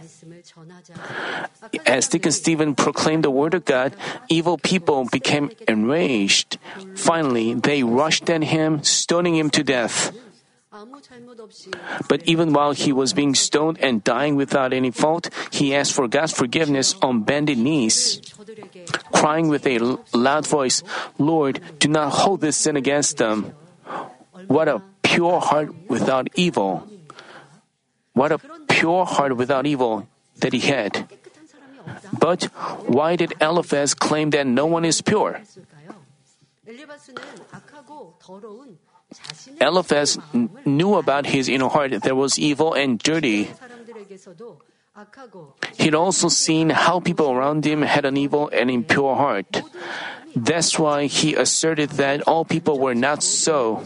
As 1.86 2.08
Deacon 2.08 2.32
Stephen 2.32 2.74
proclaimed 2.74 3.24
the 3.24 3.30
word 3.30 3.54
of 3.54 3.64
God, 3.64 3.94
evil 4.28 4.58
people 4.58 5.04
became 5.04 5.50
enraged. 5.66 6.58
Finally, 6.94 7.54
they 7.54 7.82
rushed 7.82 8.28
at 8.30 8.42
him, 8.42 8.82
stoning 8.82 9.36
him 9.36 9.50
to 9.50 9.62
death. 9.64 10.12
But 12.08 12.22
even 12.28 12.52
while 12.52 12.72
he 12.72 12.92
was 12.92 13.12
being 13.12 13.34
stoned 13.34 13.78
and 13.80 14.04
dying 14.04 14.36
without 14.36 14.72
any 14.72 14.90
fault, 14.90 15.28
he 15.50 15.74
asked 15.74 15.92
for 15.92 16.06
God's 16.06 16.32
forgiveness 16.32 16.94
on 17.02 17.22
bended 17.22 17.58
knees, 17.58 18.20
crying 19.12 19.48
with 19.48 19.66
a 19.66 19.98
loud 20.14 20.46
voice, 20.46 20.82
Lord, 21.18 21.60
do 21.78 21.88
not 21.88 22.12
hold 22.12 22.40
this 22.40 22.56
sin 22.56 22.76
against 22.76 23.16
them. 23.16 23.52
What 24.46 24.68
a 24.68 24.82
pure 25.02 25.40
heart 25.40 25.74
without 25.88 26.28
evil. 26.36 26.86
What 28.12 28.30
a 28.32 28.38
pure 28.68 29.04
heart 29.04 29.36
without 29.36 29.66
evil 29.66 30.06
that 30.40 30.52
he 30.52 30.60
had. 30.60 31.08
But 32.18 32.44
why 32.86 33.16
did 33.16 33.34
Eliphaz 33.40 33.94
claim 33.94 34.30
that 34.30 34.46
no 34.46 34.66
one 34.66 34.84
is 34.84 35.00
pure? 35.00 35.40
Eliphaz 39.60 40.18
knew 40.66 40.94
about 40.94 41.26
his 41.26 41.48
inner 41.48 41.68
heart 41.68 42.02
that 42.02 42.16
was 42.16 42.38
evil 42.38 42.74
and 42.74 42.98
dirty. 42.98 43.48
He'd 45.78 45.94
also 45.94 46.28
seen 46.28 46.70
how 46.70 47.00
people 47.00 47.30
around 47.30 47.64
him 47.64 47.82
had 47.82 48.04
an 48.04 48.16
evil 48.16 48.50
and 48.52 48.70
impure 48.70 49.16
heart. 49.16 49.62
That's 50.36 50.78
why 50.78 51.06
he 51.06 51.34
asserted 51.34 51.90
that 51.96 52.26
all 52.28 52.44
people 52.44 52.78
were 52.78 52.94
not 52.94 53.22
so. 53.22 53.82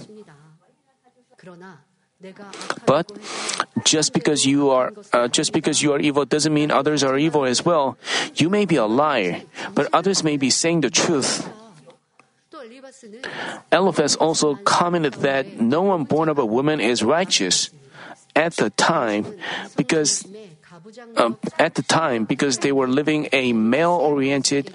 But 2.87 3.11
just 3.85 4.13
because 4.13 4.47
you 4.47 4.71
are 4.71 4.93
uh, 5.13 5.29
just 5.29 5.53
because 5.53 5.83
you 5.83 5.93
are 5.93 6.01
evil 6.01 6.25
doesn't 6.25 6.53
mean 6.53 6.71
others 6.71 7.03
are 7.03 7.19
evil 7.19 7.45
as 7.45 7.65
well. 7.65 7.99
You 8.35 8.49
may 8.49 8.65
be 8.65 8.77
a 8.77 8.87
liar, 8.87 9.43
but 9.75 9.89
others 9.93 10.23
may 10.23 10.37
be 10.37 10.51
saying 10.51 10.83
the 10.83 10.91
truth. 10.91 11.49
Eliphaz 13.73 14.17
also 14.17 14.55
commented 14.63 15.15
that 15.27 15.61
no 15.61 15.83
one 15.83 16.05
born 16.05 16.29
of 16.29 16.39
a 16.39 16.47
woman 16.47 16.81
is 16.81 17.03
righteous 17.03 17.71
at 18.37 18.55
the 18.57 18.71
time 18.71 19.27
because 19.77 20.27
uh, 21.17 21.33
at 21.59 21.75
the 21.75 21.83
time 21.83 22.25
because 22.25 22.59
they 22.59 22.73
were 22.73 22.89
living 22.89 23.29
a 23.33 23.53
male-oriented 23.53 24.73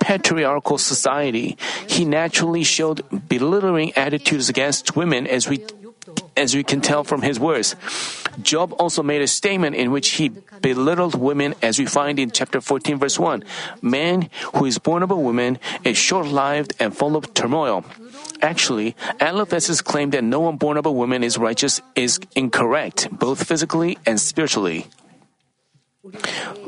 patriarchal 0.00 0.78
society. 0.78 1.56
He 1.88 2.04
naturally 2.04 2.64
showed 2.64 3.04
belittling 3.28 3.92
attitudes 3.96 4.48
against 4.48 4.96
women 4.96 5.26
as 5.26 5.48
we 5.48 5.64
as 6.40 6.56
we 6.56 6.64
can 6.64 6.80
tell 6.80 7.04
from 7.04 7.20
his 7.20 7.38
words. 7.38 7.76
Job 8.40 8.72
also 8.78 9.02
made 9.02 9.20
a 9.20 9.28
statement 9.28 9.76
in 9.76 9.92
which 9.92 10.16
he 10.16 10.32
belittled 10.62 11.14
women 11.14 11.54
as 11.60 11.78
we 11.78 11.84
find 11.84 12.18
in 12.18 12.30
chapter 12.30 12.60
14 12.60 12.98
verse 12.98 13.18
1. 13.18 13.44
Man 13.82 14.30
who 14.56 14.64
is 14.64 14.78
born 14.78 15.02
of 15.02 15.10
a 15.10 15.16
woman 15.16 15.58
is 15.84 15.98
short-lived 15.98 16.72
and 16.80 16.96
full 16.96 17.14
of 17.14 17.34
turmoil. 17.34 17.84
Actually, 18.40 18.96
Eliphaz's 19.20 19.82
claim 19.82 20.10
that 20.10 20.24
no 20.24 20.40
one 20.40 20.56
born 20.56 20.78
of 20.78 20.86
a 20.86 20.92
woman 20.92 21.22
is 21.22 21.36
righteous 21.36 21.82
is 21.94 22.18
incorrect, 22.34 23.08
both 23.12 23.46
physically 23.46 23.98
and 24.06 24.18
spiritually. 24.18 24.86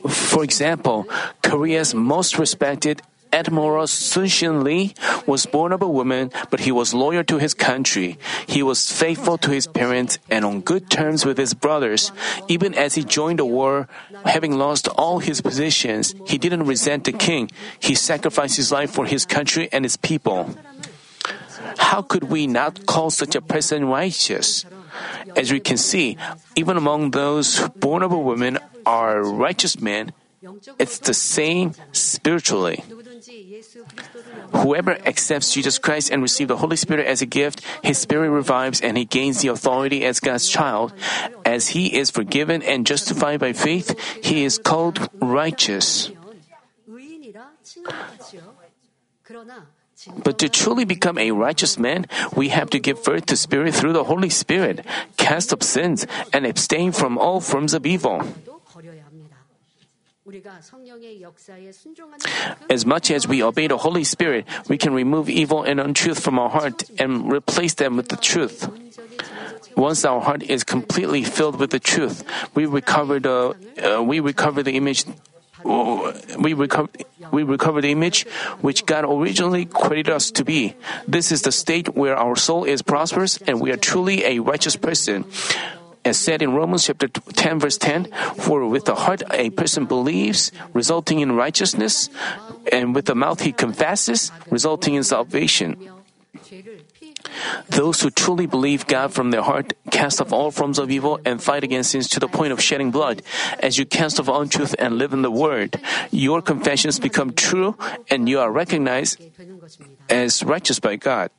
For 0.09 0.45
example, 0.45 1.09
Korea's 1.43 1.95
most 1.95 2.39
respected 2.39 3.01
Admiral 3.33 3.87
Sun 3.87 4.29
Shin 4.29 4.63
Lee 4.63 4.95
was 5.27 5.47
born 5.47 5.73
of 5.73 5.83
a 5.83 5.89
woman, 5.89 6.31
but 6.51 6.61
he 6.61 6.71
was 6.71 6.93
loyal 6.93 7.25
to 7.25 7.39
his 7.39 7.55
country. 7.55 8.19
He 8.47 8.63
was 8.63 8.93
faithful 8.93 9.39
to 9.39 9.51
his 9.51 9.67
parents 9.67 10.19
and 10.31 10.45
on 10.45 10.61
good 10.61 10.91
terms 10.91 11.25
with 11.25 11.39
his 11.39 11.55
brothers. 11.55 12.13
Even 12.49 12.75
as 12.75 12.95
he 12.95 13.05
joined 13.05 13.39
the 13.39 13.45
war, 13.45 13.89
having 14.25 14.59
lost 14.59 14.89
all 14.89 15.19
his 15.19 15.41
positions, 15.41 16.15
he 16.27 16.37
didn't 16.39 16.67
resent 16.67 17.05
the 17.05 17.13
king. 17.13 17.51
He 17.81 17.95
sacrificed 17.95 18.57
his 18.57 18.71
life 18.71 18.91
for 18.91 19.07
his 19.07 19.25
country 19.25 19.69
and 19.73 19.85
his 19.85 19.97
people. 19.97 20.55
How 21.79 22.03
could 22.03 22.25
we 22.25 22.47
not 22.47 22.87
call 22.87 23.11
such 23.11 23.35
a 23.35 23.41
person 23.41 23.87
righteous? 23.87 24.65
As 25.37 25.51
we 25.51 25.61
can 25.61 25.77
see, 25.77 26.19
even 26.57 26.77
among 26.77 27.13
those 27.13 27.69
born 27.81 28.03
of 28.03 28.13
a 28.13 28.19
woman 28.19 28.59
are 28.85 29.23
righteous 29.23 29.81
men, 29.81 30.13
it's 30.79 30.99
the 30.99 31.15
same 31.15 31.73
spiritually. 31.93 32.83
Whoever 34.53 34.99
accepts 35.07 35.53
Jesus 35.53 35.79
Christ 35.79 36.11
and 36.11 36.23
receives 36.23 36.49
the 36.49 36.59
Holy 36.59 36.77
Spirit 36.77 37.07
as 37.07 37.23
a 37.23 37.27
gift, 37.27 37.63
his 37.83 37.99
spirit 37.99 38.31
revives 38.31 38.81
and 38.81 38.97
he 38.97 39.05
gains 39.05 39.41
the 39.41 39.49
authority 39.49 40.05
as 40.05 40.21
God's 40.21 40.49
child. 40.49 40.93
As 41.45 41.69
he 41.69 41.97
is 41.97 42.11
forgiven 42.11 42.63
and 42.63 42.87
justified 42.87 43.41
by 43.41 43.53
faith, 43.53 43.99
he 44.23 44.45
is 44.45 44.59
called 44.59 45.09
righteous. 45.21 46.11
But 50.25 50.39
to 50.39 50.49
truly 50.49 50.85
become 50.85 51.17
a 51.17 51.31
righteous 51.31 51.79
man, 51.79 52.07
we 52.35 52.49
have 52.49 52.71
to 52.71 52.81
give 52.81 53.05
birth 53.05 53.27
to 53.27 53.37
Spirit 53.37 53.75
through 53.75 53.93
the 53.93 54.05
Holy 54.05 54.31
Spirit, 54.31 54.85
cast 55.17 55.53
off 55.53 55.63
sins, 55.63 56.07
and 56.33 56.45
abstain 56.45 56.91
from 56.91 57.19
all 57.19 57.41
forms 57.41 57.73
of 57.73 57.87
evil. 57.87 58.23
As 62.71 62.87
much 62.87 63.11
as 63.11 63.27
we 63.27 63.43
obey 63.43 63.67
the 63.67 63.79
Holy 63.79 64.05
Spirit, 64.05 64.47
we 64.69 64.79
can 64.79 64.95
remove 64.95 65.29
evil 65.29 65.65
and 65.65 65.81
untruth 65.81 66.21
from 66.21 66.39
our 66.39 66.49
heart 66.49 66.85
and 66.99 67.31
replace 67.33 67.75
them 67.75 67.97
with 67.97 68.09
the 68.09 68.17
truth. 68.17 68.71
Once 69.77 70.05
our 70.05 70.21
heart 70.21 70.43
is 70.45 70.63
completely 70.63 71.25
filled 71.25 71.59
with 71.59 71.71
the 71.71 71.81
truth, 71.81 72.23
we 72.55 72.67
recover 72.67 73.19
the 73.19 73.57
uh, 73.83 74.03
we 74.03 74.21
recover 74.21 74.63
the 74.63 74.77
image 74.77 75.05
we 75.65 76.55
recover, 76.55 76.89
we 77.31 77.43
recover 77.43 77.81
the 77.81 77.91
image 77.91 78.27
which 78.61 78.85
God 78.87 79.05
originally 79.05 79.65
created 79.65 80.11
us 80.13 80.31
to 80.33 80.45
be. 80.45 80.75
This 81.07 81.33
is 81.33 81.43
the 81.43 81.53
state 81.53 81.95
where 81.95 82.17
our 82.17 82.37
soul 82.37 82.65
is 82.65 82.83
prosperous 82.83 83.39
and 83.39 83.61
we 83.61 83.71
are 83.71 83.77
truly 83.77 84.25
a 84.25 84.41
righteous 84.41 84.77
person. 84.77 85.25
As 86.05 86.19
said 86.19 86.43
in 86.43 86.53
Romans 86.53 86.87
chapter 86.87 87.09
10 87.09 87.61
verse 87.61 87.79
10, 87.79 88.11
for 88.37 88.67
with 88.67 88.85
the 88.87 88.95
heart 88.95 89.23
a 89.31 89.51
person 89.51 89.87
believes, 89.87 90.51
resulting 90.73 91.21
in 91.21 91.33
righteousness, 91.37 92.11
and 92.73 92.95
with 92.95 93.07
the 93.07 93.15
mouth 93.15 93.41
he 93.41 93.53
confesses, 93.53 94.33
resulting 94.51 94.95
in 94.95 95.05
salvation. 95.05 95.77
Those 97.69 98.01
who 98.01 98.11
truly 98.11 98.47
believe 98.47 98.87
God 98.87 99.13
from 99.15 99.31
their 99.31 99.43
heart 99.43 99.73
cast 99.91 100.21
off 100.21 100.33
all 100.33 100.51
forms 100.51 100.79
of 100.79 100.91
evil 100.91 101.21
and 101.25 101.43
fight 101.43 101.65
against 101.65 101.93
sins 101.93 102.09
to 102.11 102.21
the 102.21 102.29
point 102.29 102.53
of 102.53 102.61
shedding 102.61 102.91
blood. 102.91 103.23
As 103.61 103.79
you 103.79 103.87
cast 103.87 104.21
off 104.21 104.29
untruth 104.29 104.75
and 104.79 104.99
live 104.99 105.13
in 105.13 105.23
the 105.23 105.31
Word, 105.31 105.81
your 106.11 106.43
confessions 106.43 106.99
become 106.99 107.33
true 107.33 107.77
and 108.11 108.29
you 108.29 108.41
are 108.41 108.51
recognized 108.51 109.23
as 110.11 110.43
righteous 110.43 110.81
by 110.81 110.97
God. 110.97 111.31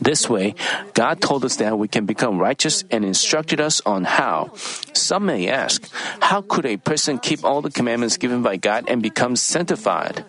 This 0.00 0.28
way, 0.28 0.54
God 0.94 1.20
told 1.20 1.44
us 1.44 1.56
that 1.56 1.78
we 1.78 1.86
can 1.86 2.06
become 2.06 2.38
righteous 2.38 2.82
and 2.90 3.04
instructed 3.04 3.60
us 3.60 3.80
on 3.86 4.02
how. 4.04 4.50
Some 4.92 5.26
may 5.26 5.48
ask, 5.48 5.86
how 6.20 6.42
could 6.42 6.66
a 6.66 6.76
person 6.76 7.18
keep 7.18 7.44
all 7.44 7.62
the 7.62 7.70
commandments 7.70 8.16
given 8.16 8.42
by 8.42 8.56
God 8.56 8.86
and 8.88 9.00
become 9.00 9.36
sanctified? 9.36 10.24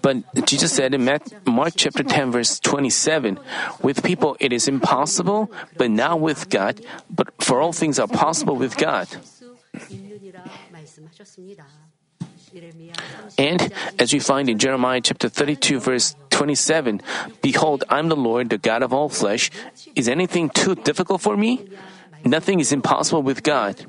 But 0.00 0.46
Jesus 0.46 0.72
said 0.72 0.94
in 0.94 1.04
Mark 1.44 1.74
chapter 1.76 2.02
10 2.02 2.32
verse 2.32 2.58
27, 2.60 3.38
with 3.82 4.02
people 4.02 4.38
it 4.40 4.54
is 4.54 4.68
impossible, 4.68 5.50
but 5.76 5.90
not 5.90 6.20
with 6.20 6.48
God, 6.48 6.80
but 7.10 7.28
for 7.42 7.60
all 7.60 7.72
things 7.72 7.98
are 7.98 8.08
possible 8.08 8.56
with 8.56 8.78
God. 8.78 9.08
And 13.38 13.72
as 13.98 14.12
we 14.12 14.20
find 14.20 14.48
in 14.48 14.58
Jeremiah 14.58 15.00
chapter 15.00 15.28
32 15.28 15.80
verse 15.80 16.14
27, 16.30 17.00
Behold, 17.42 17.84
I'm 17.88 18.08
the 18.08 18.16
Lord, 18.16 18.50
the 18.50 18.58
God 18.58 18.82
of 18.82 18.92
all 18.92 19.08
flesh. 19.08 19.50
Is 19.94 20.08
anything 20.08 20.50
too 20.50 20.74
difficult 20.74 21.20
for 21.20 21.36
me? 21.36 21.66
Nothing 22.24 22.60
is 22.60 22.72
impossible 22.72 23.22
with 23.22 23.42
God. 23.42 23.84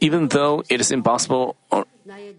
Even 0.00 0.28
though 0.28 0.64
it 0.68 0.80
is 0.80 0.90
impossible, 0.90 1.56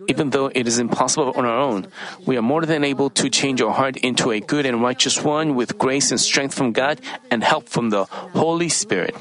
even 0.08 0.30
though 0.32 0.52
it 0.54 0.68
is 0.68 0.80
impossible 0.80 1.32
on 1.36 1.46
our 1.46 1.58
own, 1.58 1.88
we 2.26 2.36
are 2.36 2.42
more 2.42 2.66
than 2.66 2.84
able 2.84 3.10
to 3.12 3.30
change 3.30 3.62
our 3.62 3.72
heart 3.72 3.96
into 3.98 4.32
a 4.32 4.40
good 4.40 4.66
and 4.66 4.82
righteous 4.82 5.24
one 5.24 5.56
with 5.56 5.78
grace 5.78 6.12
and 6.12 6.20
strength 6.20 6.54
from 6.54 6.72
God 6.72 7.00
and 7.30 7.44
help 7.44 7.70
from 7.70 7.90
the 7.90 8.06
Holy 8.36 8.70
Spirit. 8.70 9.16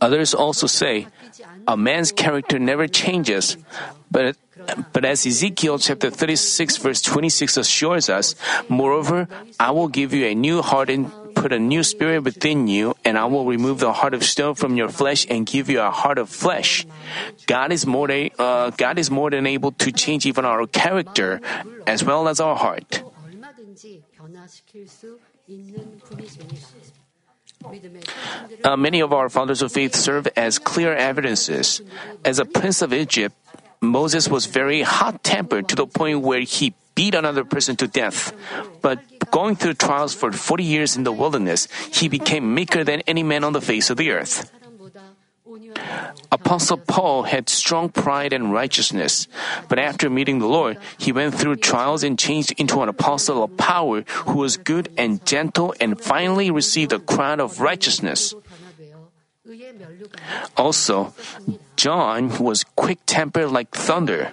Others 0.00 0.34
also 0.34 0.66
say, 0.66 1.06
a 1.66 1.76
man's 1.76 2.12
character 2.12 2.58
never 2.58 2.86
changes, 2.86 3.56
but 4.10 4.36
but 4.92 5.04
as 5.04 5.26
Ezekiel 5.26 5.78
chapter 5.78 6.10
36 6.10 6.76
verse 6.78 7.02
26 7.02 7.56
assures 7.56 8.08
us, 8.08 8.34
moreover, 8.68 9.26
I 9.58 9.70
will 9.72 9.88
give 9.88 10.14
you 10.14 10.26
a 10.26 10.34
new 10.34 10.62
heart 10.62 10.90
and 10.90 11.10
put 11.34 11.52
a 11.52 11.58
new 11.58 11.82
spirit 11.82 12.22
within 12.22 12.68
you, 12.68 12.94
and 13.04 13.18
I 13.18 13.24
will 13.26 13.44
remove 13.44 13.80
the 13.80 13.92
heart 13.92 14.14
of 14.14 14.22
stone 14.22 14.54
from 14.54 14.76
your 14.76 14.88
flesh 14.88 15.26
and 15.28 15.46
give 15.46 15.68
you 15.68 15.80
a 15.80 15.90
heart 15.90 16.18
of 16.18 16.28
flesh. 16.28 16.86
God 17.46 17.72
is 17.72 17.86
more 17.86 18.06
than, 18.06 18.30
uh, 18.38 18.70
God 18.70 18.98
is 18.98 19.10
more 19.10 19.30
than 19.30 19.46
able 19.46 19.72
to 19.82 19.90
change 19.90 20.26
even 20.26 20.44
our 20.44 20.66
character 20.66 21.40
as 21.86 22.04
well 22.04 22.28
as 22.28 22.38
our 22.38 22.54
heart. 22.54 23.02
Uh, 28.64 28.76
many 28.76 29.00
of 29.00 29.12
our 29.12 29.28
fathers 29.28 29.62
of 29.62 29.72
faith 29.72 29.94
serve 29.94 30.28
as 30.36 30.58
clear 30.58 30.94
evidences. 30.94 31.82
As 32.24 32.38
a 32.38 32.44
prince 32.44 32.82
of 32.82 32.92
Egypt, 32.92 33.34
Moses 33.80 34.28
was 34.28 34.46
very 34.46 34.82
hot 34.82 35.22
tempered 35.24 35.68
to 35.68 35.76
the 35.76 35.86
point 35.86 36.20
where 36.20 36.40
he 36.40 36.74
beat 36.94 37.14
another 37.14 37.44
person 37.44 37.76
to 37.76 37.88
death. 37.88 38.32
But 38.80 39.00
going 39.30 39.56
through 39.56 39.74
trials 39.74 40.14
for 40.14 40.30
40 40.30 40.64
years 40.64 40.96
in 40.96 41.04
the 41.04 41.12
wilderness, 41.12 41.66
he 41.90 42.08
became 42.08 42.54
meeker 42.54 42.84
than 42.84 43.02
any 43.06 43.22
man 43.22 43.44
on 43.44 43.52
the 43.52 43.60
face 43.60 43.90
of 43.90 43.96
the 43.96 44.10
earth. 44.10 44.50
Apostle 46.30 46.78
Paul 46.78 47.24
had 47.24 47.48
strong 47.48 47.88
pride 47.88 48.32
and 48.32 48.52
righteousness, 48.52 49.28
but 49.68 49.78
after 49.78 50.08
meeting 50.08 50.38
the 50.38 50.48
Lord, 50.48 50.78
he 50.98 51.12
went 51.12 51.34
through 51.34 51.56
trials 51.56 52.02
and 52.02 52.18
changed 52.18 52.52
into 52.58 52.80
an 52.82 52.88
apostle 52.88 53.42
of 53.42 53.56
power 53.56 54.02
who 54.26 54.38
was 54.38 54.56
good 54.56 54.88
and 54.96 55.24
gentle 55.26 55.74
and 55.80 56.00
finally 56.00 56.50
received 56.50 56.92
a 56.92 56.98
crown 56.98 57.40
of 57.40 57.60
righteousness. 57.60 58.34
Also, 60.56 61.12
John 61.76 62.38
was 62.38 62.64
quick 62.76 63.00
tempered 63.06 63.50
like 63.50 63.70
thunder, 63.70 64.32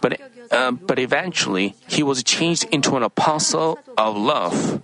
but, 0.00 0.20
uh, 0.50 0.70
but 0.72 0.98
eventually 0.98 1.74
he 1.88 2.02
was 2.02 2.22
changed 2.22 2.64
into 2.70 2.96
an 2.96 3.02
apostle 3.02 3.78
of 3.96 4.16
love. 4.16 4.82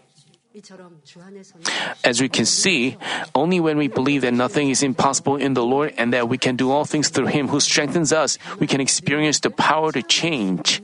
As 2.04 2.20
we 2.20 2.28
can 2.28 2.46
see, 2.46 2.96
only 3.34 3.60
when 3.60 3.76
we 3.76 3.88
believe 3.88 4.22
that 4.22 4.32
nothing 4.32 4.70
is 4.70 4.82
impossible 4.82 5.36
in 5.36 5.54
the 5.54 5.64
Lord 5.64 5.92
and 5.98 6.12
that 6.12 6.28
we 6.28 6.38
can 6.38 6.56
do 6.56 6.70
all 6.70 6.84
things 6.84 7.08
through 7.08 7.26
Him 7.26 7.48
who 7.48 7.60
strengthens 7.60 8.12
us, 8.12 8.38
we 8.58 8.66
can 8.66 8.80
experience 8.80 9.40
the 9.40 9.50
power 9.50 9.92
to 9.92 10.02
change. 10.02 10.80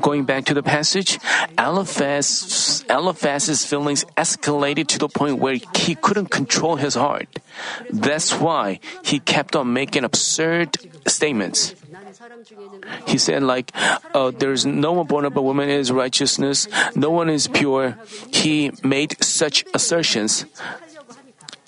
Going 0.00 0.24
back 0.24 0.44
to 0.46 0.54
the 0.54 0.62
passage, 0.62 1.18
Eliphaz, 1.58 2.84
Eliphaz's 2.88 3.66
feelings 3.66 4.04
escalated 4.16 4.86
to 4.88 4.98
the 4.98 5.08
point 5.08 5.38
where 5.38 5.58
he 5.74 5.96
couldn't 5.96 6.30
control 6.30 6.76
his 6.76 6.94
heart. 6.94 7.26
That's 7.90 8.32
why 8.38 8.78
he 9.04 9.18
kept 9.18 9.56
on 9.56 9.72
making 9.72 10.04
absurd 10.04 10.76
statements. 11.06 11.74
He 13.06 13.18
said, 13.18 13.42
like, 13.42 13.72
uh, 14.14 14.30
there's 14.30 14.64
no 14.64 14.92
one 14.92 15.06
born 15.06 15.24
of 15.24 15.36
a 15.36 15.42
woman 15.42 15.68
is 15.68 15.90
righteousness, 15.90 16.68
no 16.94 17.10
one 17.10 17.28
is 17.28 17.48
pure. 17.48 17.98
He 18.32 18.70
made 18.84 19.16
such 19.22 19.64
assertions. 19.74 20.46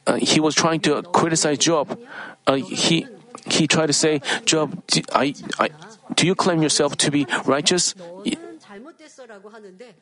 Uh, 0.07 0.15
he 0.23 0.39
was 0.39 0.55
trying 0.55 0.81
to 0.81 1.03
criticize 1.03 1.59
Job. 1.59 1.99
Uh, 2.47 2.55
he 2.55 3.07
he 3.51 3.67
tried 3.67 3.87
to 3.87 3.93
say, 3.93 4.21
Job, 4.45 4.83
I, 5.13 5.35
I, 5.59 5.71
do 6.15 6.27
you 6.27 6.35
claim 6.35 6.63
yourself 6.63 6.97
to 6.99 7.11
be 7.11 7.27
righteous? 7.45 7.95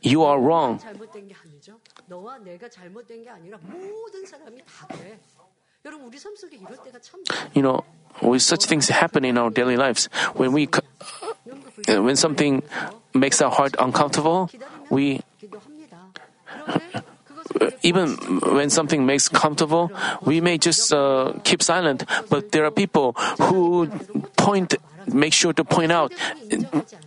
You 0.02 0.24
are 0.24 0.40
wrong. 0.40 0.80
You 7.54 7.62
know, 7.62 7.84
with 8.22 8.42
such 8.42 8.64
things 8.64 8.88
happen 8.88 9.24
in 9.24 9.38
our 9.38 9.50
daily 9.50 9.76
lives, 9.76 10.08
when 10.34 10.52
we, 10.52 10.68
uh, 11.88 12.02
when 12.02 12.16
something 12.16 12.62
makes 13.14 13.40
our 13.40 13.50
heart 13.50 13.76
uncomfortable, 13.78 14.50
we, 14.90 15.20
even 17.82 18.16
when 18.40 18.70
something 18.70 19.06
makes 19.06 19.28
comfortable, 19.28 19.92
we 20.22 20.40
may 20.40 20.58
just 20.58 20.92
uh, 20.92 21.32
keep 21.44 21.62
silent. 21.62 22.04
But 22.28 22.50
there 22.52 22.64
are 22.64 22.70
people 22.70 23.12
who 23.38 23.86
point, 24.36 24.74
make 25.12 25.32
sure 25.32 25.52
to 25.52 25.64
point 25.64 25.92
out, 25.92 26.12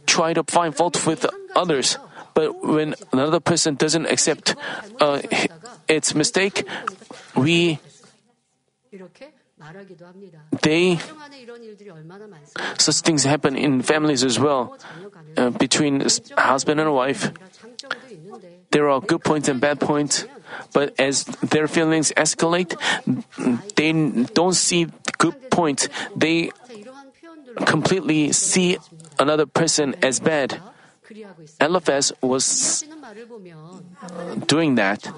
try 0.05 0.33
to 0.33 0.43
find 0.43 0.75
fault 0.75 1.05
with 1.05 1.25
others. 1.55 1.97
But 2.33 2.63
when 2.63 2.95
another 3.12 3.39
person 3.39 3.75
doesn't 3.75 4.05
accept 4.05 4.55
uh, 5.01 5.21
its 5.88 6.15
mistake, 6.15 6.63
we 7.35 7.79
they 10.62 10.97
such 12.77 12.99
things 13.01 13.23
happen 13.23 13.55
in 13.55 13.81
families 13.81 14.23
as 14.23 14.39
well 14.39 14.77
uh, 15.38 15.49
between 15.51 16.01
husband 16.38 16.79
and 16.79 16.93
wife 16.93 17.31
there 18.71 18.89
are 18.89 19.01
good 19.01 19.23
points 19.23 19.49
and 19.49 19.59
bad 19.59 19.79
points 19.79 20.25
but 20.73 20.95
as 20.99 21.25
their 21.43 21.67
feelings 21.67 22.12
escalate 22.15 22.73
they 23.75 23.91
don't 24.33 24.55
see 24.55 24.88
good 25.17 25.35
points 25.51 25.89
they 26.15 26.49
completely 27.65 28.31
see 28.31 28.77
another 29.19 29.45
person 29.45 29.95
as 30.01 30.19
bad 30.19 30.59
Eliphaz 31.59 32.13
was 32.21 32.83
doing 34.45 34.75
that. 34.75 35.12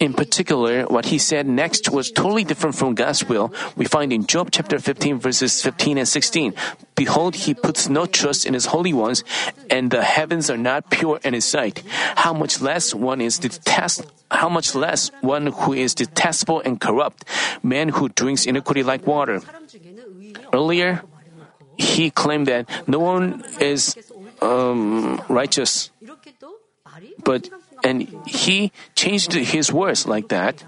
In 0.00 0.14
particular, 0.14 0.84
what 0.86 1.06
he 1.06 1.18
said 1.18 1.46
next 1.46 1.90
was 1.90 2.10
totally 2.10 2.42
different 2.42 2.74
from 2.74 2.94
God's 2.94 3.28
will. 3.28 3.52
We 3.76 3.84
find 3.84 4.12
in 4.12 4.26
Job 4.26 4.48
chapter 4.50 4.78
15 4.78 5.18
verses 5.20 5.60
15 5.60 5.98
and 5.98 6.08
16. 6.08 6.54
Behold, 6.94 7.36
he 7.36 7.52
puts 7.52 7.88
no 7.88 8.06
trust 8.06 8.46
in 8.46 8.54
his 8.54 8.66
holy 8.66 8.94
ones, 8.94 9.24
and 9.68 9.90
the 9.90 10.02
heavens 10.02 10.48
are 10.48 10.56
not 10.56 10.88
pure 10.90 11.20
in 11.22 11.34
his 11.34 11.44
sight. 11.44 11.82
How 12.16 12.32
much 12.32 12.62
less 12.62 12.94
one 12.94 13.20
is 13.20 13.38
detest, 13.38 14.06
how 14.30 14.48
much 14.48 14.74
less 14.74 15.10
one 15.20 15.48
who 15.48 15.74
is 15.74 15.94
detestable 15.94 16.60
and 16.64 16.80
corrupt, 16.80 17.24
man 17.62 17.90
who 17.90 18.08
drinks 18.08 18.46
iniquity 18.46 18.82
like 18.82 19.06
water. 19.06 19.42
Earlier, 20.52 21.02
he 21.76 22.10
claimed 22.10 22.46
that 22.46 22.70
no 22.88 23.00
one 23.00 23.44
is 23.60 23.94
um, 24.40 25.20
righteous, 25.28 25.90
but 27.22 27.50
and 27.84 28.02
he 28.26 28.72
changed 28.94 29.32
his 29.32 29.72
words 29.72 30.06
like 30.06 30.28
that. 30.28 30.62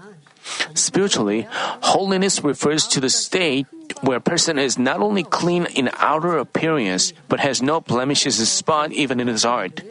Spiritually, 0.73 1.47
holiness 1.93 2.43
refers 2.43 2.87
to 2.87 2.99
the 2.99 3.09
state 3.09 3.67
where 4.01 4.17
a 4.17 4.21
person 4.21 4.57
is 4.57 4.77
not 4.77 5.01
only 5.01 5.23
clean 5.23 5.65
in 5.75 5.89
outer 5.97 6.37
appearance, 6.37 7.13
but 7.27 7.39
has 7.39 7.61
no 7.61 7.81
blemishes 7.81 8.41
or 8.41 8.45
spot 8.45 8.91
even 8.91 9.19
in 9.19 9.27
his 9.27 9.43
heart. 9.43 9.81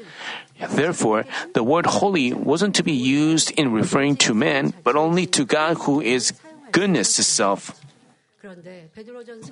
Therefore, 0.59 1.25
the 1.55 1.63
word 1.63 1.87
holy 1.87 2.33
wasn't 2.33 2.75
to 2.77 2.83
be 2.83 2.93
used 2.93 3.53
in 3.53 3.73
referring 3.73 4.17
to 4.27 4.35
man, 4.35 4.75
but 4.83 4.97
only 4.97 5.27
to 5.39 5.45
God 5.45 5.79
who 5.87 6.01
is 6.01 6.33
goodness 6.73 7.19
itself. 7.19 7.79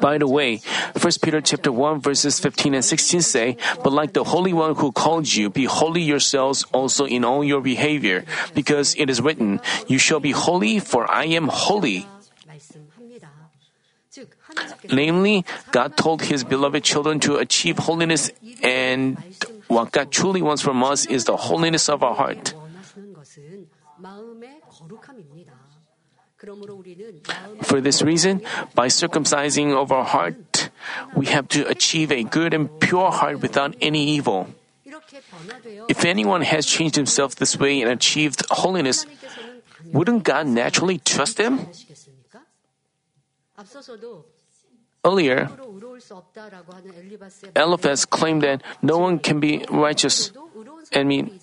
By 0.00 0.18
the 0.18 0.26
way, 0.28 0.61
1 1.00 1.12
Peter 1.22 1.40
chapter 1.40 1.72
1 1.72 2.00
verses 2.00 2.40
15 2.40 2.74
and 2.74 2.85
16 2.85 3.20
say, 3.20 3.56
But 3.82 3.92
like 3.92 4.12
the 4.12 4.24
Holy 4.24 4.52
One 4.52 4.74
who 4.74 4.92
called 4.92 5.32
you, 5.32 5.50
be 5.50 5.64
holy 5.64 6.02
yourselves 6.02 6.64
also 6.72 7.04
in 7.04 7.24
all 7.24 7.44
your 7.44 7.61
behavior, 7.61 8.24
because 8.54 8.94
it 8.96 9.11
is 9.11 9.20
written, 9.20 9.61
You 9.87 9.98
shall 9.98 10.20
be 10.20 10.32
holy, 10.32 10.80
for 10.80 11.11
I 11.11 11.24
am 11.26 11.48
holy. 11.48 12.06
Namely, 14.90 15.44
God 15.72 15.96
told 15.96 16.22
His 16.22 16.44
beloved 16.44 16.82
children 16.85 17.20
to 17.20 17.37
achieve 17.37 17.78
holiness, 17.78 18.30
and 18.62 19.18
what 19.68 19.92
God 19.92 20.11
truly 20.11 20.40
wants 20.40 20.62
from 20.62 20.82
us 20.82 21.04
is 21.06 21.24
the 21.24 21.37
holiness 21.37 21.88
of 21.88 22.02
our 22.02 22.14
heart. 22.14 22.54
For 27.62 27.81
this 27.81 28.02
reason, 28.02 28.42
by 28.74 28.88
circumcising 28.88 29.74
of 29.74 29.92
our 29.92 30.05
heart, 30.05 30.70
we 31.16 31.26
have 31.26 31.48
to 31.48 31.66
achieve 31.68 32.12
a 32.12 32.22
good 32.22 32.55
and 32.55 32.68
pure 32.81 33.11
heart 33.11 33.40
without 33.40 33.74
any 33.81 34.05
evil. 34.05 34.48
If 35.88 36.05
anyone 36.05 36.42
has 36.42 36.66
changed 36.66 36.96
himself 36.96 37.37
this 37.37 37.59
way 37.59 37.81
and 37.81 37.90
achieved 37.90 38.44
holiness, 38.50 39.07
wouldn't 39.92 40.24
God 40.24 40.46
naturally 40.46 40.98
trust 40.98 41.37
them? 41.37 41.66
Earlier, 45.05 45.48
Eliphaz 47.55 48.05
claimed 48.05 48.42
that 48.42 48.62
no 48.83 48.98
one 48.98 49.18
can 49.18 49.40
be 49.40 49.64
righteous. 49.70 50.33
I 50.92 51.05
mean, 51.05 51.38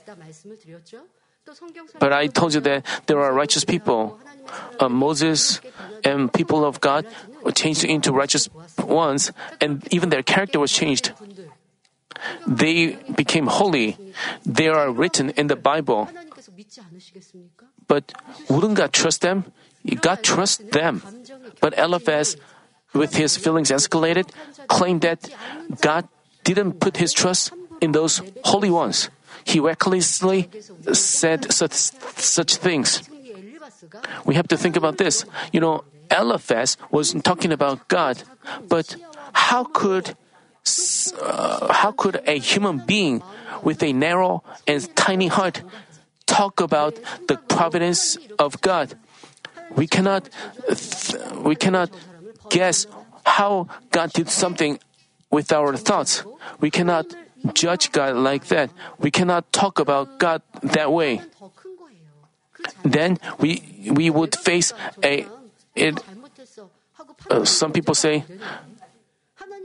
but 2.00 2.14
I 2.14 2.28
told 2.28 2.54
you 2.54 2.62
that 2.62 2.86
there 3.08 3.20
are 3.20 3.34
righteous 3.34 3.64
people. 3.66 4.20
Uh, 4.80 4.90
Moses 4.90 5.62
and 6.04 6.32
people 6.32 6.66
of 6.66 6.82
God 6.82 7.06
were 7.44 7.52
changed 7.52 7.84
into 7.84 8.12
righteous 8.12 8.50
ones, 8.80 9.32
and 9.60 9.86
even 9.92 10.10
their 10.10 10.24
character 10.24 10.60
was 10.60 10.72
changed. 10.72 11.12
They 12.48 12.98
became 13.16 13.48
holy. 13.48 13.98
They 14.46 14.68
are 14.68 14.92
written 14.92 15.32
in 15.32 15.48
the 15.48 15.56
Bible. 15.56 16.08
But 17.88 18.14
wouldn't 18.50 18.76
God 18.76 18.94
trust 18.94 19.22
them? 19.22 19.46
God 20.02 20.24
trusts 20.24 20.64
them. 20.72 21.02
But 21.60 21.78
Eliphaz, 21.78 22.38
with 22.94 23.16
his 23.16 23.36
feelings 23.38 23.72
escalated, 23.72 24.30
claimed 24.68 25.02
that 25.02 25.30
God 25.82 26.08
didn't 26.44 26.80
put 26.80 26.98
his 26.98 27.12
trust 27.12 27.52
in 27.82 27.92
those 27.92 28.22
holy 28.44 28.70
ones. 28.70 29.10
He 29.46 29.60
recklessly 29.60 30.50
said 30.94 31.52
such, 31.52 31.74
such 31.74 32.56
things. 32.56 33.04
We 34.26 34.36
have 34.36 34.48
to 34.50 34.58
think 34.58 34.76
about 34.76 34.98
this. 34.98 35.26
You 35.52 35.60
know, 35.60 35.84
Eliphaz 36.12 36.78
was 36.92 37.14
talking 37.24 37.52
about 37.52 37.88
God, 37.88 38.24
but 38.68 38.96
how 39.34 39.64
could 39.66 40.16
uh, 41.22 41.74
how 41.74 41.92
could 41.92 42.22
a 42.26 42.40
human 42.40 42.80
being 42.86 43.22
with 43.64 43.84
a 43.84 43.92
narrow 43.92 44.44
and 44.66 44.96
tiny 44.96 45.28
heart 45.28 45.62
talk 46.26 46.62
about 46.62 46.96
the 47.28 47.36
providence 47.36 48.18
of 48.40 48.62
God? 48.62 48.96
We 49.76 49.88
cannot 49.88 50.30
we 51.44 51.56
cannot 51.56 51.90
guess 52.50 52.88
how 53.26 53.68
God 53.92 54.14
did 54.14 54.30
something 54.30 54.80
with 55.32 55.52
our 55.52 55.76
thoughts. 55.76 56.24
We 56.60 56.70
cannot 56.70 57.08
judge 57.54 57.92
God 57.92 58.16
like 58.16 58.48
that. 58.48 58.72
We 59.00 59.12
cannot 59.12 59.52
talk 59.52 59.80
about 59.80 60.20
God 60.20 60.42
that 60.64 60.92
way. 60.92 61.22
Then 62.84 63.20
we 63.40 63.62
we 63.92 64.10
would 64.10 64.36
face 64.36 64.72
a 65.04 65.28
it. 65.76 66.00
Uh, 67.30 67.44
some 67.44 67.72
people 67.72 67.96
say, 67.96 68.24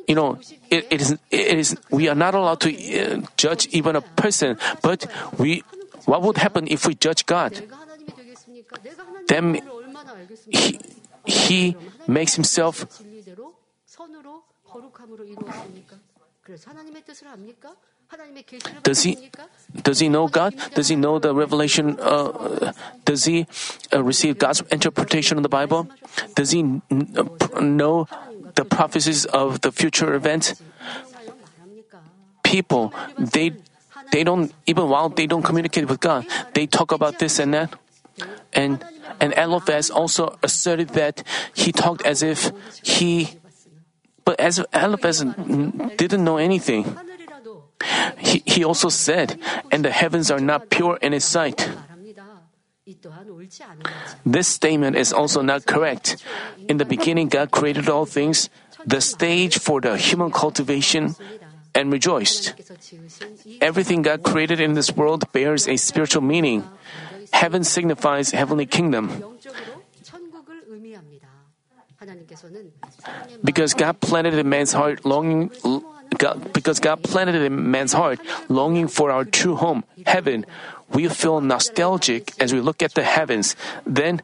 you 0.06 0.14
know, 0.14 0.38
it, 0.70 0.86
it 0.90 1.00
is 1.00 1.12
it 1.30 1.58
is 1.58 1.76
we 1.90 2.08
are 2.08 2.18
not 2.18 2.34
allowed 2.34 2.60
to 2.60 2.70
uh, 2.70 3.22
judge 3.36 3.66
even 3.70 3.94
a 3.94 4.02
person, 4.02 4.58
but 4.82 5.06
we. 5.38 5.62
What 6.08 6.22
would 6.22 6.38
happen 6.38 6.66
if 6.68 6.86
we 6.86 6.94
judge 6.94 7.26
God? 7.26 7.52
Then 9.28 9.60
he, 10.48 10.80
he 11.26 11.76
makes 12.06 12.34
himself 12.34 12.86
does 18.82 19.02
he 19.02 19.30
does 19.82 19.98
he 20.00 20.08
know 20.08 20.28
God? 20.28 20.54
Does 20.74 20.88
he 20.88 20.96
know 20.96 21.18
the 21.18 21.34
revelation? 21.34 21.98
Uh, 22.00 22.72
does 23.04 23.24
he 23.24 23.46
uh, 23.92 24.02
receive 24.02 24.38
God's 24.38 24.62
interpretation 24.72 25.36
of 25.36 25.42
the 25.42 25.48
Bible? 25.48 25.88
Does 26.34 26.52
he 26.52 26.60
n- 26.60 26.82
uh, 26.90 27.60
know 27.60 28.08
the 28.54 28.64
prophecies 28.64 29.26
of 29.26 29.60
the 29.60 29.72
future 29.72 30.14
events? 30.14 30.62
People, 32.42 32.94
they 33.18 33.52
they 34.10 34.24
don't 34.24 34.52
even 34.64 34.88
while 34.88 35.10
they 35.10 35.26
don't 35.26 35.42
communicate 35.42 35.86
with 35.88 36.00
God, 36.00 36.24
they 36.54 36.66
talk 36.66 36.92
about 36.92 37.18
this 37.18 37.38
and 37.38 37.52
that, 37.52 37.76
and 38.54 38.82
and 39.20 39.34
Eliphaz 39.36 39.90
also 39.90 40.38
asserted 40.42 40.96
that 40.96 41.22
he 41.52 41.72
talked 41.72 42.06
as 42.06 42.22
if 42.22 42.52
he 42.82 43.37
but 44.28 44.36
as 44.38 44.60
Eliphaz 44.74 45.24
didn't 45.96 46.22
know 46.22 46.36
anything, 46.36 46.84
he, 48.18 48.42
he 48.44 48.60
also 48.62 48.90
said, 48.90 49.40
and 49.72 49.82
the 49.82 49.90
heavens 49.90 50.30
are 50.30 50.38
not 50.38 50.68
pure 50.68 50.98
in 51.00 51.16
his 51.16 51.24
sight. 51.24 51.64
This 54.26 54.48
statement 54.48 54.96
is 54.96 55.14
also 55.14 55.40
not 55.40 55.64
correct. 55.64 56.22
In 56.68 56.76
the 56.76 56.84
beginning, 56.84 57.28
God 57.28 57.50
created 57.50 57.88
all 57.88 58.04
things, 58.04 58.50
the 58.84 59.00
stage 59.00 59.56
for 59.56 59.80
the 59.80 59.96
human 59.96 60.30
cultivation, 60.30 61.16
and 61.74 61.90
rejoiced. 61.90 62.52
Everything 63.62 64.02
God 64.02 64.22
created 64.22 64.60
in 64.60 64.74
this 64.74 64.92
world 64.92 65.24
bears 65.32 65.66
a 65.66 65.78
spiritual 65.80 66.20
meaning. 66.20 66.68
Heaven 67.32 67.64
signifies 67.64 68.32
heavenly 68.32 68.66
kingdom. 68.66 69.24
Because 73.44 73.74
God 73.74 74.00
planted 74.00 74.34
in 74.34 74.48
man's 74.48 74.72
heart 74.72 75.04
longing, 75.04 75.50
God, 76.16 76.52
because 76.52 76.80
God 76.80 77.02
planted 77.02 77.34
in 77.36 77.70
man's 77.70 77.92
heart 77.92 78.20
longing 78.48 78.88
for 78.88 79.10
our 79.10 79.24
true 79.24 79.56
home, 79.56 79.84
heaven, 80.06 80.46
we 80.92 81.08
feel 81.08 81.40
nostalgic 81.40 82.32
as 82.40 82.52
we 82.52 82.60
look 82.60 82.82
at 82.82 82.94
the 82.94 83.02
heavens. 83.04 83.56
Then, 83.86 84.22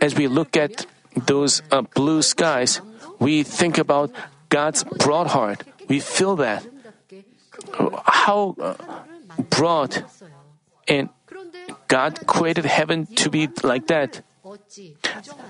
as 0.00 0.14
we 0.14 0.28
look 0.28 0.56
at 0.56 0.86
those 1.16 1.62
uh, 1.70 1.82
blue 1.82 2.22
skies, 2.22 2.80
we 3.18 3.42
think 3.42 3.78
about 3.78 4.10
God's 4.48 4.84
broad 4.84 5.28
heart. 5.28 5.64
We 5.88 6.00
feel 6.00 6.36
that. 6.36 6.64
How 8.04 8.54
uh, 8.60 8.74
broad 9.50 10.04
and 10.88 11.08
God 11.88 12.26
created 12.26 12.64
heaven 12.64 13.06
to 13.16 13.30
be 13.30 13.48
like 13.62 13.86
that. 13.86 14.22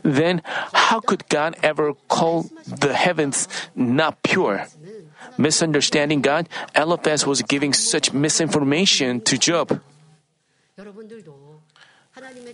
Then, 0.02 0.42
how 0.72 1.00
could 1.00 1.28
God 1.28 1.56
ever 1.62 1.94
call 2.08 2.46
the 2.66 2.94
heavens 2.94 3.48
not 3.74 4.22
pure? 4.22 4.66
Misunderstanding 5.38 6.20
God, 6.20 6.48
Eliphaz 6.74 7.26
was 7.26 7.42
giving 7.42 7.72
such 7.72 8.12
misinformation 8.12 9.20
to 9.22 9.38
Job. 9.38 9.80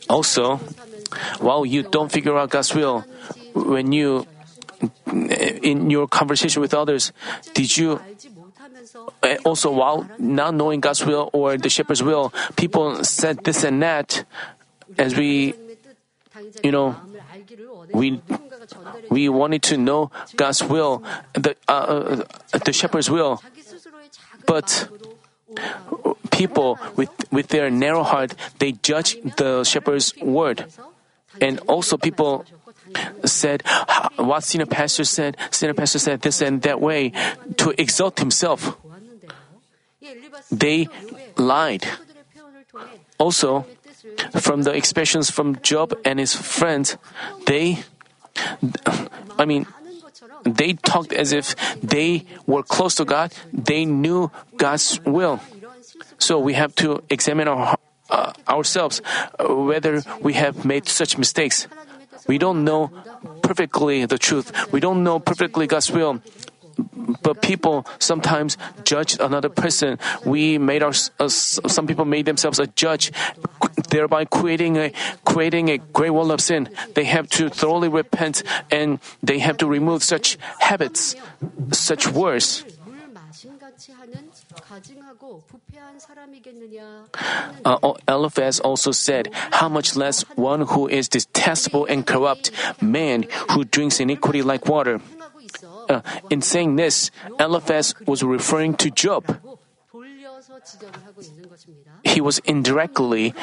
Also, 0.09 0.57
while 1.39 1.67
you 1.67 1.83
don't 1.83 2.11
figure 2.11 2.37
out 2.37 2.51
God's 2.51 2.75
will, 2.75 3.05
when 3.55 3.93
you, 3.93 4.27
in 5.13 5.91
your 5.91 6.09
conversation 6.09 6.63
with 6.63 6.73
others, 6.73 7.13
did 7.55 7.77
you 7.77 8.01
eh, 9.23 9.37
also 9.45 9.71
while 9.71 10.09
not 10.19 10.55
knowing 10.55 10.81
God's 10.81 11.05
will 11.05 11.31
or 11.33 11.59
the 11.59 11.69
shepherd's 11.69 12.03
will, 12.03 12.33
people 12.57 13.05
said 13.05 13.45
this 13.45 13.65
and 13.65 13.83
that. 13.83 14.25
As 14.99 15.15
we, 15.15 15.55
you 16.63 16.73
know, 16.73 16.97
we 17.93 18.21
we 19.11 19.29
wanted 19.29 19.63
to 19.65 19.77
know 19.77 20.11
God's 20.37 20.63
will, 20.63 21.03
the 21.35 21.57
uh, 21.69 22.25
the 22.65 22.73
shepherd's 22.73 23.11
will, 23.11 23.43
but 24.47 24.89
people 26.31 26.79
with 26.97 27.11
with 27.33 27.49
their 27.49 27.71
narrow 27.71 28.03
heart 28.03 28.35
they 28.59 28.73
judge 28.73 29.17
the 29.37 29.65
shepherd's 29.65 30.15
word, 30.23 30.67
and 31.41 31.59
also 31.67 31.97
people 31.97 32.45
said 33.25 33.63
what 34.17 34.45
senior 34.45 34.67
pastor 34.67 35.05
said. 35.05 35.37
Senior 35.51 35.75
pastor 35.75 35.99
said 35.99 36.23
this 36.23 36.41
and 36.41 36.63
that 36.63 36.81
way 36.81 37.13
to 37.57 37.75
exalt 37.81 38.19
himself. 38.19 38.77
They 40.51 40.89
lied. 41.37 41.87
Also, 43.19 43.67
from 44.41 44.63
the 44.63 44.73
expressions 44.73 45.31
from 45.31 45.57
Job 45.63 45.97
and 46.05 46.19
his 46.19 46.35
friends, 46.35 46.97
they, 47.47 47.81
I 49.39 49.45
mean, 49.45 49.67
they 50.45 50.75
talked 50.75 51.13
as 51.13 51.33
if 51.33 51.55
they 51.81 52.25
were 52.47 52.63
close 52.63 52.95
to 52.97 53.05
God. 53.05 53.33
They 53.53 53.85
knew 53.85 54.31
God's 54.57 55.01
will. 55.05 55.41
So 56.19 56.39
we 56.39 56.55
have 56.55 56.75
to 56.77 57.03
examine 57.11 57.49
our, 57.49 57.77
uh, 58.11 58.33
ourselves 58.49 59.03
uh, 59.39 59.55
whether 59.55 60.03
we 60.21 60.35
have 60.35 60.65
made 60.65 60.89
such 60.89 61.19
mistakes. 61.19 61.67
We 62.27 62.39
don't 62.39 62.65
know 62.65 62.93
perfectly 63.43 64.05
the 64.05 64.19
truth. 64.19 64.53
We 64.73 64.81
don't 64.81 65.03
know 65.03 65.19
perfectly 65.19 65.67
God's 65.67 65.91
will. 65.91 66.21
But 67.23 67.43
people 67.43 67.87
sometimes 67.99 68.57
judge 68.85 69.19
another 69.21 69.49
person. 69.49 69.99
We 70.25 70.59
made 70.59 70.83
our 70.83 70.93
uh, 71.19 71.29
some 71.29 71.87
people 71.87 72.05
made 72.05 72.27
themselves 72.27 72.59
a 72.59 72.67
judge, 72.67 73.13
thereby 73.91 74.25
creating 74.25 74.77
a 74.77 74.93
creating 75.25 75.69
a 75.71 75.79
great 75.79 76.11
wall 76.11 76.31
of 76.33 76.41
sin. 76.41 76.69
They 76.95 77.05
have 77.05 77.29
to 77.41 77.49
thoroughly 77.49 77.89
repent 77.89 78.43
and 78.71 78.99
they 79.23 79.39
have 79.39 79.59
to 79.59 79.67
remove 79.67 80.03
such 80.03 80.39
habits, 80.59 81.17
such 81.73 82.09
words. 82.09 82.65
Uh, 87.65 87.93
Eliphaz 88.09 88.61
also 88.61 88.93
said, 88.93 89.31
How 89.53 89.69
much 89.69 89.97
less 89.97 90.23
one 90.37 90.63
who 90.63 90.89
is 90.89 91.09
detestable 91.09 91.87
and 91.87 92.07
corrupt, 92.07 92.51
man 92.83 93.25
who 93.51 93.65
drinks 93.65 94.01
iniquity 94.01 94.43
like 94.43 94.67
water. 94.67 95.01
Uh, 95.91 96.03
in 96.31 96.41
saying 96.41 96.77
this, 96.77 97.11
Eliphaz 97.41 97.95
was 98.07 98.23
referring 98.23 98.75
to 98.79 98.91
Job. 98.95 99.27
He 102.05 102.21
was 102.21 102.39
indirectly 102.47 103.35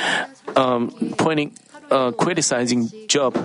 um, 0.55 0.95
pointing, 1.17 1.51
uh, 1.91 2.11
criticizing 2.11 2.87
Job. 3.07 3.35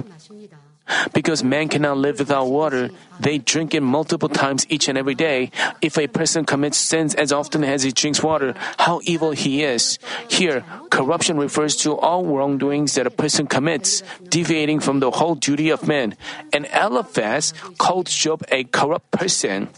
Because 1.12 1.44
man 1.44 1.68
cannot 1.68 1.98
live 1.98 2.18
without 2.18 2.46
water, 2.46 2.90
they 3.20 3.38
drink 3.38 3.74
it 3.74 3.82
multiple 3.82 4.28
times 4.28 4.66
each 4.68 4.88
and 4.88 4.98
every 4.98 5.14
day. 5.14 5.50
If 5.80 5.98
a 5.98 6.06
person 6.06 6.44
commits 6.44 6.78
sins 6.78 7.14
as 7.14 7.32
often 7.32 7.62
as 7.64 7.82
he 7.82 7.92
drinks 7.92 8.22
water, 8.22 8.54
how 8.78 9.00
evil 9.04 9.32
he 9.32 9.62
is. 9.62 9.98
Here, 10.28 10.64
corruption 10.90 11.36
refers 11.36 11.76
to 11.86 11.96
all 11.96 12.24
wrongdoings 12.24 12.94
that 12.94 13.06
a 13.06 13.10
person 13.10 13.46
commits, 13.46 14.02
deviating 14.28 14.80
from 14.80 15.00
the 15.00 15.10
whole 15.10 15.34
duty 15.34 15.70
of 15.70 15.86
man. 15.86 16.16
And 16.52 16.66
Eliphaz 16.72 17.54
called 17.78 18.06
Job 18.06 18.44
a 18.50 18.64
corrupt 18.64 19.10
person. 19.10 19.68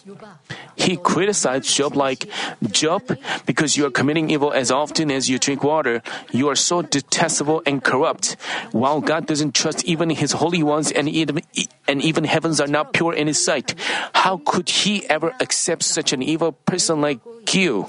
He 0.77 0.97
criticized 0.97 1.69
Job 1.69 1.97
like, 1.97 2.29
Job, 2.71 3.17
because 3.47 3.77
you 3.77 3.87
are 3.87 3.91
committing 3.91 4.31
evil 4.31 4.53
as 4.53 4.71
often 4.71 5.11
as 5.11 5.29
you 5.29 5.39
drink 5.39 5.63
water, 5.63 6.03
you 6.33 6.49
are 6.49 6.57
so 6.57 6.83
detestable 6.83 7.63
and 7.67 7.83
corrupt. 7.83 8.37
While 8.73 9.01
God 9.01 9.27
doesn't 9.27 9.55
trust 9.55 9.85
even 9.85 10.11
his 10.11 10.33
holy 10.33 10.63
ones 10.63 10.91
and 10.91 11.04
even, 11.09 11.41
and 11.89 12.03
even 12.03 12.25
heavens 12.25 12.61
are 12.61 12.67
not 12.67 12.93
pure 12.93 13.13
in 13.13 13.27
his 13.27 13.43
sight, 13.43 13.75
how 14.15 14.39
could 14.45 14.69
he 14.69 15.09
ever 15.09 15.35
accept 15.41 15.83
such 15.83 16.13
an 16.13 16.23
evil 16.23 16.53
person 16.53 17.01
like 17.01 17.21
you? 17.53 17.89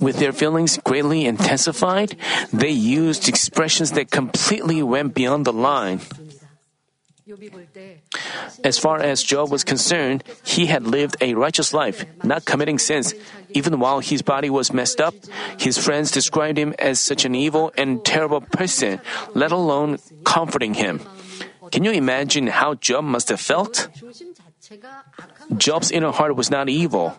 With 0.00 0.18
their 0.18 0.32
feelings 0.32 0.78
greatly 0.84 1.24
intensified, 1.24 2.16
they 2.52 2.70
used 2.70 3.28
expressions 3.28 3.92
that 3.92 4.10
completely 4.10 4.82
went 4.82 5.14
beyond 5.14 5.46
the 5.46 5.52
line. 5.52 6.00
As 8.64 8.78
far 8.78 9.00
as 9.00 9.22
Job 9.22 9.50
was 9.50 9.64
concerned, 9.64 10.24
he 10.44 10.66
had 10.66 10.86
lived 10.86 11.16
a 11.20 11.34
righteous 11.34 11.72
life, 11.72 12.04
not 12.24 12.44
committing 12.44 12.78
sins. 12.78 13.14
Even 13.50 13.78
while 13.80 14.00
his 14.00 14.22
body 14.22 14.50
was 14.50 14.72
messed 14.72 15.00
up, 15.00 15.14
his 15.58 15.78
friends 15.78 16.10
described 16.10 16.58
him 16.58 16.74
as 16.78 17.00
such 17.00 17.24
an 17.24 17.34
evil 17.34 17.72
and 17.76 18.04
terrible 18.04 18.40
person, 18.40 19.00
let 19.34 19.52
alone 19.52 19.98
comforting 20.24 20.74
him. 20.74 21.00
Can 21.70 21.84
you 21.84 21.92
imagine 21.92 22.48
how 22.48 22.74
Job 22.74 23.04
must 23.04 23.28
have 23.28 23.40
felt? 23.40 23.88
Job's 25.56 25.90
inner 25.90 26.12
heart 26.12 26.36
was 26.36 26.50
not 26.50 26.68
evil. 26.68 27.16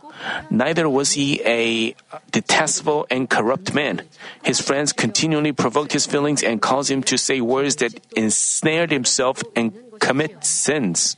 Neither 0.50 0.88
was 0.88 1.14
he 1.14 1.42
a 1.44 1.96
detestable 2.32 3.06
and 3.10 3.30
corrupt 3.30 3.74
man. 3.74 4.04
His 4.44 4.62
friends 4.62 4.94
continually 4.94 5.52
provoked 5.52 5.92
his 5.92 6.06
feelings 6.06 6.44
and 6.44 6.62
caused 6.62 6.90
him 6.90 7.04
to 7.04 7.18
say 7.18 7.42
words 7.42 7.76
that 7.78 8.00
ensnared 8.16 8.92
himself 8.92 9.44
and 9.56 9.74
commit 10.02 10.44
sins. 10.44 11.16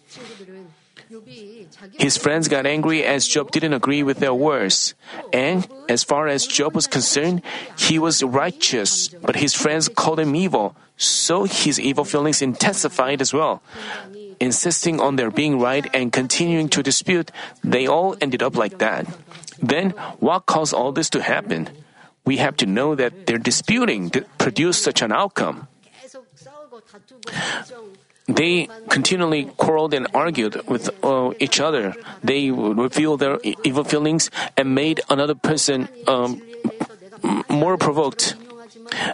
His 1.97 2.17
friends 2.17 2.47
got 2.47 2.65
angry 2.65 3.03
as 3.03 3.27
Job 3.27 3.51
didn't 3.51 3.73
agree 3.73 4.03
with 4.03 4.19
their 4.19 4.33
words. 4.33 4.93
And 5.31 5.67
as 5.89 6.03
far 6.03 6.27
as 6.27 6.45
Job 6.45 6.75
was 6.75 6.87
concerned, 6.87 7.41
he 7.77 7.97
was 7.97 8.21
righteous, 8.21 9.09
but 9.09 9.35
his 9.37 9.53
friends 9.53 9.89
called 9.89 10.19
him 10.19 10.35
evil, 10.35 10.75
so 10.97 11.45
his 11.45 11.79
evil 11.79 12.05
feelings 12.05 12.41
intensified 12.41 13.21
as 13.21 13.33
well. 13.33 13.61
Insisting 14.39 14.99
on 14.99 15.15
their 15.15 15.31
being 15.31 15.59
right 15.59 15.85
and 15.93 16.11
continuing 16.11 16.67
to 16.69 16.83
dispute, 16.83 17.31
they 17.63 17.87
all 17.87 18.15
ended 18.19 18.41
up 18.43 18.57
like 18.57 18.79
that. 18.79 19.07
Then, 19.61 19.91
what 20.19 20.45
caused 20.45 20.73
all 20.73 20.91
this 20.91 21.09
to 21.11 21.21
happen? 21.21 21.69
We 22.25 22.37
have 22.37 22.57
to 22.57 22.65
know 22.65 22.95
that 22.95 23.27
their 23.27 23.37
disputing 23.37 24.11
produced 24.37 24.83
such 24.83 25.01
an 25.01 25.11
outcome. 25.11 25.67
They 28.27 28.69
continually 28.89 29.45
quarreled 29.57 29.93
and 29.93 30.07
argued 30.13 30.61
with 30.67 30.89
uh, 31.03 31.31
each 31.39 31.59
other. 31.59 31.93
They 32.23 32.51
revealed 32.51 33.19
their 33.19 33.39
evil 33.63 33.83
feelings 33.83 34.31
and 34.55 34.73
made 34.73 35.01
another 35.09 35.35
person 35.35 35.89
um, 36.07 36.41
more 37.49 37.77
provoked. 37.77 38.35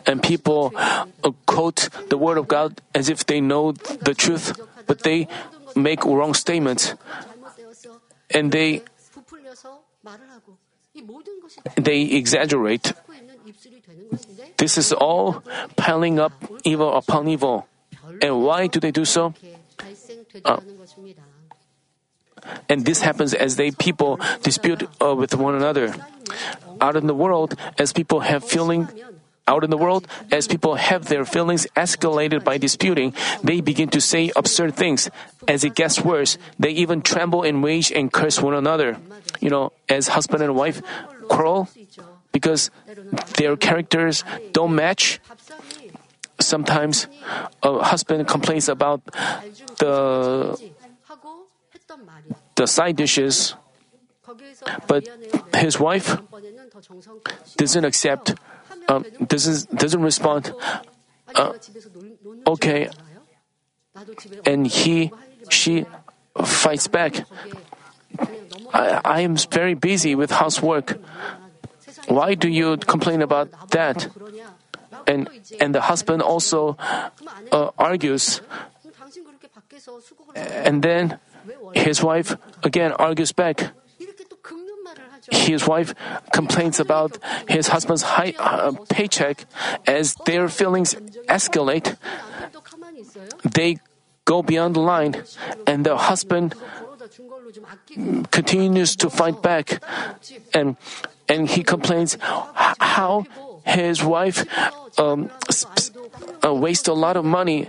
And 0.05 0.21
people 0.21 0.73
uh, 0.75 1.03
quote 1.45 1.89
the 2.09 2.17
word 2.17 2.37
of 2.37 2.47
God 2.47 2.81
as 2.93 3.09
if 3.09 3.25
they 3.25 3.41
know 3.41 3.71
the 3.71 4.13
truth, 4.13 4.53
but 4.85 5.01
they 5.01 5.27
make 5.75 6.05
wrong 6.05 6.33
statements. 6.33 6.93
And 8.29 8.51
they 8.51 8.83
they 11.75 12.01
exaggerate. 12.01 12.93
This 14.57 14.77
is 14.77 14.93
all 14.93 15.41
piling 15.75 16.19
up 16.19 16.33
evil 16.63 16.95
upon 16.95 17.27
evil. 17.27 17.67
And 18.21 18.43
why 18.43 18.67
do 18.67 18.79
they 18.79 18.91
do 18.91 19.05
so? 19.05 19.33
Uh, 20.45 20.59
and 22.67 22.85
this 22.85 23.01
happens 23.01 23.33
as 23.33 23.55
they 23.55 23.71
people 23.71 24.19
dispute 24.43 24.87
uh, 25.01 25.15
with 25.15 25.35
one 25.35 25.55
another. 25.55 25.93
Out 26.79 26.95
in 26.95 27.07
the 27.07 27.13
world, 27.13 27.55
as 27.77 27.91
people 27.91 28.21
have 28.21 28.43
feeling, 28.43 28.87
out 29.47 29.63
in 29.63 29.69
the 29.69 29.77
world, 29.77 30.07
as 30.31 30.47
people 30.47 30.75
have 30.75 31.07
their 31.07 31.25
feelings 31.25 31.67
escalated 31.75 32.43
by 32.43 32.57
disputing, 32.57 33.13
they 33.43 33.59
begin 33.61 33.89
to 33.89 33.99
say 33.99 34.31
absurd 34.35 34.75
things. 34.75 35.09
As 35.47 35.63
it 35.63 35.75
gets 35.75 35.99
worse, 35.99 36.37
they 36.57 36.71
even 36.71 37.01
tremble 37.01 37.43
in 37.43 37.61
rage 37.61 37.91
and 37.91 38.11
curse 38.11 38.41
one 38.41 38.53
another. 38.53 38.97
You 39.39 39.49
know, 39.49 39.73
as 39.89 40.09
husband 40.09 40.43
and 40.43 40.55
wife 40.55 40.81
quarrel 41.27 41.69
because 42.31 42.71
their 43.37 43.55
characters 43.57 44.23
don't 44.53 44.75
match, 44.75 45.19
sometimes 46.39 47.07
a 47.63 47.83
husband 47.83 48.27
complains 48.27 48.69
about 48.69 49.03
the 49.77 50.57
the 52.55 52.67
side 52.67 52.95
dishes, 52.95 53.55
but 54.87 55.07
his 55.55 55.79
wife 55.79 56.17
doesn't 57.57 57.85
accept, 57.85 58.35
um, 58.87 59.05
doesn't 59.27 59.75
doesn't 59.75 60.01
respond. 60.01 60.53
Uh, 61.35 61.53
okay, 62.47 62.89
and 64.45 64.67
he 64.67 65.11
she 65.49 65.85
fights 66.37 66.87
back. 66.87 67.25
I, 68.73 69.01
I 69.03 69.19
am 69.21 69.35
very 69.35 69.73
busy 69.73 70.15
with 70.15 70.31
housework. 70.31 70.99
Why 72.07 72.33
do 72.33 72.49
you 72.49 72.77
complain 72.77 73.21
about 73.21 73.49
that? 73.71 74.09
and 75.07 75.29
and 75.59 75.75
the 75.75 75.81
husband 75.81 76.21
also 76.21 76.77
uh, 77.51 77.71
argues, 77.77 78.41
and 80.35 80.81
then 80.83 81.19
his 81.73 82.03
wife 82.03 82.35
again 82.63 82.91
argues 82.93 83.31
back. 83.31 83.71
His 85.31 85.67
wife 85.67 85.93
complains 86.33 86.79
about 86.79 87.19
his 87.47 87.67
husband's 87.67 88.01
high 88.01 88.33
uh, 88.39 88.71
paycheck. 88.89 89.45
As 89.85 90.15
their 90.25 90.49
feelings 90.49 90.95
escalate, 91.27 91.97
they 93.43 93.77
go 94.25 94.41
beyond 94.41 94.75
the 94.75 94.79
line, 94.79 95.21
and 95.67 95.85
the 95.85 95.97
husband 95.97 96.55
continues 98.31 98.95
to 98.95 99.09
fight 99.09 99.41
back, 99.41 99.83
and 100.53 100.77
and 101.27 101.49
he 101.49 101.63
complains 101.63 102.17
how 102.79 103.25
his 103.69 104.03
wife 104.03 104.45
um, 104.99 105.29
uh, 106.43 106.49
a 106.87 106.93
lot 106.93 107.15
of 107.17 107.25
money 107.25 107.67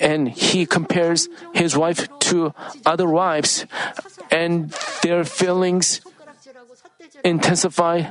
and 0.00 0.28
he 0.28 0.66
compares 0.66 1.28
his 1.54 1.76
wife 1.76 2.06
to 2.20 2.54
other 2.86 3.08
wives 3.08 3.66
and 4.30 4.70
their 5.02 5.24
feelings 5.24 6.00
intensify 7.24 8.10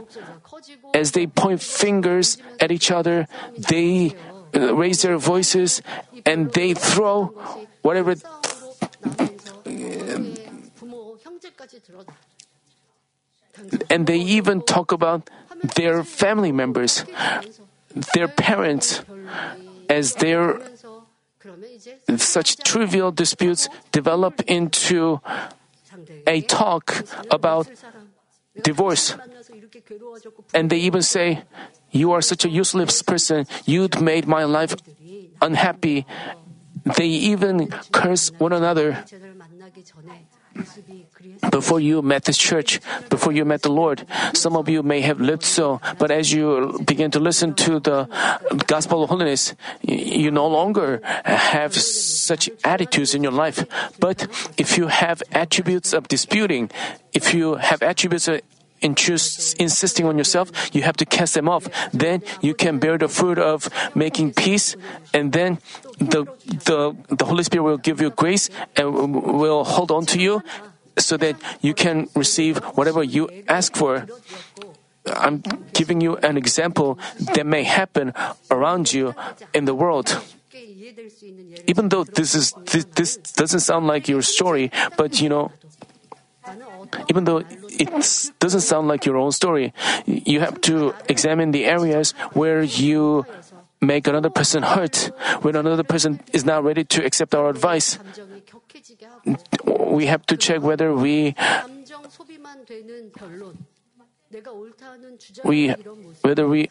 as 0.93 1.11
they 1.11 1.27
point 1.27 1.61
fingers 1.61 2.37
at 2.59 2.71
each 2.71 2.91
other 2.91 3.27
they 3.57 4.15
uh, 4.55 4.75
raise 4.75 5.01
their 5.01 5.17
voices 5.17 5.81
and 6.25 6.53
they 6.53 6.73
throw 6.73 7.31
whatever 7.81 8.15
and 13.89 14.07
they 14.07 14.17
even 14.17 14.61
talk 14.61 14.91
about 14.91 15.29
their 15.75 16.03
family 16.03 16.51
members, 16.51 17.05
their 18.13 18.27
parents, 18.27 19.01
as 19.89 20.15
their 20.15 20.59
such 22.17 22.57
trivial 22.57 23.11
disputes 23.11 23.69
develop 23.91 24.41
into 24.47 25.21
a 26.25 26.41
talk 26.41 27.03
about 27.31 27.69
divorce. 28.61 29.15
And 30.53 30.69
they 30.69 30.77
even 30.77 31.01
say, 31.01 31.43
You 31.91 32.11
are 32.11 32.21
such 32.21 32.45
a 32.45 32.49
useless 32.49 33.01
person. 33.01 33.45
You'd 33.65 34.01
made 34.01 34.27
my 34.27 34.43
life 34.43 34.75
unhappy. 35.41 36.05
They 36.97 37.07
even 37.07 37.69
curse 37.91 38.31
one 38.37 38.53
another. 38.53 39.03
Before 41.51 41.79
you 41.79 42.01
met 42.01 42.25
this 42.25 42.37
church, 42.37 42.79
before 43.09 43.31
you 43.31 43.45
met 43.45 43.61
the 43.61 43.71
Lord, 43.71 44.05
some 44.33 44.55
of 44.55 44.69
you 44.69 44.83
may 44.83 45.01
have 45.01 45.19
lived 45.19 45.43
so, 45.43 45.81
but 45.97 46.11
as 46.11 46.31
you 46.31 46.79
begin 46.85 47.11
to 47.11 47.19
listen 47.19 47.53
to 47.55 47.79
the 47.79 48.07
gospel 48.67 49.03
of 49.03 49.09
holiness, 49.09 49.55
you 49.81 50.31
no 50.31 50.47
longer 50.47 51.01
have 51.25 51.75
such 51.75 52.49
attitudes 52.63 53.13
in 53.15 53.23
your 53.23 53.31
life. 53.31 53.65
But 53.99 54.27
if 54.57 54.77
you 54.77 54.87
have 54.87 55.21
attributes 55.31 55.93
of 55.93 56.07
disputing, 56.07 56.69
if 57.13 57.33
you 57.33 57.55
have 57.55 57.81
attributes 57.81 58.27
of 58.27 58.41
insist, 58.81 59.55
insisting 59.59 60.05
on 60.05 60.17
yourself, 60.17 60.51
you 60.73 60.83
have 60.83 60.97
to 60.97 61.05
cast 61.05 61.33
them 61.33 61.49
off. 61.49 61.67
Then 61.91 62.23
you 62.41 62.53
can 62.53 62.79
bear 62.79 62.97
the 62.97 63.07
fruit 63.07 63.39
of 63.39 63.69
making 63.95 64.33
peace, 64.33 64.75
and 65.13 65.33
then 65.33 65.59
the, 65.99 66.25
the, 66.65 66.95
the 67.09 67.25
Holy 67.25 67.43
Spirit 67.43 67.63
will 67.63 67.77
give 67.77 68.01
you 68.01 68.09
grace 68.09 68.49
and 68.75 69.13
will 69.13 69.63
hold 69.63 69.91
on 69.91 70.05
to 70.07 70.19
you 70.19 70.43
so 70.97 71.17
that 71.17 71.35
you 71.61 71.73
can 71.73 72.09
receive 72.15 72.57
whatever 72.75 73.03
you 73.03 73.29
ask 73.47 73.75
for. 73.75 74.05
I'm 75.05 75.41
giving 75.73 76.01
you 76.01 76.17
an 76.17 76.37
example 76.37 76.99
that 77.35 77.45
may 77.45 77.63
happen 77.63 78.13
around 78.51 78.91
you 78.91 79.15
in 79.53 79.65
the 79.65 79.73
world. 79.73 80.19
Even 81.67 81.89
though 81.89 82.03
this 82.03 82.35
is 82.35 82.53
this, 82.65 82.85
this 82.95 83.17
doesn't 83.17 83.61
sound 83.61 83.87
like 83.87 84.07
your 84.07 84.21
story, 84.21 84.71
but 84.97 85.21
you 85.21 85.29
know 85.29 85.51
even 87.09 87.25
though 87.25 87.43
it 87.69 87.89
doesn't 88.39 88.61
sound 88.61 88.87
like 88.87 89.05
your 89.05 89.17
own 89.17 89.31
story, 89.31 89.73
you 90.05 90.39
have 90.39 90.61
to 90.61 90.93
examine 91.07 91.51
the 91.51 91.65
areas 91.65 92.11
where 92.33 92.63
you 92.63 93.25
make 93.81 94.07
another 94.07 94.29
person 94.29 94.63
hurt, 94.63 95.11
when 95.41 95.55
another 95.55 95.83
person 95.83 96.19
is 96.33 96.45
not 96.45 96.63
ready 96.63 96.83
to 96.83 97.05
accept 97.05 97.35
our 97.35 97.49
advice. 97.49 97.99
We 99.65 100.05
have 100.07 100.25
to 100.27 100.37
check 100.37 100.61
whether 100.61 100.93
we 100.93 101.35
we 105.43 105.69
whether 106.21 106.47
we 106.47 106.69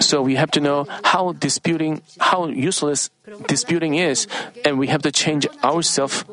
so 0.00 0.22
we 0.22 0.36
have 0.36 0.50
to 0.52 0.60
know 0.60 0.86
how 1.04 1.32
disputing 1.32 2.02
how 2.18 2.46
useless 2.46 3.10
disputing 3.46 3.94
is 3.94 4.26
and 4.64 4.78
we 4.78 4.86
have 4.86 5.02
to 5.02 5.12
change 5.12 5.46
ourselves 5.64 6.24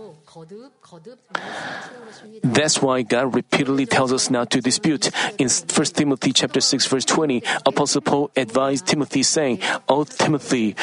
that's 2.43 2.81
why 2.81 3.01
God 3.01 3.35
repeatedly 3.35 3.85
tells 3.85 4.13
us 4.13 4.29
not 4.29 4.51
to 4.51 4.61
dispute. 4.61 5.11
In 5.37 5.49
1 5.49 5.85
Timothy 5.95 6.31
chapter 6.33 6.61
6 6.61 6.85
verse 6.85 7.05
20, 7.05 7.43
Apostle 7.65 8.01
Paul 8.01 8.31
advised 8.35 8.85
Timothy 8.87 9.23
saying, 9.23 9.59
"O 9.87 10.03
Timothy, 10.03 10.75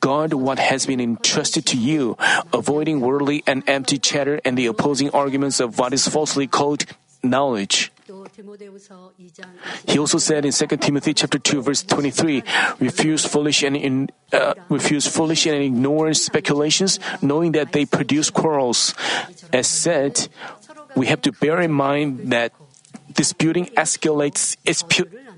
guard 0.00 0.34
what 0.34 0.58
has 0.58 0.86
been 0.86 1.00
entrusted 1.00 1.66
to 1.66 1.76
you, 1.76 2.16
avoiding 2.52 3.00
worldly 3.00 3.42
and 3.46 3.62
empty 3.66 3.98
chatter 3.98 4.40
and 4.44 4.56
the 4.56 4.66
opposing 4.66 5.10
arguments 5.10 5.58
of 5.58 5.78
what 5.78 5.92
is 5.92 6.06
falsely 6.06 6.46
called 6.46 6.84
knowledge." 7.22 7.90
He 9.86 9.98
also 9.98 10.18
said 10.18 10.44
in 10.44 10.52
2 10.52 10.66
Timothy 10.76 11.14
chapter 11.14 11.38
2 11.38 11.62
verse 11.62 11.82
23, 11.82 12.42
refuse 12.80 13.24
foolish 13.24 13.62
and 13.62 13.76
in, 13.76 14.08
uh, 14.32 14.54
refuse 14.68 15.06
foolish 15.06 15.46
and 15.46 15.62
ignore 15.62 16.12
speculations, 16.14 16.98
knowing 17.22 17.52
that 17.52 17.72
they 17.72 17.84
produce 17.84 18.30
quarrels. 18.30 18.94
As 19.52 19.66
said, 19.66 20.28
we 20.96 21.06
have 21.06 21.22
to 21.22 21.32
bear 21.32 21.60
in 21.60 21.72
mind 21.72 22.32
that 22.32 22.52
disputing 23.12 23.66
escalates 23.76 24.56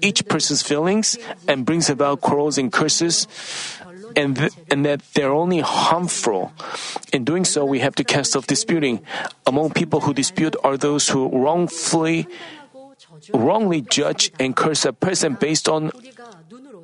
each 0.01 0.27
person's 0.29 0.63
feelings 0.63 1.19
and 1.47 1.65
brings 1.65 1.91
about 1.91 2.21
quarrels 2.21 2.59
and 2.59 2.73
curses, 2.73 3.27
and, 4.17 4.37
th- 4.37 4.53
and 4.71 4.85
that 4.85 5.01
they're 5.15 5.33
only 5.33 5.61
harmful. 5.61 6.53
In 7.13 7.25
doing 7.25 7.45
so, 7.45 7.65
we 7.65 7.81
have 7.81 7.95
to 7.97 8.05
cast 8.05 8.37
off 8.37 8.47
disputing. 8.47 9.01
Among 9.47 9.71
people 9.71 10.01
who 10.01 10.15
dispute 10.15 10.57
are 10.65 10.77
those 10.77 11.09
who 11.09 11.29
wrongfully 11.29 12.27
wrongly 13.33 13.83
judge 13.83 14.33
and 14.39 14.57
curse 14.57 14.85
a 14.85 14.93
person 14.93 15.35
based 15.35 15.69
on 15.69 15.91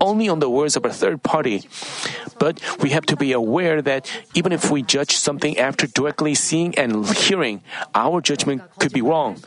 only 0.01 0.29
on 0.29 0.41
the 0.41 0.51
words 0.51 0.77
of 0.77 0.85
a 0.85 0.93
third 0.93 1.23
party. 1.23 1.69
But 2.39 2.61
we 2.83 2.91
have 2.91 3.07
to 3.07 3.17
be 3.17 3.33
aware 3.33 3.81
that 3.83 4.11
even 4.35 4.53
if 4.53 4.71
we 4.71 4.83
judge 4.83 5.17
something 5.17 5.59
after 5.59 5.87
directly 5.87 6.35
seeing 6.35 6.75
and 6.77 7.07
hearing, 7.07 7.63
our 7.95 8.21
judgment 8.21 8.63
could 8.79 8.93
be 8.93 9.03
wrong. 9.03 9.39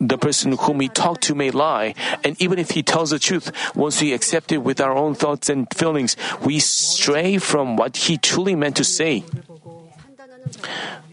The 0.00 0.16
person 0.16 0.52
whom 0.56 0.78
we 0.78 0.88
talk 0.88 1.20
to 1.28 1.34
may 1.34 1.50
lie, 1.50 1.94
and 2.24 2.34
even 2.40 2.58
if 2.58 2.70
he 2.70 2.82
tells 2.82 3.10
the 3.10 3.18
truth, 3.18 3.52
once 3.76 4.00
we 4.00 4.14
accept 4.14 4.50
it 4.50 4.64
with 4.64 4.80
our 4.80 4.96
own 4.96 5.14
thoughts 5.14 5.50
and 5.50 5.68
feelings, 5.74 6.16
we 6.40 6.58
stray 6.58 7.36
from 7.36 7.76
what 7.76 8.08
he 8.08 8.16
truly 8.16 8.56
meant 8.56 8.76
to 8.76 8.84
say. 8.84 9.24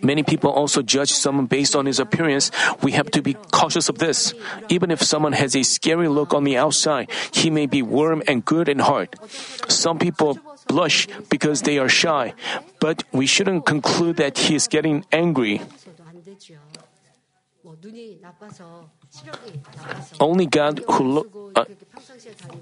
Many 0.02 0.24
people 0.24 0.52
also 0.52 0.82
judge 0.82 1.12
someone 1.12 1.48
based 1.48 1.76
on 1.76 1.86
his 1.86 2.00
appearance. 2.00 2.52
We 2.82 2.92
have 2.94 3.10
to 3.12 3.22
be 3.22 3.34
cautious 3.52 3.90
of 3.90 3.98
this. 3.98 4.34
Even 4.70 4.92
if 4.92 5.02
someone 5.02 5.34
has 5.34 5.56
a 5.56 5.64
scary 5.64 6.08
look 6.08 6.34
on 6.34 6.44
the 6.44 6.58
outside, 6.58 7.10
he 7.32 7.50
may 7.50 7.66
be 7.66 7.82
warm 7.82 8.22
and 8.28 8.46
good 8.46 8.70
in 8.70 8.80
heart. 8.80 9.16
Some 9.68 9.98
people 9.98 10.40
blush 10.68 11.08
because 11.30 11.64
they 11.64 11.78
are 11.78 11.90
shy, 11.90 12.34
but 12.80 13.04
we 13.12 13.26
shouldn't 13.26 13.66
conclude 13.66 14.18
that 14.18 14.38
he 14.38 14.56
is 14.56 14.68
getting 14.68 15.06
angry. 15.12 15.62
Only 20.20 20.46
God 20.46 20.84
who 20.88 21.04
look. 21.04 21.28
uh, 21.56 21.66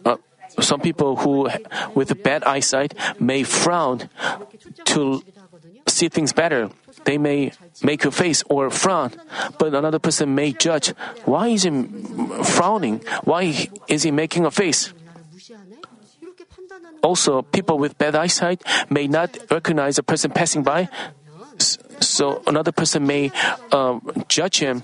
uh, 0.05 0.17
some 0.59 0.79
people 0.79 1.15
who 1.17 1.49
with 1.93 2.23
bad 2.23 2.43
eyesight 2.43 2.93
may 3.19 3.43
frown 3.43 4.09
to 4.85 5.21
see 5.87 6.09
things 6.09 6.33
better. 6.33 6.69
They 7.05 7.17
may 7.17 7.51
make 7.83 8.05
a 8.05 8.11
face 8.11 8.43
or 8.49 8.69
frown, 8.69 9.11
but 9.59 9.73
another 9.73 9.99
person 9.99 10.33
may 10.33 10.53
judge, 10.53 10.89
why 11.25 11.49
is 11.49 11.63
he 11.63 11.69
frowning? 12.43 13.01
Why 13.23 13.69
is 13.87 14.03
he 14.03 14.11
making 14.11 14.45
a 14.45 14.51
face? 14.51 14.93
Also, 17.03 17.43
people 17.43 17.77
with 17.77 17.97
bad 17.97 18.15
eyesight 18.15 18.63
may 18.89 19.07
not 19.07 19.37
recognize 19.51 19.99
a 19.99 20.03
person 20.03 20.31
passing 20.31 20.63
by, 20.63 20.89
so 22.01 22.41
another 22.47 22.71
person 22.71 23.05
may 23.05 23.31
uh, 23.71 23.99
judge 24.27 24.57
him. 24.57 24.81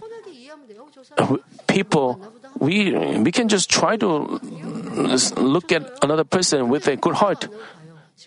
People, 1.65 2.21
we 2.59 2.93
we 3.17 3.31
can 3.31 3.49
just 3.49 3.69
try 3.69 3.97
to 3.97 4.37
mm, 4.37 5.41
look 5.41 5.71
at 5.71 5.81
another 6.03 6.23
person 6.23 6.69
with 6.69 6.87
a 6.87 6.95
good 6.95 7.15
heart, 7.15 7.47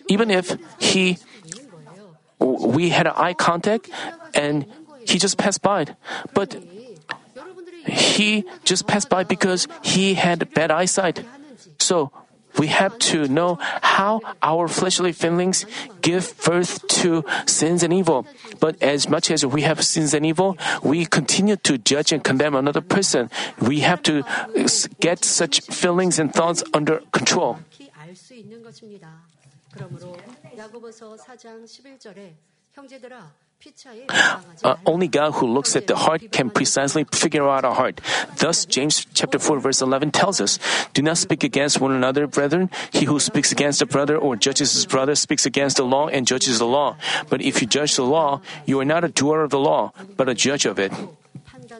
even 0.09 0.29
if 0.29 0.57
he 0.77 1.17
we 2.39 2.89
had 2.89 3.07
eye 3.07 3.33
contact 3.33 3.89
and 4.33 4.65
he 5.07 5.19
just 5.19 5.37
passed 5.37 5.61
by. 5.61 5.85
But 6.33 6.57
he 7.85 8.43
just 8.63 8.87
passed 8.87 9.09
by 9.09 9.23
because 9.23 9.67
he 9.83 10.15
had 10.15 10.53
bad 10.53 10.71
eyesight. 10.71 11.23
So 11.79 12.11
we 12.57 12.67
have 12.67 12.97
to 13.11 13.27
know 13.27 13.57
how 13.81 14.21
our 14.41 14.67
fleshly 14.67 15.11
feelings 15.11 15.65
give 16.01 16.33
birth 16.43 16.87
to 17.03 17.23
sins 17.45 17.83
and 17.83 17.93
evil. 17.93 18.25
But 18.59 18.81
as 18.81 19.09
much 19.09 19.29
as 19.29 19.45
we 19.45 19.61
have 19.63 19.83
sins 19.83 20.13
and 20.13 20.25
evil, 20.25 20.57
we 20.81 21.05
continue 21.05 21.57
to 21.67 21.77
judge 21.77 22.11
and 22.11 22.23
condemn 22.23 22.55
another 22.55 22.81
person. 22.81 23.29
We 23.59 23.81
have 23.81 24.01
to 24.03 24.23
get 24.99 25.25
such 25.25 25.61
feelings 25.61 26.17
and 26.17 26.33
thoughts 26.33 26.63
under 26.73 27.01
control. 27.11 27.59
Uh, 34.63 34.75
only 34.85 35.07
God 35.07 35.31
who 35.31 35.47
looks 35.47 35.75
at 35.75 35.87
the 35.87 35.95
heart 35.95 36.31
can 36.31 36.49
precisely 36.49 37.05
figure 37.11 37.47
out 37.47 37.65
our 37.65 37.73
heart. 37.73 38.01
Thus, 38.37 38.65
James 38.65 39.05
chapter 39.13 39.39
4 39.39 39.59
verse 39.59 39.81
11 39.81 40.11
tells 40.11 40.41
us, 40.41 40.59
Do 40.93 41.01
not 41.01 41.17
speak 41.17 41.43
against 41.43 41.79
one 41.79 41.91
another, 41.91 42.27
brethren. 42.27 42.69
He 42.91 43.05
who 43.05 43.19
speaks 43.19 43.51
against 43.51 43.81
a 43.81 43.85
brother 43.85 44.17
or 44.17 44.35
judges 44.35 44.73
his 44.73 44.85
brother 44.85 45.15
speaks 45.15 45.45
against 45.45 45.77
the 45.77 45.85
law 45.85 46.07
and 46.07 46.27
judges 46.27 46.59
the 46.59 46.67
law. 46.67 46.97
But 47.29 47.41
if 47.41 47.61
you 47.61 47.67
judge 47.67 47.95
the 47.95 48.03
law, 48.03 48.41
you 48.65 48.79
are 48.79 48.85
not 48.85 49.03
a 49.03 49.09
doer 49.09 49.41
of 49.41 49.49
the 49.49 49.59
law, 49.59 49.93
but 50.15 50.29
a 50.29 50.35
judge 50.35 50.65
of 50.65 50.77
it. 50.77 50.91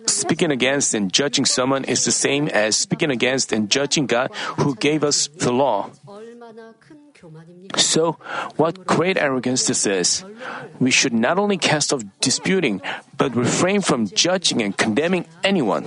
Speaking 0.07 0.51
against 0.51 0.93
and 0.93 1.11
judging 1.11 1.45
someone 1.45 1.83
is 1.83 2.05
the 2.05 2.11
same 2.11 2.47
as 2.47 2.75
speaking 2.75 3.11
against 3.11 3.51
and 3.51 3.69
judging 3.69 4.07
God 4.07 4.33
who 4.57 4.75
gave 4.75 5.03
us 5.03 5.27
the 5.27 5.51
law. 5.51 5.91
So, 7.77 8.17
what 8.55 8.85
great 8.85 9.17
arrogance 9.17 9.65
this 9.65 9.85
is! 9.85 10.23
We 10.79 10.91
should 10.91 11.13
not 11.13 11.37
only 11.37 11.57
cast 11.57 11.93
off 11.93 12.03
disputing, 12.21 12.81
but 13.17 13.35
refrain 13.35 13.81
from 13.81 14.07
judging 14.07 14.61
and 14.61 14.77
condemning 14.77 15.25
anyone. 15.43 15.85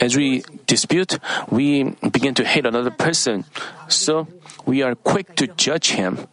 As 0.00 0.16
we 0.16 0.42
dispute, 0.66 1.18
we 1.50 1.94
begin 2.10 2.34
to 2.34 2.44
hate 2.44 2.66
another 2.66 2.90
person. 2.90 3.44
So 3.88 4.26
we 4.66 4.82
are 4.82 4.94
quick 4.94 5.36
to 5.36 5.46
judge 5.46 5.92
him, 5.92 6.26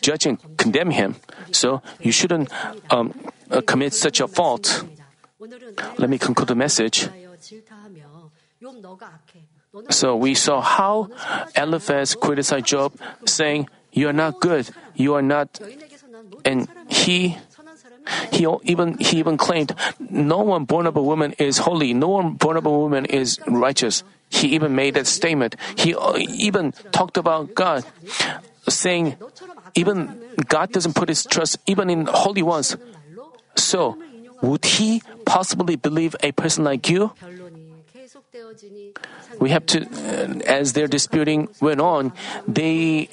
judge 0.00 0.26
and 0.26 0.38
condemn 0.56 0.90
him. 0.90 1.16
So 1.50 1.82
you 2.00 2.12
shouldn't 2.12 2.50
um, 2.90 3.14
uh, 3.50 3.60
commit 3.62 3.94
such 3.94 4.20
a 4.20 4.28
fault. 4.28 4.84
Let 5.98 6.08
me 6.08 6.18
conclude 6.18 6.48
the 6.48 6.54
message. 6.54 7.08
So 9.90 10.16
we 10.16 10.34
saw 10.34 10.60
how 10.60 11.10
Eliphaz 11.56 12.14
criticized 12.14 12.66
Job, 12.66 12.94
saying, 13.26 13.68
"You 13.92 14.08
are 14.08 14.16
not 14.16 14.38
good. 14.38 14.70
You 14.94 15.14
are 15.14 15.22
not," 15.22 15.58
and 16.44 16.68
he 16.86 17.38
he 18.30 18.46
even 18.62 18.98
he 18.98 19.18
even 19.18 19.36
claimed, 19.36 19.74
"No 19.98 20.38
one 20.38 20.64
born 20.64 20.86
of 20.86 20.96
a 20.96 21.02
woman 21.02 21.34
is 21.38 21.66
holy. 21.66 21.90
No 21.94 22.08
one 22.08 22.38
born 22.38 22.56
of 22.56 22.66
a 22.66 22.70
woman 22.70 23.04
is 23.06 23.38
righteous." 23.46 24.02
He 24.30 24.54
even 24.54 24.74
made 24.74 24.94
that 24.94 25.06
statement. 25.06 25.54
He 25.78 25.94
uh, 25.94 26.18
even 26.18 26.72
talked 26.90 27.16
about 27.18 27.54
God, 27.54 27.84
saying, 28.68 29.14
"Even 29.74 30.22
God 30.46 30.70
doesn't 30.70 30.94
put 30.94 31.08
His 31.08 31.26
trust 31.26 31.58
even 31.66 31.90
in 31.90 32.06
holy 32.06 32.42
ones." 32.42 32.76
So, 33.54 33.98
would 34.42 34.64
He 34.64 35.02
possibly 35.24 35.76
believe 35.76 36.14
a 36.22 36.32
person 36.32 36.64
like 36.64 36.90
you? 36.90 37.10
We 39.40 39.50
have 39.50 39.66
to, 39.66 39.82
uh, 39.82 40.40
as 40.46 40.72
their 40.72 40.86
disputing 40.86 41.48
went 41.60 41.80
on, 41.80 42.12
they 42.46 43.08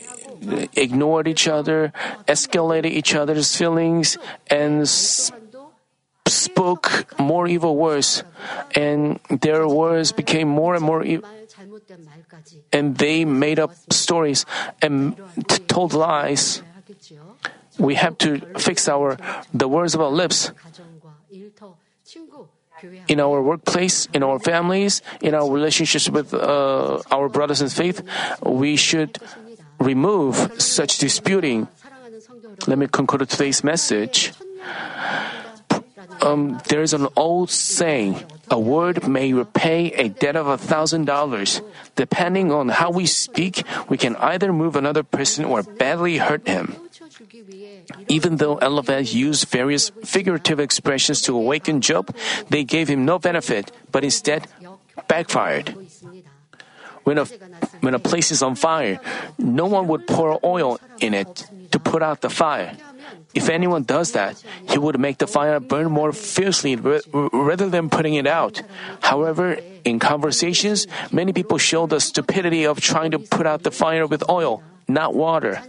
ignored 0.73 1.27
each 1.27 1.47
other, 1.47 1.93
escalated 2.27 2.91
each 2.91 3.13
other's 3.15 3.55
feelings, 3.55 4.17
and 4.49 4.87
spoke 6.27 7.05
more 7.19 7.47
evil 7.47 7.75
words. 7.75 8.23
And 8.75 9.19
their 9.29 9.67
words 9.67 10.11
became 10.11 10.47
more 10.47 10.75
and 10.75 10.83
more 10.83 11.03
evil. 11.03 11.29
And 12.71 12.97
they 12.97 13.25
made 13.25 13.59
up 13.59 13.71
stories 13.91 14.45
and 14.81 15.17
t- 15.47 15.59
told 15.67 15.93
lies. 15.93 16.63
We 17.77 17.95
have 17.95 18.17
to 18.19 18.39
fix 18.57 18.87
our 18.87 19.17
the 19.53 19.67
words 19.67 19.95
of 19.95 20.01
our 20.01 20.11
lips 20.11 20.51
in 23.07 23.19
our 23.19 23.41
workplace, 23.41 24.07
in 24.13 24.23
our 24.23 24.39
families, 24.39 25.01
in 25.21 25.33
our 25.33 25.49
relationships 25.49 26.09
with 26.09 26.33
uh, 26.33 27.01
our 27.11 27.29
brothers 27.29 27.61
in 27.61 27.69
faith, 27.69 28.01
we 28.43 28.75
should 28.75 29.17
remove 29.79 30.61
such 30.61 30.97
disputing. 30.97 31.67
Let 32.67 32.77
me 32.77 32.87
conclude 32.87 33.29
today's 33.29 33.63
message. 33.63 34.33
Um, 36.21 36.61
there 36.69 36.81
is 36.83 36.93
an 36.93 37.07
old 37.15 37.49
saying, 37.49 38.21
a 38.51 38.59
word 38.59 39.07
may 39.07 39.33
repay 39.33 39.89
a 39.93 40.09
debt 40.09 40.35
of 40.35 40.45
a 40.45 40.57
thousand 40.57 41.05
dollars. 41.05 41.61
Depending 41.95 42.51
on 42.51 42.69
how 42.69 42.91
we 42.91 43.07
speak, 43.07 43.63
we 43.89 43.97
can 43.97 44.15
either 44.17 44.53
move 44.53 44.75
another 44.75 45.01
person 45.01 45.45
or 45.45 45.63
badly 45.63 46.17
hurt 46.17 46.45
him. 46.47 46.75
Even 48.07 48.37
though 48.37 48.57
Eliphaz 48.57 49.13
used 49.13 49.47
various 49.49 49.91
figurative 50.03 50.59
expressions 50.59 51.21
to 51.23 51.35
awaken 51.35 51.81
Job, 51.81 52.15
they 52.49 52.63
gave 52.63 52.87
him 52.87 53.05
no 53.05 53.19
benefit, 53.19 53.71
but 53.91 54.03
instead 54.03 54.47
backfired. 55.07 55.75
When 57.03 57.17
a, 57.17 57.25
when 57.81 57.93
a 57.95 57.99
place 57.99 58.31
is 58.31 58.43
on 58.43 58.55
fire, 58.55 58.99
no 59.39 59.65
one 59.65 59.87
would 59.87 60.05
pour 60.05 60.39
oil 60.43 60.79
in 60.99 61.13
it 61.13 61.49
to 61.71 61.79
put 61.79 62.03
out 62.03 62.21
the 62.21 62.29
fire. 62.29 62.77
If 63.33 63.49
anyone 63.49 63.83
does 63.83 64.11
that, 64.11 64.43
he 64.69 64.77
would 64.77 64.99
make 64.99 65.17
the 65.17 65.27
fire 65.27 65.59
burn 65.59 65.89
more 65.89 66.11
fiercely 66.11 66.75
rather 66.75 67.69
than 67.69 67.89
putting 67.89 68.15
it 68.15 68.27
out. 68.27 68.61
However, 69.01 69.57
in 69.83 69.99
conversations, 69.99 70.85
many 71.11 71.33
people 71.33 71.57
show 71.57 71.87
the 71.87 71.99
stupidity 71.99 72.65
of 72.65 72.81
trying 72.81 73.11
to 73.11 73.19
put 73.19 73.47
out 73.47 73.63
the 73.63 73.71
fire 73.71 74.05
with 74.05 74.27
oil 74.29 74.61
not 74.93 75.15
water. 75.15 75.61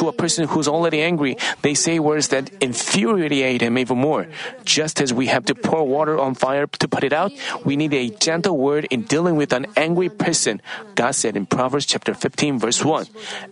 To 0.00 0.08
a 0.08 0.12
person 0.12 0.48
who's 0.48 0.68
already 0.68 1.02
angry, 1.02 1.36
they 1.62 1.74
say 1.74 1.98
words 1.98 2.28
that 2.28 2.50
infuriate 2.60 3.60
him 3.60 3.78
even 3.78 3.98
more. 3.98 4.26
Just 4.64 5.00
as 5.00 5.12
we 5.12 5.26
have 5.26 5.44
to 5.46 5.54
pour 5.54 5.86
water 5.86 6.18
on 6.18 6.34
fire 6.34 6.66
to 6.66 6.88
put 6.88 7.04
it 7.04 7.12
out, 7.12 7.32
we 7.64 7.76
need 7.76 7.94
a 7.94 8.10
gentle 8.10 8.56
word 8.56 8.86
in 8.90 9.02
dealing 9.02 9.36
with 9.36 9.52
an 9.52 9.66
angry 9.76 10.08
person. 10.08 10.60
God 10.94 11.12
said 11.12 11.36
in 11.36 11.46
Proverbs 11.46 11.86
chapter 11.86 12.14
15 12.14 12.58
verse 12.58 12.84
1, 12.84 13.06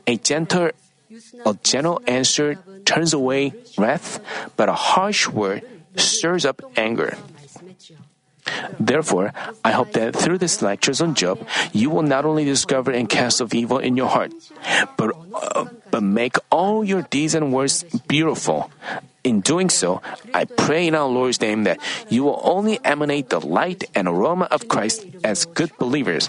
a 0.07 0.17
gentle 0.17 0.71
a 1.47 1.55
gentle 1.63 2.03
answer 2.07 2.59
turns 2.85 3.13
away 3.13 3.55
wrath, 3.79 4.19
but 4.57 4.69
a 4.69 4.75
harsh 4.75 5.29
word 5.29 5.63
stirs 5.97 6.45
up 6.45 6.61
anger. 6.77 7.17
Therefore, 8.79 9.33
I 9.65 9.73
hope 9.73 9.93
that 9.93 10.17
through 10.17 10.39
these 10.39 10.61
lectures 10.63 11.01
on 11.01 11.15
Job, 11.15 11.47
you 11.73 11.91
will 11.91 12.03
not 12.03 12.25
only 12.25 12.45
discover 12.45 12.91
and 12.91 13.09
cast 13.09 13.41
off 13.41 13.55
evil 13.55 13.79
in 13.79 13.97
your 13.97 14.09
heart, 14.09 14.33
but, 14.97 15.17
uh, 15.35 15.67
but 15.91 16.03
make 16.03 16.37
all 16.51 16.85
your 16.85 17.03
deeds 17.03 17.35
and 17.35 17.53
words 17.53 17.85
beautiful. 18.07 18.71
In 19.25 19.41
doing 19.41 19.71
so, 19.71 20.03
I 20.35 20.45
pray 20.45 20.87
in 20.87 20.95
our 20.95 21.09
Lord's 21.09 21.41
name 21.41 21.65
that 21.65 21.81
you 22.11 22.25
will 22.25 22.41
only 22.45 22.79
emanate 22.85 23.31
the 23.31 23.41
light 23.41 23.85
and 23.95 24.07
aroma 24.07 24.45
of 24.51 24.69
Christ 24.69 25.07
as 25.25 25.47
good 25.47 25.73
believers. 25.79 26.29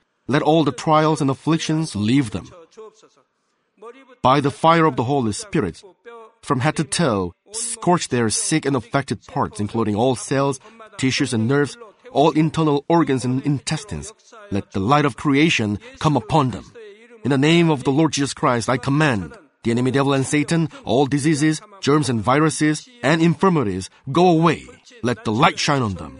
let 0.27 0.41
all 0.41 0.63
the 0.63 0.71
trials 0.71 1.21
and 1.21 1.29
afflictions 1.29 1.95
leave 1.95 2.31
them. 2.31 2.49
By 4.21 4.39
the 4.39 4.51
fire 4.51 4.85
of 4.85 4.95
the 4.95 5.03
Holy 5.03 5.33
Spirit, 5.33 5.81
from 6.41 6.59
head 6.59 6.75
to 6.77 6.83
toe, 6.83 7.33
scorch 7.51 8.09
their 8.09 8.29
sick 8.29 8.65
and 8.65 8.75
affected 8.75 9.25
parts, 9.25 9.59
including 9.59 9.95
all 9.95 10.15
cells, 10.15 10.59
tissues, 10.97 11.33
and 11.33 11.47
nerves, 11.47 11.77
all 12.11 12.31
internal 12.31 12.85
organs 12.87 13.25
and 13.25 13.43
intestines. 13.45 14.13
Let 14.51 14.71
the 14.71 14.79
light 14.79 15.05
of 15.05 15.17
creation 15.17 15.79
come 15.99 16.15
upon 16.15 16.51
them. 16.51 16.71
In 17.23 17.31
the 17.31 17.37
name 17.37 17.69
of 17.69 17.83
the 17.83 17.91
Lord 17.91 18.13
Jesus 18.13 18.33
Christ, 18.33 18.69
I 18.69 18.77
command 18.77 19.33
the 19.63 19.71
enemy 19.71 19.91
devil 19.91 20.13
and 20.13 20.25
Satan, 20.25 20.69
all 20.85 21.05
diseases, 21.05 21.61
germs 21.81 22.09
and 22.09 22.21
viruses, 22.21 22.89
and 23.03 23.21
infirmities, 23.21 23.89
go 24.11 24.27
away. 24.29 24.65
Let 25.03 25.23
the 25.23 25.31
light 25.31 25.59
shine 25.59 25.81
on 25.81 25.95
them 25.95 26.19